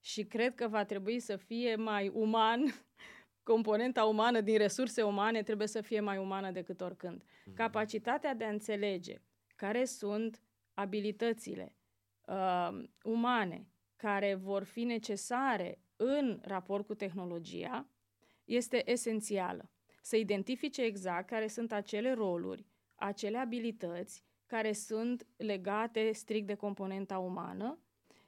Și 0.01 0.25
cred 0.25 0.55
că 0.55 0.69
va 0.69 0.85
trebui 0.85 1.21
să 1.21 1.37
fie 1.37 1.75
mai 1.77 2.09
uman 2.09 2.61
componenta 3.49 4.05
umană 4.05 4.41
din 4.41 4.59
resurse 4.59 5.03
umane 5.03 5.43
trebuie 5.43 5.67
să 5.67 5.81
fie 5.81 6.01
mai 6.01 6.19
umană 6.19 6.51
decât 6.51 6.81
oricând. 6.81 7.23
Mm-hmm. 7.23 7.55
Capacitatea 7.55 8.35
de 8.35 8.45
a 8.45 8.49
înțelege 8.49 9.17
care 9.57 9.85
sunt 9.85 10.43
abilitățile 10.75 11.77
uh, 12.27 12.85
umane 13.03 13.69
care 13.97 14.35
vor 14.35 14.63
fi 14.65 14.85
necesare 14.85 15.83
în 15.97 16.41
raport 16.43 16.87
cu 16.87 16.95
tehnologia 16.95 17.89
este 18.45 18.91
esențială. 18.91 19.71
Să 20.03 20.17
identifice 20.17 20.83
exact 20.83 21.29
care 21.29 21.47
sunt 21.47 21.73
acele 21.73 22.13
roluri, 22.13 22.67
acele 22.95 23.39
abilități 23.39 24.25
care 24.47 24.73
sunt 24.73 25.27
legate 25.37 26.13
strict 26.13 26.47
de 26.47 26.55
componenta 26.55 27.19
umană 27.19 27.79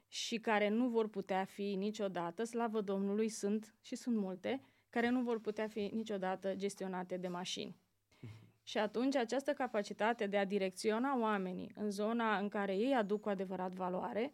și 0.07 0.37
care 0.39 0.69
nu 0.69 0.89
vor 0.89 1.09
putea 1.09 1.45
fi 1.45 1.75
niciodată, 1.75 2.43
slavă 2.43 2.81
Domnului, 2.81 3.29
sunt 3.29 3.75
și 3.81 3.95
sunt 3.95 4.15
multe, 4.15 4.61
care 4.91 5.09
nu 5.09 5.21
vor 5.21 5.39
putea 5.39 5.67
fi 5.67 5.89
niciodată 5.93 6.55
gestionate 6.55 7.17
de 7.17 7.27
mașini. 7.27 7.79
Și 8.63 8.77
atunci 8.77 9.15
această 9.15 9.53
capacitate 9.53 10.27
de 10.27 10.37
a 10.37 10.45
direcționa 10.45 11.19
oamenii 11.19 11.71
în 11.75 11.91
zona 11.91 12.37
în 12.37 12.49
care 12.49 12.75
ei 12.75 12.93
aduc 12.93 13.21
cu 13.21 13.29
adevărat 13.29 13.73
valoare 13.73 14.33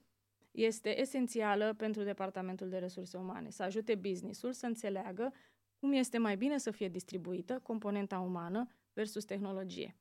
este 0.52 1.00
esențială 1.00 1.74
pentru 1.74 2.04
Departamentul 2.04 2.70
de 2.70 2.78
Resurse 2.78 3.18
Umane, 3.18 3.50
să 3.50 3.64
ajute 3.64 3.96
businessul 3.96 4.54
să 4.54 4.66
înțeleagă 4.66 5.34
cum 5.80 5.92
este 5.94 6.18
mai 6.18 6.38
bine 6.38 6.58
să 6.58 6.72
fie 6.72 6.88
distribuită 6.88 7.60
componenta 7.64 8.20
umană 8.20 8.68
versus 8.94 9.26
tehnologie. 9.26 9.96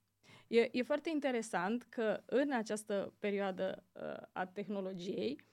E, 0.46 0.68
e 0.72 0.82
foarte 0.82 1.10
interesant 1.10 1.82
că 1.82 2.22
în 2.24 2.52
această 2.52 3.14
perioadă 3.18 3.84
uh, 3.92 4.02
a 4.32 4.46
tehnologiei, 4.46 5.36
Uh, 5.40 5.45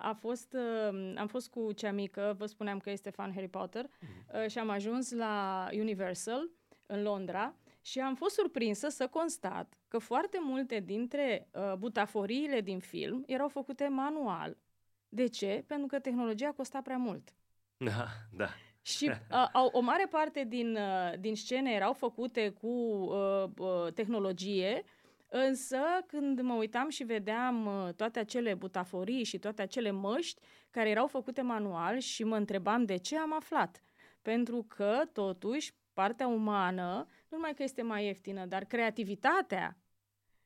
a 0.00 0.16
fost, 0.20 0.56
uh, 0.90 1.12
am 1.16 1.26
fost 1.26 1.48
cu 1.50 1.72
cea 1.72 1.92
mică, 1.92 2.34
vă 2.38 2.46
spuneam 2.46 2.78
că 2.78 2.90
este 2.90 3.10
fan 3.10 3.32
Harry 3.32 3.48
Potter, 3.48 3.86
mm-hmm. 3.86 4.42
uh, 4.42 4.50
și 4.50 4.58
am 4.58 4.68
ajuns 4.68 5.12
la 5.12 5.68
Universal 5.72 6.50
în 6.86 7.02
Londra 7.02 7.54
și 7.80 8.00
am 8.00 8.14
fost 8.14 8.34
surprinsă 8.34 8.88
să 8.88 9.06
constat 9.06 9.74
că 9.88 9.98
foarte 9.98 10.38
multe 10.40 10.80
dintre 10.80 11.48
uh, 11.50 11.74
butaforiile 11.78 12.60
din 12.60 12.78
film 12.78 13.24
erau 13.26 13.48
făcute 13.48 13.88
manual. 13.88 14.56
De 15.08 15.26
ce? 15.26 15.64
Pentru 15.66 15.86
că 15.86 15.98
tehnologia 15.98 16.52
costa 16.52 16.80
prea 16.82 16.96
mult. 16.96 17.34
Da, 17.76 18.06
da. 18.32 18.48
Și 18.82 19.10
uh, 19.30 19.68
o 19.72 19.80
mare 19.80 20.06
parte 20.10 20.44
din, 20.44 20.76
uh, 20.76 21.18
din 21.18 21.36
scene 21.36 21.72
erau 21.72 21.92
făcute 21.92 22.48
cu 22.48 22.66
uh, 22.66 23.44
uh, 23.58 23.92
tehnologie 23.94 24.82
Însă, 25.44 25.78
când 26.06 26.40
mă 26.40 26.54
uitam 26.54 26.88
și 26.88 27.04
vedeam 27.04 27.66
uh, 27.66 27.94
toate 27.94 28.18
acele 28.18 28.54
butaforii 28.54 29.24
și 29.24 29.38
toate 29.38 29.62
acele 29.62 29.90
măști 29.90 30.40
care 30.70 30.90
erau 30.90 31.06
făcute 31.06 31.42
manual 31.42 31.98
și 31.98 32.24
mă 32.24 32.36
întrebam 32.36 32.84
de 32.84 32.96
ce 32.96 33.18
am 33.18 33.34
aflat. 33.34 33.82
Pentru 34.22 34.66
că, 34.68 35.00
totuși, 35.12 35.74
partea 35.92 36.26
umană, 36.26 37.06
nu 37.28 37.36
numai 37.36 37.54
că 37.54 37.62
este 37.62 37.82
mai 37.82 38.04
ieftină, 38.04 38.46
dar 38.46 38.64
creativitatea 38.64 39.76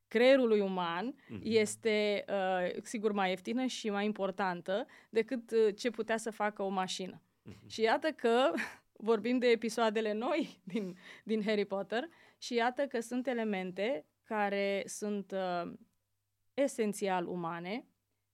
creierului 0.09 0.61
uman 0.61 1.15
mm-hmm. 1.15 1.43
este, 1.43 2.25
uh, 2.29 2.83
sigur, 2.83 3.13
mai 3.13 3.29
ieftină 3.31 3.67
și 3.67 3.91
mai 3.91 4.05
importantă 4.05 4.87
decât 5.11 5.51
uh, 5.51 5.75
ce 5.77 5.91
putea 5.91 6.17
să 6.17 6.31
facă 6.31 6.63
o 6.63 6.69
mașină. 6.69 7.23
Mm-hmm. 7.23 7.67
Și 7.67 7.81
iată 7.81 8.09
că 8.09 8.53
vorbim 9.11 9.39
de 9.39 9.47
episoadele 9.47 10.13
noi 10.13 10.61
din, 10.65 10.97
din 11.25 11.43
Harry 11.43 11.65
Potter 11.65 12.09
și 12.39 12.55
iată 12.55 12.87
că 12.87 13.01
sunt 13.01 13.27
elemente 13.27 14.05
care 14.35 14.83
sunt 14.87 15.33
uh, 15.33 15.73
esențial 16.55 17.27
umane 17.27 17.87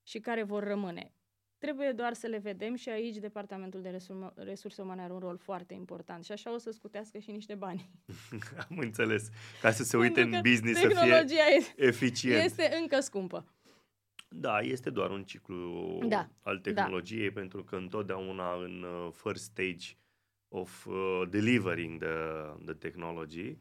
și 0.02 0.18
care 0.18 0.42
vor 0.42 0.62
rămâne. 0.64 1.12
Trebuie 1.58 1.92
doar 1.92 2.12
să 2.12 2.26
le 2.26 2.38
vedem 2.38 2.74
și 2.74 2.88
aici 2.88 3.16
Departamentul 3.16 3.82
de 3.82 3.98
Resurse 4.34 4.82
Umane 4.82 5.02
are 5.02 5.12
un 5.12 5.18
rol 5.18 5.38
foarte 5.38 5.74
important 5.74 6.24
și 6.24 6.32
așa 6.32 6.52
o 6.54 6.58
să 6.58 6.70
scutească 6.70 7.18
și 7.18 7.30
niște 7.30 7.54
bani. 7.54 7.90
Am 8.68 8.78
înțeles. 8.78 9.28
Ca 9.60 9.70
să 9.70 9.82
se 9.82 9.96
uite 9.96 10.20
în 10.20 10.40
business 10.42 10.80
să 10.80 10.88
fie 10.88 11.26
eficient. 11.76 12.44
Este 12.44 12.76
încă 12.80 13.00
scumpă. 13.00 13.44
Da, 14.28 14.58
este 14.60 14.90
doar 14.90 15.10
un 15.10 15.24
ciclu 15.24 15.98
Da, 16.08 16.28
al 16.40 16.58
tehnologiei, 16.58 17.30
pentru 17.30 17.64
că 17.64 17.76
întotdeauna 17.76 18.54
în 18.54 18.82
uh, 18.82 19.12
first 19.12 19.42
stage 19.42 19.96
of 20.48 20.86
uh, 20.86 21.22
delivering 21.28 22.00
the, 22.00 22.16
the 22.64 22.74
technology, 22.74 23.48
uh, 23.48 23.56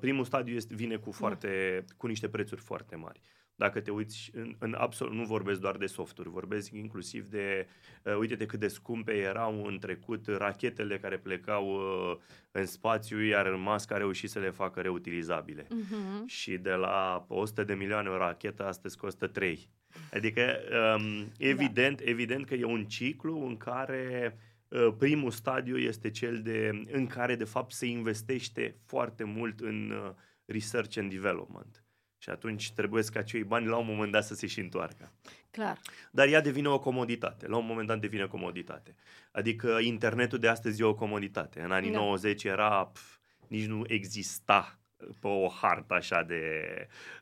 primul 0.00 0.24
stadiu 0.24 0.54
este, 0.54 0.74
vine 0.74 0.96
cu, 0.96 1.10
foarte, 1.10 1.84
cu 1.96 2.06
niște 2.06 2.28
prețuri 2.28 2.60
foarte 2.60 2.96
mari. 2.96 3.20
Dacă 3.56 3.80
te 3.80 3.90
uiți 3.90 4.30
în, 4.34 4.54
în 4.58 4.74
absolut, 4.78 5.12
nu 5.12 5.24
vorbesc 5.24 5.60
doar 5.60 5.76
de 5.76 5.86
softuri, 5.86 6.28
vorbesc 6.28 6.70
inclusiv 6.72 7.24
de, 7.24 7.66
uh, 8.02 8.16
uite-te 8.16 8.46
cât 8.46 8.60
de 8.60 8.68
scumpe 8.68 9.12
erau 9.12 9.64
în 9.64 9.78
trecut 9.78 10.26
rachetele 10.26 10.98
care 10.98 11.18
plecau 11.18 11.66
uh, 11.66 12.16
în 12.50 12.66
spațiu, 12.66 13.20
iar 13.20 13.54
Musk 13.56 13.90
a 13.90 13.96
reușit 13.96 14.30
să 14.30 14.38
le 14.38 14.50
facă 14.50 14.80
reutilizabile. 14.80 15.62
Uh-huh. 15.62 16.26
Și 16.26 16.56
de 16.56 16.72
la 16.72 17.24
100 17.28 17.64
de 17.64 17.74
milioane 17.74 18.08
o 18.08 18.16
rachetă, 18.16 18.66
astăzi 18.66 18.96
costă 18.96 19.26
3. 19.26 19.68
Adică, 20.12 20.58
um, 20.96 21.32
evident, 21.38 22.02
da. 22.02 22.10
evident 22.10 22.46
că 22.46 22.54
e 22.54 22.64
un 22.64 22.84
ciclu 22.84 23.46
în 23.46 23.56
care 23.56 24.34
uh, 24.34 24.53
primul 24.98 25.30
stadiu 25.30 25.78
este 25.78 26.10
cel 26.10 26.42
de, 26.42 26.84
în 26.92 27.06
care, 27.06 27.34
de 27.34 27.44
fapt, 27.44 27.72
se 27.72 27.86
investește 27.86 28.76
foarte 28.86 29.24
mult 29.24 29.60
în 29.60 29.90
uh, 29.90 30.14
research 30.44 30.98
and 30.98 31.10
development. 31.10 31.84
Și 32.18 32.30
atunci 32.30 32.72
trebuie 32.72 33.02
ca 33.02 33.18
acei 33.18 33.44
bani 33.44 33.66
la 33.66 33.76
un 33.76 33.86
moment 33.86 34.12
dat 34.12 34.24
să 34.24 34.34
se 34.34 34.46
și 34.46 34.60
întoarcă. 34.60 35.12
Clar. 35.50 35.80
Dar 36.10 36.28
ea 36.28 36.40
devine 36.40 36.68
o 36.68 36.78
comoditate. 36.78 37.46
La 37.46 37.56
un 37.56 37.66
moment 37.66 37.86
dat 37.86 38.00
devine 38.00 38.26
comoditate. 38.26 38.94
Adică 39.32 39.78
internetul 39.80 40.38
de 40.38 40.48
astăzi 40.48 40.80
e 40.80 40.84
o 40.84 40.94
comoditate. 40.94 41.60
În 41.60 41.72
anii 41.72 41.90
Da. 41.90 41.98
90 41.98 42.44
era, 42.44 42.86
pf, 42.86 43.16
nici 43.48 43.66
nu 43.66 43.84
exista 43.86 44.78
pe 45.20 45.26
o 45.26 45.48
hartă 45.48 45.94
așa 45.94 46.22
de... 46.22 46.62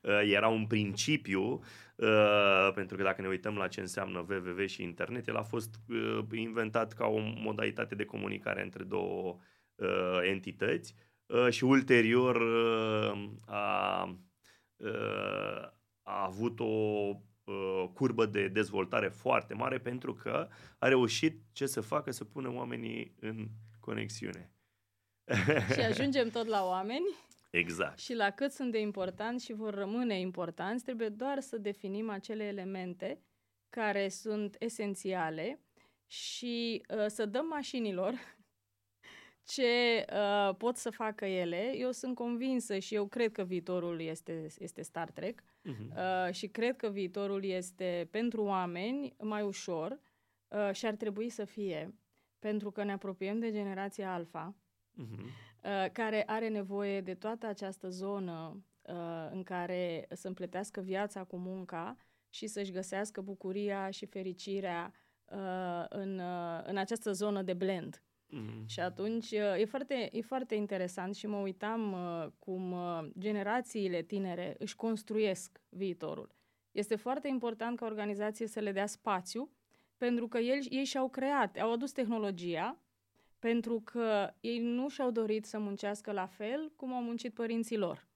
Uh, 0.02 0.20
era 0.24 0.48
un 0.48 0.66
principiu, 0.66 1.60
uh, 1.96 2.70
pentru 2.74 2.96
că 2.96 3.02
dacă 3.02 3.22
ne 3.22 3.28
uităm 3.28 3.56
la 3.56 3.68
ce 3.68 3.80
înseamnă 3.80 4.26
www 4.28 4.66
și 4.66 4.82
internet, 4.82 5.28
el 5.28 5.36
a 5.36 5.42
fost 5.42 5.74
uh, 5.88 6.24
inventat 6.32 6.92
ca 6.92 7.06
o 7.06 7.18
modalitate 7.18 7.94
de 7.94 8.04
comunicare 8.04 8.62
între 8.62 8.84
două 8.84 9.38
uh, 9.74 10.18
entități 10.22 10.94
uh, 11.26 11.48
și 11.50 11.64
ulterior 11.64 12.36
uh, 12.36 13.30
a, 13.46 14.04
uh, 14.76 15.62
a 16.02 16.24
avut 16.24 16.60
o 16.60 16.64
uh, 16.64 17.84
curbă 17.94 18.26
de 18.26 18.48
dezvoltare 18.48 19.08
foarte 19.08 19.54
mare 19.54 19.78
pentru 19.78 20.14
că 20.14 20.48
a 20.78 20.88
reușit 20.88 21.42
ce 21.52 21.66
să 21.66 21.80
facă 21.80 22.10
să 22.10 22.24
pună 22.24 22.52
oamenii 22.52 23.14
în 23.20 23.48
conexiune. 23.80 24.52
Și 25.74 25.80
ajungem 25.80 26.28
tot 26.28 26.46
la 26.46 26.64
oameni 26.64 27.04
Exact. 27.52 27.98
și 27.98 28.14
la 28.14 28.30
cât 28.30 28.52
sunt 28.52 28.72
de 28.72 28.80
importanți 28.80 29.44
și 29.44 29.52
vor 29.52 29.74
rămâne 29.74 30.18
importanți, 30.20 30.84
trebuie 30.84 31.08
doar 31.08 31.40
să 31.40 31.58
definim 31.58 32.10
acele 32.10 32.44
elemente 32.44 33.20
care 33.68 34.08
sunt 34.08 34.56
esențiale 34.58 35.60
și 36.06 36.82
uh, 36.96 37.06
să 37.06 37.26
dăm 37.26 37.46
mașinilor 37.46 38.12
ce 39.54 40.04
uh, 40.12 40.54
pot 40.56 40.76
să 40.76 40.90
facă 40.90 41.24
ele. 41.26 41.72
Eu 41.76 41.90
sunt 41.92 42.14
convinsă 42.14 42.78
și 42.78 42.94
eu 42.94 43.06
cred 43.06 43.32
că 43.32 43.42
viitorul 43.44 44.00
este, 44.00 44.46
este 44.58 44.82
Star 44.82 45.10
Trek 45.10 45.42
Mhm. 45.64 45.94
uh, 45.96 46.32
și 46.34 46.48
cred 46.48 46.76
că 46.76 46.88
viitorul 46.88 47.44
este 47.44 48.08
pentru 48.10 48.42
oameni 48.44 49.14
mai 49.18 49.42
ușor 49.42 50.00
uh, 50.48 50.70
și 50.72 50.86
ar 50.86 50.94
trebui 50.94 51.28
să 51.28 51.44
fie, 51.44 51.94
pentru 52.38 52.70
că 52.70 52.84
ne 52.84 52.92
apropiem 52.92 53.38
de 53.38 53.50
generația 53.52 54.12
alfa, 54.12 54.54
Mhm. 54.94 55.26
Uh, 55.62 55.90
care 55.92 56.22
are 56.26 56.48
nevoie 56.48 57.00
de 57.00 57.14
toată 57.14 57.46
această 57.46 57.88
zonă 57.88 58.64
uh, 58.82 59.28
în 59.30 59.42
care 59.42 60.06
să 60.10 60.28
împletească 60.28 60.80
viața 60.80 61.24
cu 61.24 61.36
munca 61.36 61.96
și 62.28 62.46
să-și 62.46 62.72
găsească 62.72 63.20
bucuria 63.20 63.90
și 63.90 64.06
fericirea 64.06 64.92
uh, 65.24 65.84
în, 65.88 66.18
uh, 66.18 66.60
în 66.64 66.76
această 66.76 67.12
zonă 67.12 67.42
de 67.42 67.52
blend. 67.52 68.02
Mhm. 68.32 68.66
Și 68.66 68.80
atunci 68.80 69.30
uh, 69.30 69.60
e 69.60 69.64
foarte, 69.64 70.08
e 70.12 70.20
foarte 70.20 70.54
interesant 70.54 71.14
și 71.14 71.26
mă 71.26 71.36
uitam 71.36 71.92
uh, 71.92 72.26
cum 72.38 72.72
uh, 72.72 73.08
generațiile 73.18 74.02
tinere 74.02 74.56
își 74.58 74.76
construiesc 74.76 75.60
viitorul. 75.68 76.34
Este 76.70 76.96
foarte 76.96 77.28
important 77.28 77.78
ca 77.78 77.86
organizație 77.86 78.46
să 78.46 78.60
le 78.60 78.72
dea 78.72 78.86
spațiu, 78.86 79.50
pentru 79.96 80.28
că 80.28 80.38
ei, 80.38 80.66
ei 80.70 80.84
și-au 80.84 81.08
creat, 81.08 81.58
au 81.58 81.72
adus 81.72 81.92
tehnologia, 81.92 82.81
pentru 83.42 83.80
că 83.80 84.34
ei 84.40 84.58
nu 84.58 84.88
și-au 84.88 85.10
dorit 85.10 85.44
să 85.44 85.58
muncească 85.58 86.12
la 86.12 86.26
fel 86.26 86.72
cum 86.76 86.92
au 86.92 87.02
muncit 87.02 87.34
părinții 87.34 87.76
lor. 87.76 88.06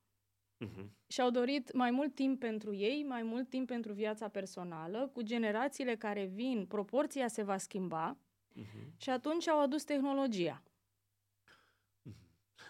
Mhm. 0.59 0.97
Și-au 1.07 1.31
dorit 1.31 1.72
mai 1.72 1.91
mult 1.91 2.14
timp 2.14 2.39
pentru 2.39 2.74
ei, 2.74 3.05
mai 3.09 3.22
mult 3.22 3.49
timp 3.49 3.66
pentru 3.66 3.93
viața 3.93 4.29
personală. 4.29 5.11
Cu 5.12 5.22
generațiile 5.22 5.97
care 5.97 6.24
vin, 6.24 6.66
proporția 6.66 7.29
se 7.29 7.43
va 7.43 7.57
schimba 7.57 8.18
Mhm. 8.55 8.95
și 8.97 9.11
atunci 9.11 9.49
au 9.49 9.61
adus 9.62 9.85
tehnologia. 9.85 10.62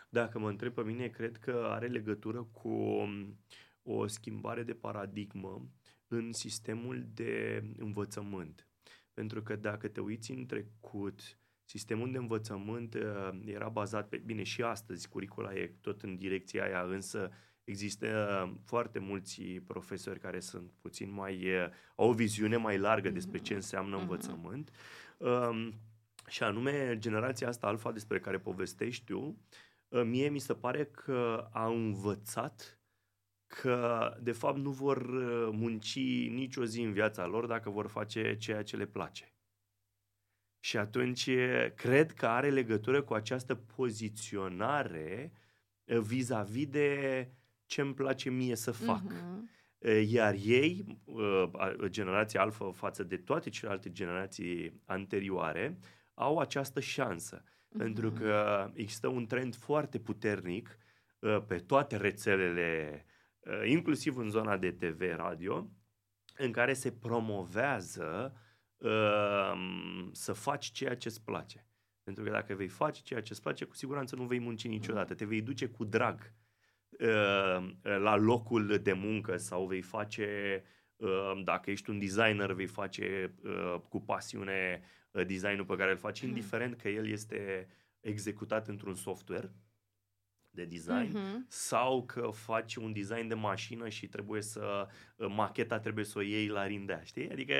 Dacă 0.08 0.38
mă 0.38 0.48
întreb 0.48 0.74
pe 0.74 0.82
mine, 0.82 1.08
cred 1.08 1.36
că 1.36 1.66
are 1.70 1.86
legătură 1.86 2.42
cu 2.42 2.68
um, 2.68 3.38
o 3.82 4.06
schimbare 4.06 4.62
de 4.62 4.74
paradigmă 4.74 5.68
în 6.08 6.32
sistemul 6.32 7.06
de 7.14 7.62
învățământ. 7.78 8.68
Pentru 9.12 9.42
că 9.42 9.56
dacă 9.56 9.88
te 9.88 10.00
uiți 10.00 10.30
în 10.30 10.46
trecut, 10.46 11.38
sistemul 11.66 12.12
de 12.12 12.18
învățământ 12.18 12.94
uh, 12.94 13.30
era 13.44 13.68
bazat 13.68 14.08
pe, 14.08 14.16
bine, 14.16 14.42
și 14.42 14.62
astăzi 14.62 15.08
curicula 15.08 15.54
e 15.54 15.74
tot 15.80 16.02
în 16.02 16.16
direcția 16.16 16.64
aia, 16.64 16.82
însă 16.82 17.30
există 17.64 18.06
uh, 18.46 18.54
foarte 18.64 18.98
mulți 18.98 19.42
profesori 19.42 20.20
care 20.20 20.40
sunt 20.40 20.72
puțin 20.80 21.12
mai, 21.12 21.34
uh, 21.34 21.68
au 21.96 22.08
o 22.08 22.12
viziune 22.12 22.56
mai 22.56 22.78
largă 22.78 23.10
despre 23.10 23.38
ce 23.38 23.54
înseamnă 23.54 23.94
Mhm. 23.94 24.02
învățământ. 24.02 24.70
Um, 25.16 25.74
și 26.28 26.42
anume, 26.42 26.98
generația 26.98 27.48
asta 27.48 27.66
alfa 27.66 27.92
despre 27.92 28.20
care 28.20 28.38
povestești 28.38 29.04
tu, 29.04 29.38
uh, 29.88 30.02
mie 30.04 30.28
mi 30.28 30.38
se 30.38 30.54
pare 30.54 30.84
că 30.84 31.48
a 31.52 31.66
învățat 31.66 32.80
că, 33.46 34.10
de 34.20 34.32
fapt, 34.32 34.58
nu 34.58 34.70
vor 34.70 34.96
uh, 34.96 35.48
munci 35.52 35.96
nicio 36.30 36.64
zi 36.64 36.80
în 36.80 36.92
viața 36.92 37.26
lor 37.26 37.46
dacă 37.46 37.70
vor 37.70 37.86
face 37.86 38.36
ceea 38.36 38.62
ce 38.62 38.76
le 38.76 38.86
place. 38.86 39.35
Și 40.66 40.76
atunci, 40.76 41.26
e, 41.26 41.72
cred 41.76 42.12
că 42.12 42.26
are 42.26 42.50
legătură 42.50 43.02
cu 43.02 43.14
această 43.14 43.54
poziționare 43.54 45.32
uh, 45.84 45.98
vis-a-vis 45.98 46.66
de 46.66 47.28
ce 47.66 47.80
îmi 47.80 47.94
place 47.94 48.30
mie 48.30 48.54
să 48.56 48.70
fac. 48.70 49.02
Mhm. 49.02 49.50
Uh, 49.78 50.02
Iar 50.08 50.34
ei, 50.44 51.00
uh, 51.04 51.48
a- 51.52 51.74
generația 51.86 52.40
alfa 52.40 52.70
față 52.72 53.02
de 53.02 53.16
toate 53.16 53.50
celelalte 53.50 53.92
generații 53.92 54.80
anterioare, 54.84 55.78
au 56.14 56.38
această 56.38 56.80
șansă. 56.80 57.42
Pentru 57.78 58.06
Mhm. 58.10 58.18
că 58.18 58.70
există 58.74 59.08
un 59.08 59.26
trend 59.26 59.54
foarte 59.56 59.98
puternic 59.98 60.78
uh, 61.18 61.42
pe 61.46 61.56
toate 61.58 61.96
rețelele, 61.96 63.04
uh, 63.40 63.68
inclusiv 63.68 64.16
în 64.16 64.28
zona 64.30 64.56
de 64.56 64.70
TV, 64.70 65.00
radio, 65.16 65.70
în 66.36 66.52
care 66.52 66.72
se 66.72 66.92
promovează 66.92 68.32
uh, 68.34 68.44
să 70.12 70.32
faci 70.32 70.66
ceea 70.70 70.96
ce 70.96 71.08
îți 71.08 71.24
place. 71.24 71.66
Pentru 72.02 72.24
că 72.24 72.30
dacă 72.30 72.54
vei 72.54 72.68
face 72.68 73.02
ceea 73.02 73.22
ce 73.22 73.32
îți 73.32 73.42
place, 73.42 73.64
cu 73.64 73.74
siguranță 73.74 74.16
nu 74.16 74.24
vei 74.24 74.38
munci 74.40 74.66
niciodată. 74.66 75.14
Te 75.14 75.24
vei 75.24 75.42
duce 75.42 75.66
cu 75.66 75.84
drag 75.84 76.32
uh, 76.90 77.70
la 77.82 78.16
locul 78.16 78.78
de 78.82 78.92
muncă 78.92 79.36
sau 79.36 79.66
vei 79.66 79.82
face, 79.82 80.62
uh, 80.96 81.32
dacă 81.44 81.70
ești 81.70 81.90
un 81.90 81.98
designer, 81.98 82.52
vei 82.52 82.66
face 82.66 83.34
uh, 83.42 83.80
cu 83.88 84.00
pasiune 84.00 84.82
uh, 85.10 85.26
designul 85.26 85.64
pe 85.64 85.76
care 85.76 85.90
îl 85.90 85.96
faci, 85.96 86.18
Mhm. 86.20 86.28
indiferent 86.28 86.74
că 86.80 86.88
el 86.88 87.08
este 87.08 87.68
executat 88.00 88.68
într-un 88.68 88.94
software 88.94 89.52
de 90.56 90.64
design 90.64 91.10
Mhm. 91.18 91.44
sau 91.48 92.04
că 92.04 92.30
faci 92.32 92.74
un 92.76 92.92
design 92.92 93.28
de 93.28 93.34
mașină 93.34 93.88
și 93.88 94.06
trebuie 94.08 94.42
să 94.42 94.86
uh, 95.16 95.26
macheta 95.36 95.78
trebuie 95.78 96.04
să 96.04 96.18
o 96.18 96.22
iei 96.22 96.46
la 96.46 96.66
rindea, 96.66 97.00
știi? 97.02 97.30
Adică 97.30 97.54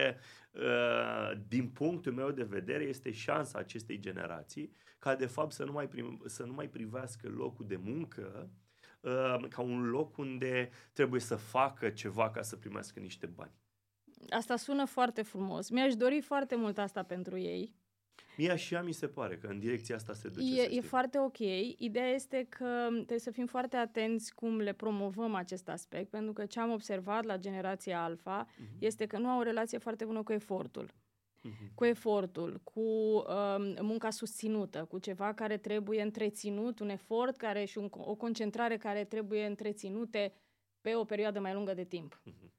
uh, 0.50 1.38
din 1.48 1.68
punctul 1.68 2.12
meu 2.12 2.30
de 2.30 2.42
vedere 2.42 2.84
este 2.84 3.10
șansa 3.10 3.58
acestei 3.58 3.98
generații 3.98 4.72
ca 4.98 5.14
de 5.14 5.26
fapt 5.26 5.52
să 5.52 5.64
nu 5.64 5.72
mai, 5.72 5.88
prim, 5.88 6.22
să 6.26 6.44
nu 6.44 6.52
mai 6.52 6.68
privească 6.68 7.28
locul 7.28 7.66
de 7.66 7.76
muncă 7.76 8.50
uh, 9.00 9.48
ca 9.48 9.62
un 9.62 9.88
loc 9.90 10.16
unde 10.18 10.70
trebuie 10.92 11.20
să 11.20 11.36
facă 11.36 11.88
ceva 11.90 12.30
ca 12.30 12.42
să 12.42 12.56
primească 12.56 13.00
niște 13.00 13.26
bani. 13.26 13.52
Asta 14.30 14.56
sună 14.56 14.84
foarte 14.84 15.22
frumos. 15.22 15.70
Mi-aș 15.70 15.94
dori 15.94 16.20
foarte 16.20 16.56
mult 16.56 16.78
asta 16.78 17.02
pentru 17.02 17.38
ei. 17.38 17.74
Mie 18.36 18.50
așa 18.50 18.82
mi 18.82 18.92
se 18.92 19.06
pare 19.08 19.36
că 19.36 19.46
în 19.46 19.58
direcția 19.58 19.94
asta 19.94 20.12
se 20.12 20.28
duce. 20.28 20.46
să 20.54 20.60
E, 20.60 20.62
e 20.62 20.66
știi. 20.68 20.80
foarte 20.82 21.18
ok. 21.18 21.38
Ideea 21.78 22.08
este 22.08 22.46
că 22.48 22.86
trebuie 22.90 23.18
să 23.18 23.30
fim 23.30 23.46
foarte 23.46 23.76
atenți 23.76 24.34
cum 24.34 24.56
le 24.60 24.72
promovăm 24.72 25.34
acest 25.34 25.68
aspect, 25.68 26.10
pentru 26.10 26.32
că 26.32 26.46
ce 26.46 26.60
am 26.60 26.70
observat 26.72 27.24
la 27.24 27.36
generația 27.36 28.02
alfa 28.04 28.46
Mhm, 28.58 28.76
este 28.78 29.06
că 29.06 29.18
nu 29.18 29.28
au 29.28 29.38
o 29.38 29.42
relație 29.42 29.78
foarte 29.78 30.04
bună 30.04 30.22
cu 30.22 30.32
efortul. 30.32 30.94
mhm, 31.42 31.74
Cu 31.74 31.84
efortul, 31.84 32.60
cu 32.64 32.80
um, 32.80 33.24
munca 33.86 34.10
susținută, 34.10 34.84
cu 34.84 34.98
ceva 34.98 35.32
care 35.34 35.56
trebuie 35.56 36.02
întreținut, 36.02 36.78
un 36.80 36.88
efort 36.88 37.36
care 37.36 37.64
și 37.64 37.78
un, 37.78 37.88
o 37.92 38.14
concentrare 38.14 38.76
care 38.76 39.04
trebuie 39.04 39.46
întreținute 39.46 40.32
pe 40.80 40.94
o 40.94 41.04
perioadă 41.04 41.40
mai 41.40 41.52
lungă 41.52 41.74
de 41.74 41.84
timp. 41.84 42.20
mhm. 42.24 42.52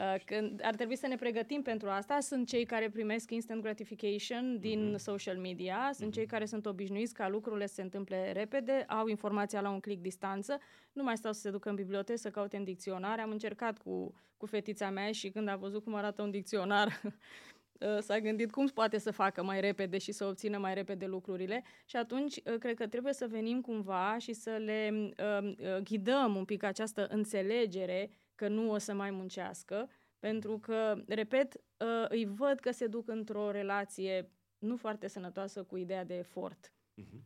Uh, 0.00 0.20
când 0.24 0.60
ar 0.64 0.74
trebui 0.74 0.96
să 0.96 1.06
ne 1.06 1.16
pregătim 1.16 1.62
pentru 1.62 1.88
asta, 1.88 2.20
sunt 2.20 2.48
cei 2.48 2.64
care 2.64 2.90
primesc 2.90 3.30
instant 3.30 3.62
gratification 3.62 4.58
din 4.60 4.92
mm-hmm. 4.92 4.98
social 4.98 5.36
media, 5.36 5.90
sunt 5.92 6.10
mm-hmm. 6.10 6.14
cei 6.14 6.26
care 6.26 6.44
sunt 6.44 6.66
obișnuiți 6.66 7.14
ca 7.14 7.28
lucrurile 7.28 7.66
să 7.66 7.74
se 7.74 7.82
întâmple 7.82 8.32
repede, 8.32 8.84
au 8.88 9.06
informația 9.06 9.60
la 9.60 9.70
un 9.70 9.80
click 9.80 10.02
distanță, 10.02 10.58
nu 10.92 11.02
mai 11.02 11.16
stau 11.16 11.32
să 11.32 11.40
se 11.40 11.50
ducă 11.50 11.68
în 11.68 11.74
bibliotecă 11.74 12.18
să 12.18 12.30
caute 12.30 12.56
în 12.56 12.64
dicționar. 12.64 13.20
Am 13.20 13.30
încercat 13.30 13.78
cu, 13.78 14.14
cu 14.36 14.46
fetița 14.46 14.90
mea 14.90 15.12
și 15.12 15.30
când 15.30 15.48
a 15.48 15.56
văzut 15.56 15.84
cum 15.84 15.94
arată 15.94 16.22
un 16.22 16.30
dicționar, 16.30 17.00
uh, 17.02 17.98
s-a 17.98 18.18
gândit 18.18 18.50
cum 18.50 18.66
poate 18.66 18.98
să 18.98 19.10
facă 19.10 19.42
mai 19.42 19.60
repede 19.60 19.98
și 19.98 20.12
să 20.12 20.24
obțină 20.24 20.58
mai 20.58 20.74
repede 20.74 21.06
lucrurile 21.06 21.64
și 21.84 21.96
atunci 21.96 22.36
uh, 22.36 22.58
cred 22.58 22.74
că 22.74 22.86
trebuie 22.86 23.12
să 23.12 23.26
venim 23.26 23.60
cumva 23.60 24.16
și 24.18 24.32
să 24.32 24.50
le 24.50 24.90
uh, 24.92 25.54
uh, 25.58 25.76
ghidăm 25.82 26.36
un 26.36 26.44
pic 26.44 26.62
această 26.62 27.06
înțelegere 27.10 28.10
că 28.40 28.48
nu 28.48 28.70
o 28.70 28.78
să 28.78 28.94
mai 28.94 29.10
muncească, 29.10 29.88
pentru 30.18 30.58
că, 30.58 31.02
repet, 31.06 31.54
uh, 31.54 32.04
îi 32.08 32.26
văd 32.26 32.58
că 32.58 32.70
se 32.70 32.86
duc 32.86 33.08
într-o 33.08 33.50
relație 33.50 34.30
nu 34.58 34.76
foarte 34.76 35.06
sănătoasă 35.08 35.64
cu 35.64 35.76
ideea 35.76 36.04
de 36.04 36.14
efort. 36.14 36.72
Uh-huh. 37.00 37.20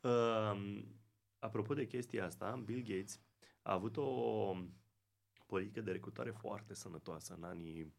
Uh, 0.00 0.82
apropo 1.38 1.74
de 1.74 1.86
chestia 1.86 2.24
asta, 2.24 2.62
Bill 2.64 2.82
Gates 2.82 3.20
a 3.62 3.72
avut 3.72 3.96
o 3.96 4.54
politică 5.46 5.80
de 5.80 5.92
recrutare 5.92 6.30
foarte 6.30 6.74
sănătoasă 6.74 7.34
în 7.34 7.42
anii 7.42 7.94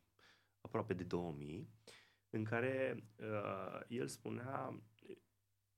aproape 0.62 0.94
de 0.94 1.04
2000, 1.04 1.70
în 2.30 2.44
care 2.44 3.04
uh, 3.20 3.82
el 3.88 4.08
spunea 4.08 4.82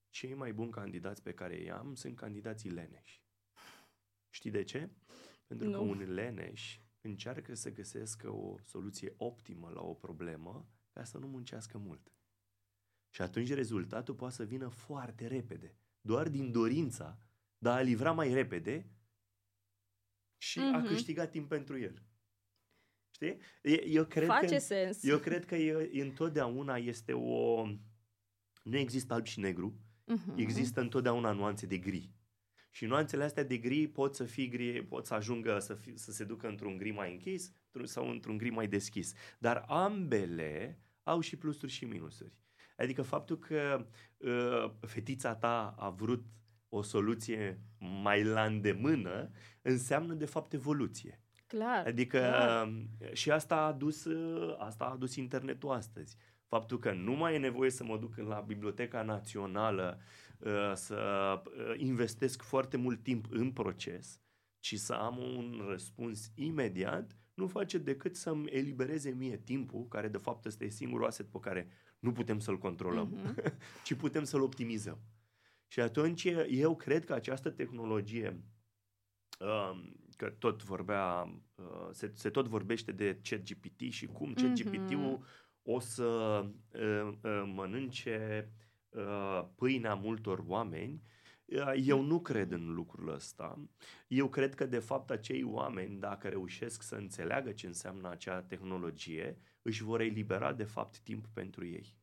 cei 0.10 0.34
mai 0.34 0.54
buni 0.54 0.72
candidați 0.72 1.24
pe 1.24 1.34
care 1.34 1.62
i 1.62 1.70
am 1.70 1.96
sunt 1.96 2.16
candidații 2.16 2.70
leneși. 2.70 3.24
Știi 4.30 4.52
de 4.52 4.64
ce? 4.64 4.90
Pentru 5.50 5.70
nu. 5.70 5.78
că 5.78 5.80
un 5.80 6.14
leneș 6.14 6.80
încearcă 7.02 7.54
să 7.54 7.72
găsească 7.72 8.30
o 8.30 8.58
soluție 8.66 9.14
optimă 9.18 9.70
la 9.70 9.82
o 9.82 9.94
problemă 9.94 10.70
ca 10.92 11.04
să 11.04 11.18
nu 11.18 11.28
muncească 11.28 11.78
mult. 11.78 12.14
Și 13.10 13.22
atunci 13.22 13.54
rezultatul 13.54 14.16
poate 14.16 14.36
să 14.36 14.44
vină 14.44 14.68
foarte 14.68 15.28
repede, 15.28 15.78
doar 16.02 16.30
din 16.30 16.52
dorința 16.52 17.20
de 17.58 17.70
a 17.70 17.82
livra 17.82 18.12
mai 18.12 18.34
repede 18.34 18.90
și 20.38 20.60
mm-hmm. 20.60 20.74
a 20.74 20.78
mhm. 20.78 20.88
câștigat 20.88 21.32
timp 21.32 21.50
pentru 21.50 21.78
el. 21.80 22.04
Știi? 23.10 23.38
Eu 23.86 24.06
cred 24.06 24.28
Face 24.28 24.54
că, 24.54 24.60
sens. 24.60 25.04
Eu 25.04 25.20
cred 25.20 25.46
că 25.46 25.56
e, 25.56 26.02
întotdeauna 26.02 26.78
este 26.78 27.14
o... 27.14 27.66
Nu 28.64 28.78
există 28.78 29.14
alb 29.14 29.26
și 29.26 29.40
negru, 29.40 29.80
mm-hmm. 30.12 30.36
există 30.36 30.82
întotdeauna 30.82 31.32
nuanțe 31.32 31.66
de 31.66 31.78
gri. 31.78 32.12
Și 32.80 32.86
nuanțele 32.86 33.24
astea 33.24 33.44
de 33.44 33.58
gri 33.58 33.88
pot 33.88 34.16
să 34.16 34.24
fie 34.24 34.46
gri, 34.46 34.84
pot 34.84 35.06
să 35.06 35.14
ajungă 35.14 35.60
să, 35.60 35.74
fi, 35.74 35.98
să 35.98 36.12
se 36.12 36.24
ducă 36.24 36.48
într-un 36.48 36.78
gri 36.78 36.92
mai 36.92 37.12
închis 37.12 37.52
sau 37.84 38.10
într-un 38.10 38.38
gri 38.38 38.50
mai 38.50 38.68
deschis. 38.68 39.14
Dar 39.40 39.66
ambele 39.68 40.80
au 41.04 41.20
și 41.20 41.36
plusuri 41.36 41.72
și 41.72 41.86
minusuri. 41.86 42.34
Adică 42.78 43.02
faptul 43.02 43.38
că 43.40 43.88
uh, 44.18 44.72
fetița 44.82 45.36
ta 45.36 45.76
a 45.78 45.90
vrut 45.90 46.26
o 46.70 46.82
soluție 46.82 47.62
mai 48.04 48.24
la 48.24 48.44
îndemână 48.46 49.32
înseamnă 49.62 50.14
de 50.14 50.26
fapt 50.26 50.54
evoluție. 50.54 51.22
Clar. 51.48 51.86
Adică 51.86 52.18
clar. 52.18 52.74
și 53.14 53.32
asta 53.32 53.56
a 53.56 53.68
adus 53.68 54.08
asta 54.58 54.86
a 54.86 54.92
adus 54.92 55.16
internetul 55.16 55.70
astăzi. 55.70 56.18
Faptul 56.48 56.80
că 56.80 56.92
nu 56.92 57.14
mai 57.14 57.36
e 57.36 57.38
nevoie 57.38 57.70
să 57.70 57.84
mă 57.84 57.98
duc 57.98 58.18
la 58.18 58.40
Biblioteca 58.40 59.02
Națională 59.02 59.98
uh, 60.00 60.28
să 60.74 61.42
uh, 61.46 61.74
investesc 61.78 62.42
foarte 62.42 62.78
mult 62.78 63.04
timp 63.04 63.26
în 63.30 63.52
proces, 63.52 64.20
ci 64.60 64.76
să 64.76 64.94
am 64.94 65.18
un 65.18 65.66
răspuns 65.68 66.32
imediat, 66.36 67.18
nu 67.34 67.48
face 67.48 67.78
decât 67.78 68.16
să-mi 68.16 68.50
elibereze 68.50 69.10
mie 69.10 69.38
timpul, 69.38 69.88
care 69.88 70.08
de 70.08 70.18
fapt 70.18 70.46
ăsta 70.46 70.64
e 70.64 70.70
singurul 70.70 71.06
asset 71.06 71.32
pe 71.32 71.40
care 71.40 71.68
nu 72.00 72.12
putem 72.12 72.40
să-l 72.40 72.58
controlăm, 72.58 73.18
uh-huh. 73.18 73.54
ci 73.86 73.94
putem 73.94 74.24
să-l 74.24 74.42
optimizăm. 74.42 75.00
Și 75.68 75.80
atunci 75.80 76.28
eu 76.50 76.76
cred 76.76 77.06
că 77.06 77.14
această 77.14 77.50
tehnologie, 77.50 78.44
um, 79.40 79.96
că 80.16 80.30
tot 80.30 80.64
vorbea, 80.64 81.22
uh, 81.56 81.90
se, 81.92 82.12
se 82.16 82.30
tot 82.30 82.48
vorbește 82.48 82.92
de 82.92 83.20
ChatGPT 83.24 83.80
și 83.92 84.06
cum 84.06 84.34
ChatGPT-ul 84.34 85.18
uh-huh. 85.18 85.62
o 85.64 85.80
să 85.80 86.06
uh, 86.74 87.14
uh, 87.22 87.52
mănânce 87.54 88.50
pâinea 89.56 89.94
multor 89.94 90.44
oameni, 90.48 91.02
eu 91.76 92.02
nu 92.02 92.20
cred 92.20 92.52
în 92.52 92.74
lucrul 92.74 93.14
ăsta. 93.14 93.70
Eu 94.08 94.30
cred 94.30 94.56
că, 94.56 94.66
de 94.66 94.80
fapt, 94.80 95.10
acei 95.10 95.44
oameni, 95.44 96.00
dacă 96.00 96.28
reușesc 96.28 96.82
să 96.82 96.96
înțeleagă 96.96 97.52
ce 97.52 97.68
înseamnă 97.68 98.10
acea 98.10 98.42
tehnologie, 98.42 99.38
își 99.62 99.84
vor 99.84 100.02
elibera, 100.02 100.54
de 100.54 100.64
fapt, 100.64 101.00
timp 101.00 101.26
pentru 101.34 101.66
ei. 101.66 101.98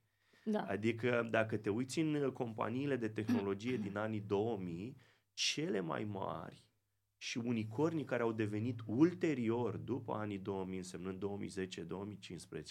Da. 0.44 0.60
Adică 0.60 1.28
dacă 1.30 1.56
te 1.56 1.70
uiți 1.70 1.98
în 1.98 2.30
companiile 2.32 2.96
de 2.96 3.08
tehnologie 3.08 3.76
din 3.86 3.96
anii 3.96 4.20
2000, 4.20 4.96
cele 5.32 5.80
mai 5.80 6.04
mari 6.04 6.64
și 7.16 7.38
unicornii 7.38 8.04
care 8.04 8.22
au 8.22 8.32
devenit 8.32 8.80
ulterior, 8.86 9.76
după 9.76 10.12
anii 10.12 10.38
2000, 10.38 10.76
însemnând 10.76 11.24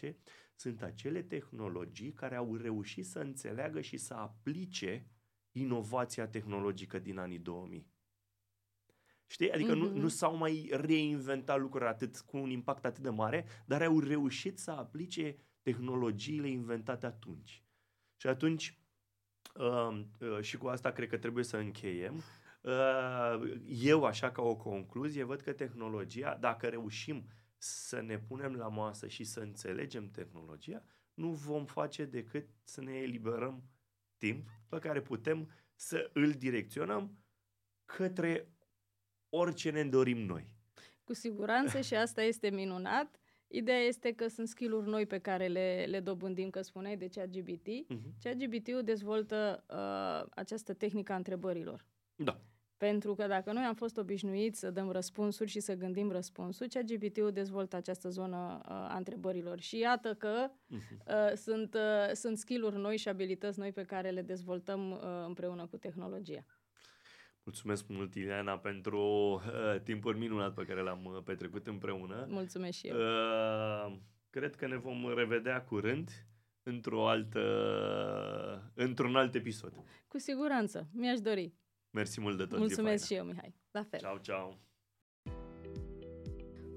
2010-2015, 0.07 0.13
sunt 0.55 0.81
acele 0.81 1.21
tehnologii 1.21 2.13
care 2.13 2.35
au 2.35 2.55
reușit 2.55 3.05
să 3.05 3.19
înțeleagă 3.19 3.81
și 3.81 3.97
să 3.97 4.13
aplice 4.13 5.07
inovația 5.51 6.27
tehnologică 6.27 6.99
din 6.99 7.17
anii 7.17 7.39
2000. 7.39 7.93
Știi? 9.27 9.51
Adică 9.51 9.71
mm-hmm. 9.71 9.91
nu, 9.91 9.97
nu 9.97 10.07
s-au 10.07 10.35
mai 10.35 10.69
reinventat 10.71 11.59
lucruri 11.59 11.85
atât 11.85 12.19
cu 12.19 12.37
un 12.37 12.49
impact 12.49 12.85
atât 12.85 13.03
de 13.03 13.09
mare, 13.09 13.45
dar 13.65 13.81
au 13.81 13.99
reușit 13.99 14.59
să 14.59 14.71
aplice 14.71 15.35
tehnologiile 15.61 16.49
inventate 16.49 17.05
atunci. 17.05 17.63
Și 18.15 18.27
atunci, 18.27 18.79
uh, 19.55 20.01
uh, 20.19 20.41
și 20.41 20.57
cu 20.57 20.67
asta 20.67 20.91
cred 20.91 21.09
că 21.09 21.17
trebuie 21.17 21.43
să 21.43 21.57
încheiem, 21.57 22.21
uh, 22.61 23.57
eu, 23.67 24.03
așa 24.03 24.31
ca 24.31 24.41
o 24.41 24.55
concluzie, 24.55 25.23
văd 25.23 25.41
că 25.41 25.53
tehnologia, 25.53 26.37
dacă 26.39 26.67
reușim 26.67 27.25
să 27.65 28.01
ne 28.01 28.19
punem 28.19 28.53
la 28.55 28.67
masă 28.67 29.07
și 29.07 29.23
să 29.23 29.39
înțelegem 29.39 30.09
tehnologia, 30.09 30.83
nu 31.13 31.31
vom 31.31 31.65
face 31.65 32.05
decât 32.05 32.47
să 32.63 32.81
ne 32.81 32.93
eliberăm 32.93 33.63
timp 34.17 34.49
pe 34.69 34.79
care 34.79 35.01
putem 35.01 35.51
să 35.75 36.09
îl 36.13 36.31
direcționăm 36.31 37.17
către 37.85 38.49
orice 39.29 39.69
ne 39.69 39.85
dorim 39.85 40.17
noi. 40.17 40.53
Cu 41.03 41.13
siguranță 41.13 41.81
și 41.81 41.95
asta 41.95 42.21
este 42.21 42.49
minunat. 42.49 43.19
Ideea 43.47 43.79
este 43.79 44.13
că 44.13 44.27
sunt 44.27 44.47
skill-uri 44.47 44.87
noi 44.87 45.05
pe 45.05 45.19
care 45.19 45.47
le, 45.47 45.85
le 45.87 45.99
dobândim, 45.99 46.49
că 46.49 46.61
spuneai 46.61 46.97
de 46.97 47.07
ChatGPT. 47.07 47.67
Uh-huh. 47.67 48.21
ChatGPT-ul 48.21 48.83
dezvoltă 48.83 49.63
uh, 49.69 50.31
această 50.35 50.73
tehnică 50.73 51.11
a 51.13 51.15
întrebărilor. 51.15 51.85
Da. 52.15 52.41
Pentru 52.77 53.15
că 53.15 53.27
dacă 53.27 53.51
noi 53.51 53.63
am 53.63 53.73
fost 53.73 53.97
obișnuiți 53.97 54.59
să 54.59 54.71
dăm 54.71 54.91
răspunsuri 54.91 55.49
și 55.49 55.59
să 55.59 55.73
gândim 55.73 56.11
răspunsuri, 56.11 56.69
ChatGPT-ul 56.69 57.31
dezvoltă 57.31 57.75
această 57.75 58.09
zonă 58.09 58.59
uh, 58.61 58.71
a 58.71 58.95
întrebărilor. 58.97 59.59
Și 59.59 59.77
iată 59.77 60.13
că 60.13 60.49
uh-huh. 60.49 61.05
uh, 61.07 61.35
sunt, 61.35 61.73
uh, 61.73 62.13
sunt 62.13 62.37
skill-uri 62.37 62.75
noi 62.75 62.97
și 62.97 63.07
abilități 63.07 63.59
noi 63.59 63.71
pe 63.71 63.83
care 63.83 64.09
le 64.09 64.21
dezvoltăm 64.21 64.91
uh, 64.91 64.97
împreună 65.27 65.65
cu 65.65 65.77
tehnologia. 65.77 66.45
Mulțumesc 67.43 67.87
mult, 67.87 68.15
Ileana, 68.15 68.57
pentru 68.57 68.99
uh, 68.99 69.81
timpul 69.83 70.15
minunat 70.15 70.53
pe 70.53 70.65
care 70.65 70.81
l-am 70.81 71.05
uh, 71.05 71.23
petrecut 71.23 71.67
împreună. 71.67 72.25
Mulțumesc 72.29 72.77
și 72.77 72.87
eu. 72.87 72.97
Uh, 72.97 73.97
cred 74.29 74.55
că 74.55 74.67
ne 74.67 74.77
vom 74.77 75.13
revedea 75.15 75.61
curând 75.63 76.09
într-o 76.63 77.07
altă, 77.07 77.41
într-un 78.73 79.15
alt 79.15 79.35
episod. 79.35 79.73
Cu 80.07 80.17
siguranță, 80.17 80.87
mi-aș 80.93 81.19
dori. 81.19 81.53
Mersi 81.95 82.21
mult 82.21 82.37
de 82.37 82.45
tot. 82.45 82.57
Mulțumesc 82.57 83.05
și 83.05 83.13
eu, 83.13 83.23
Mihai. 83.23 83.55
La 83.71 83.83
fel. 83.89 83.99
Ciao, 83.99 84.17
ciao. 84.17 84.59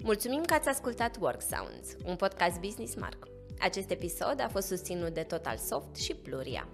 Mulțumim 0.03 0.43
că 0.43 0.53
ați 0.53 0.67
ascultat 0.67 1.17
Work 1.19 1.41
Sounds, 1.41 1.95
un 2.05 2.15
podcast 2.15 2.59
Business 2.59 2.95
Mark. 2.95 3.27
Acest 3.59 3.89
episod 3.89 4.39
a 4.41 4.47
fost 4.47 4.67
susținut 4.67 5.13
de 5.13 5.23
Total 5.23 5.57
Soft 5.57 5.95
și 5.95 6.15
Pluria. 6.15 6.67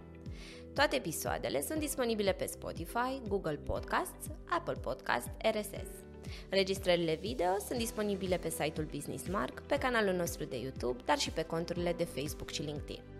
Toate 0.73 0.95
episoadele 0.95 1.61
sunt 1.61 1.79
disponibile 1.79 2.33
pe 2.33 2.45
Spotify, 2.45 3.21
Google 3.27 3.55
Podcasts, 3.55 4.27
Apple 4.49 4.79
Podcasts, 4.81 5.29
RSS. 5.51 5.89
Registrările 6.49 7.15
video 7.15 7.57
sunt 7.67 7.79
disponibile 7.79 8.37
pe 8.37 8.49
site-ul 8.49 8.87
Business 8.91 9.27
Mark, 9.27 9.59
pe 9.59 9.77
canalul 9.77 10.13
nostru 10.13 10.43
de 10.43 10.57
YouTube, 10.57 11.01
dar 11.05 11.17
și 11.17 11.31
pe 11.31 11.43
conturile 11.43 11.93
de 11.93 12.03
Facebook 12.03 12.49
și 12.49 12.61
LinkedIn. 12.61 13.14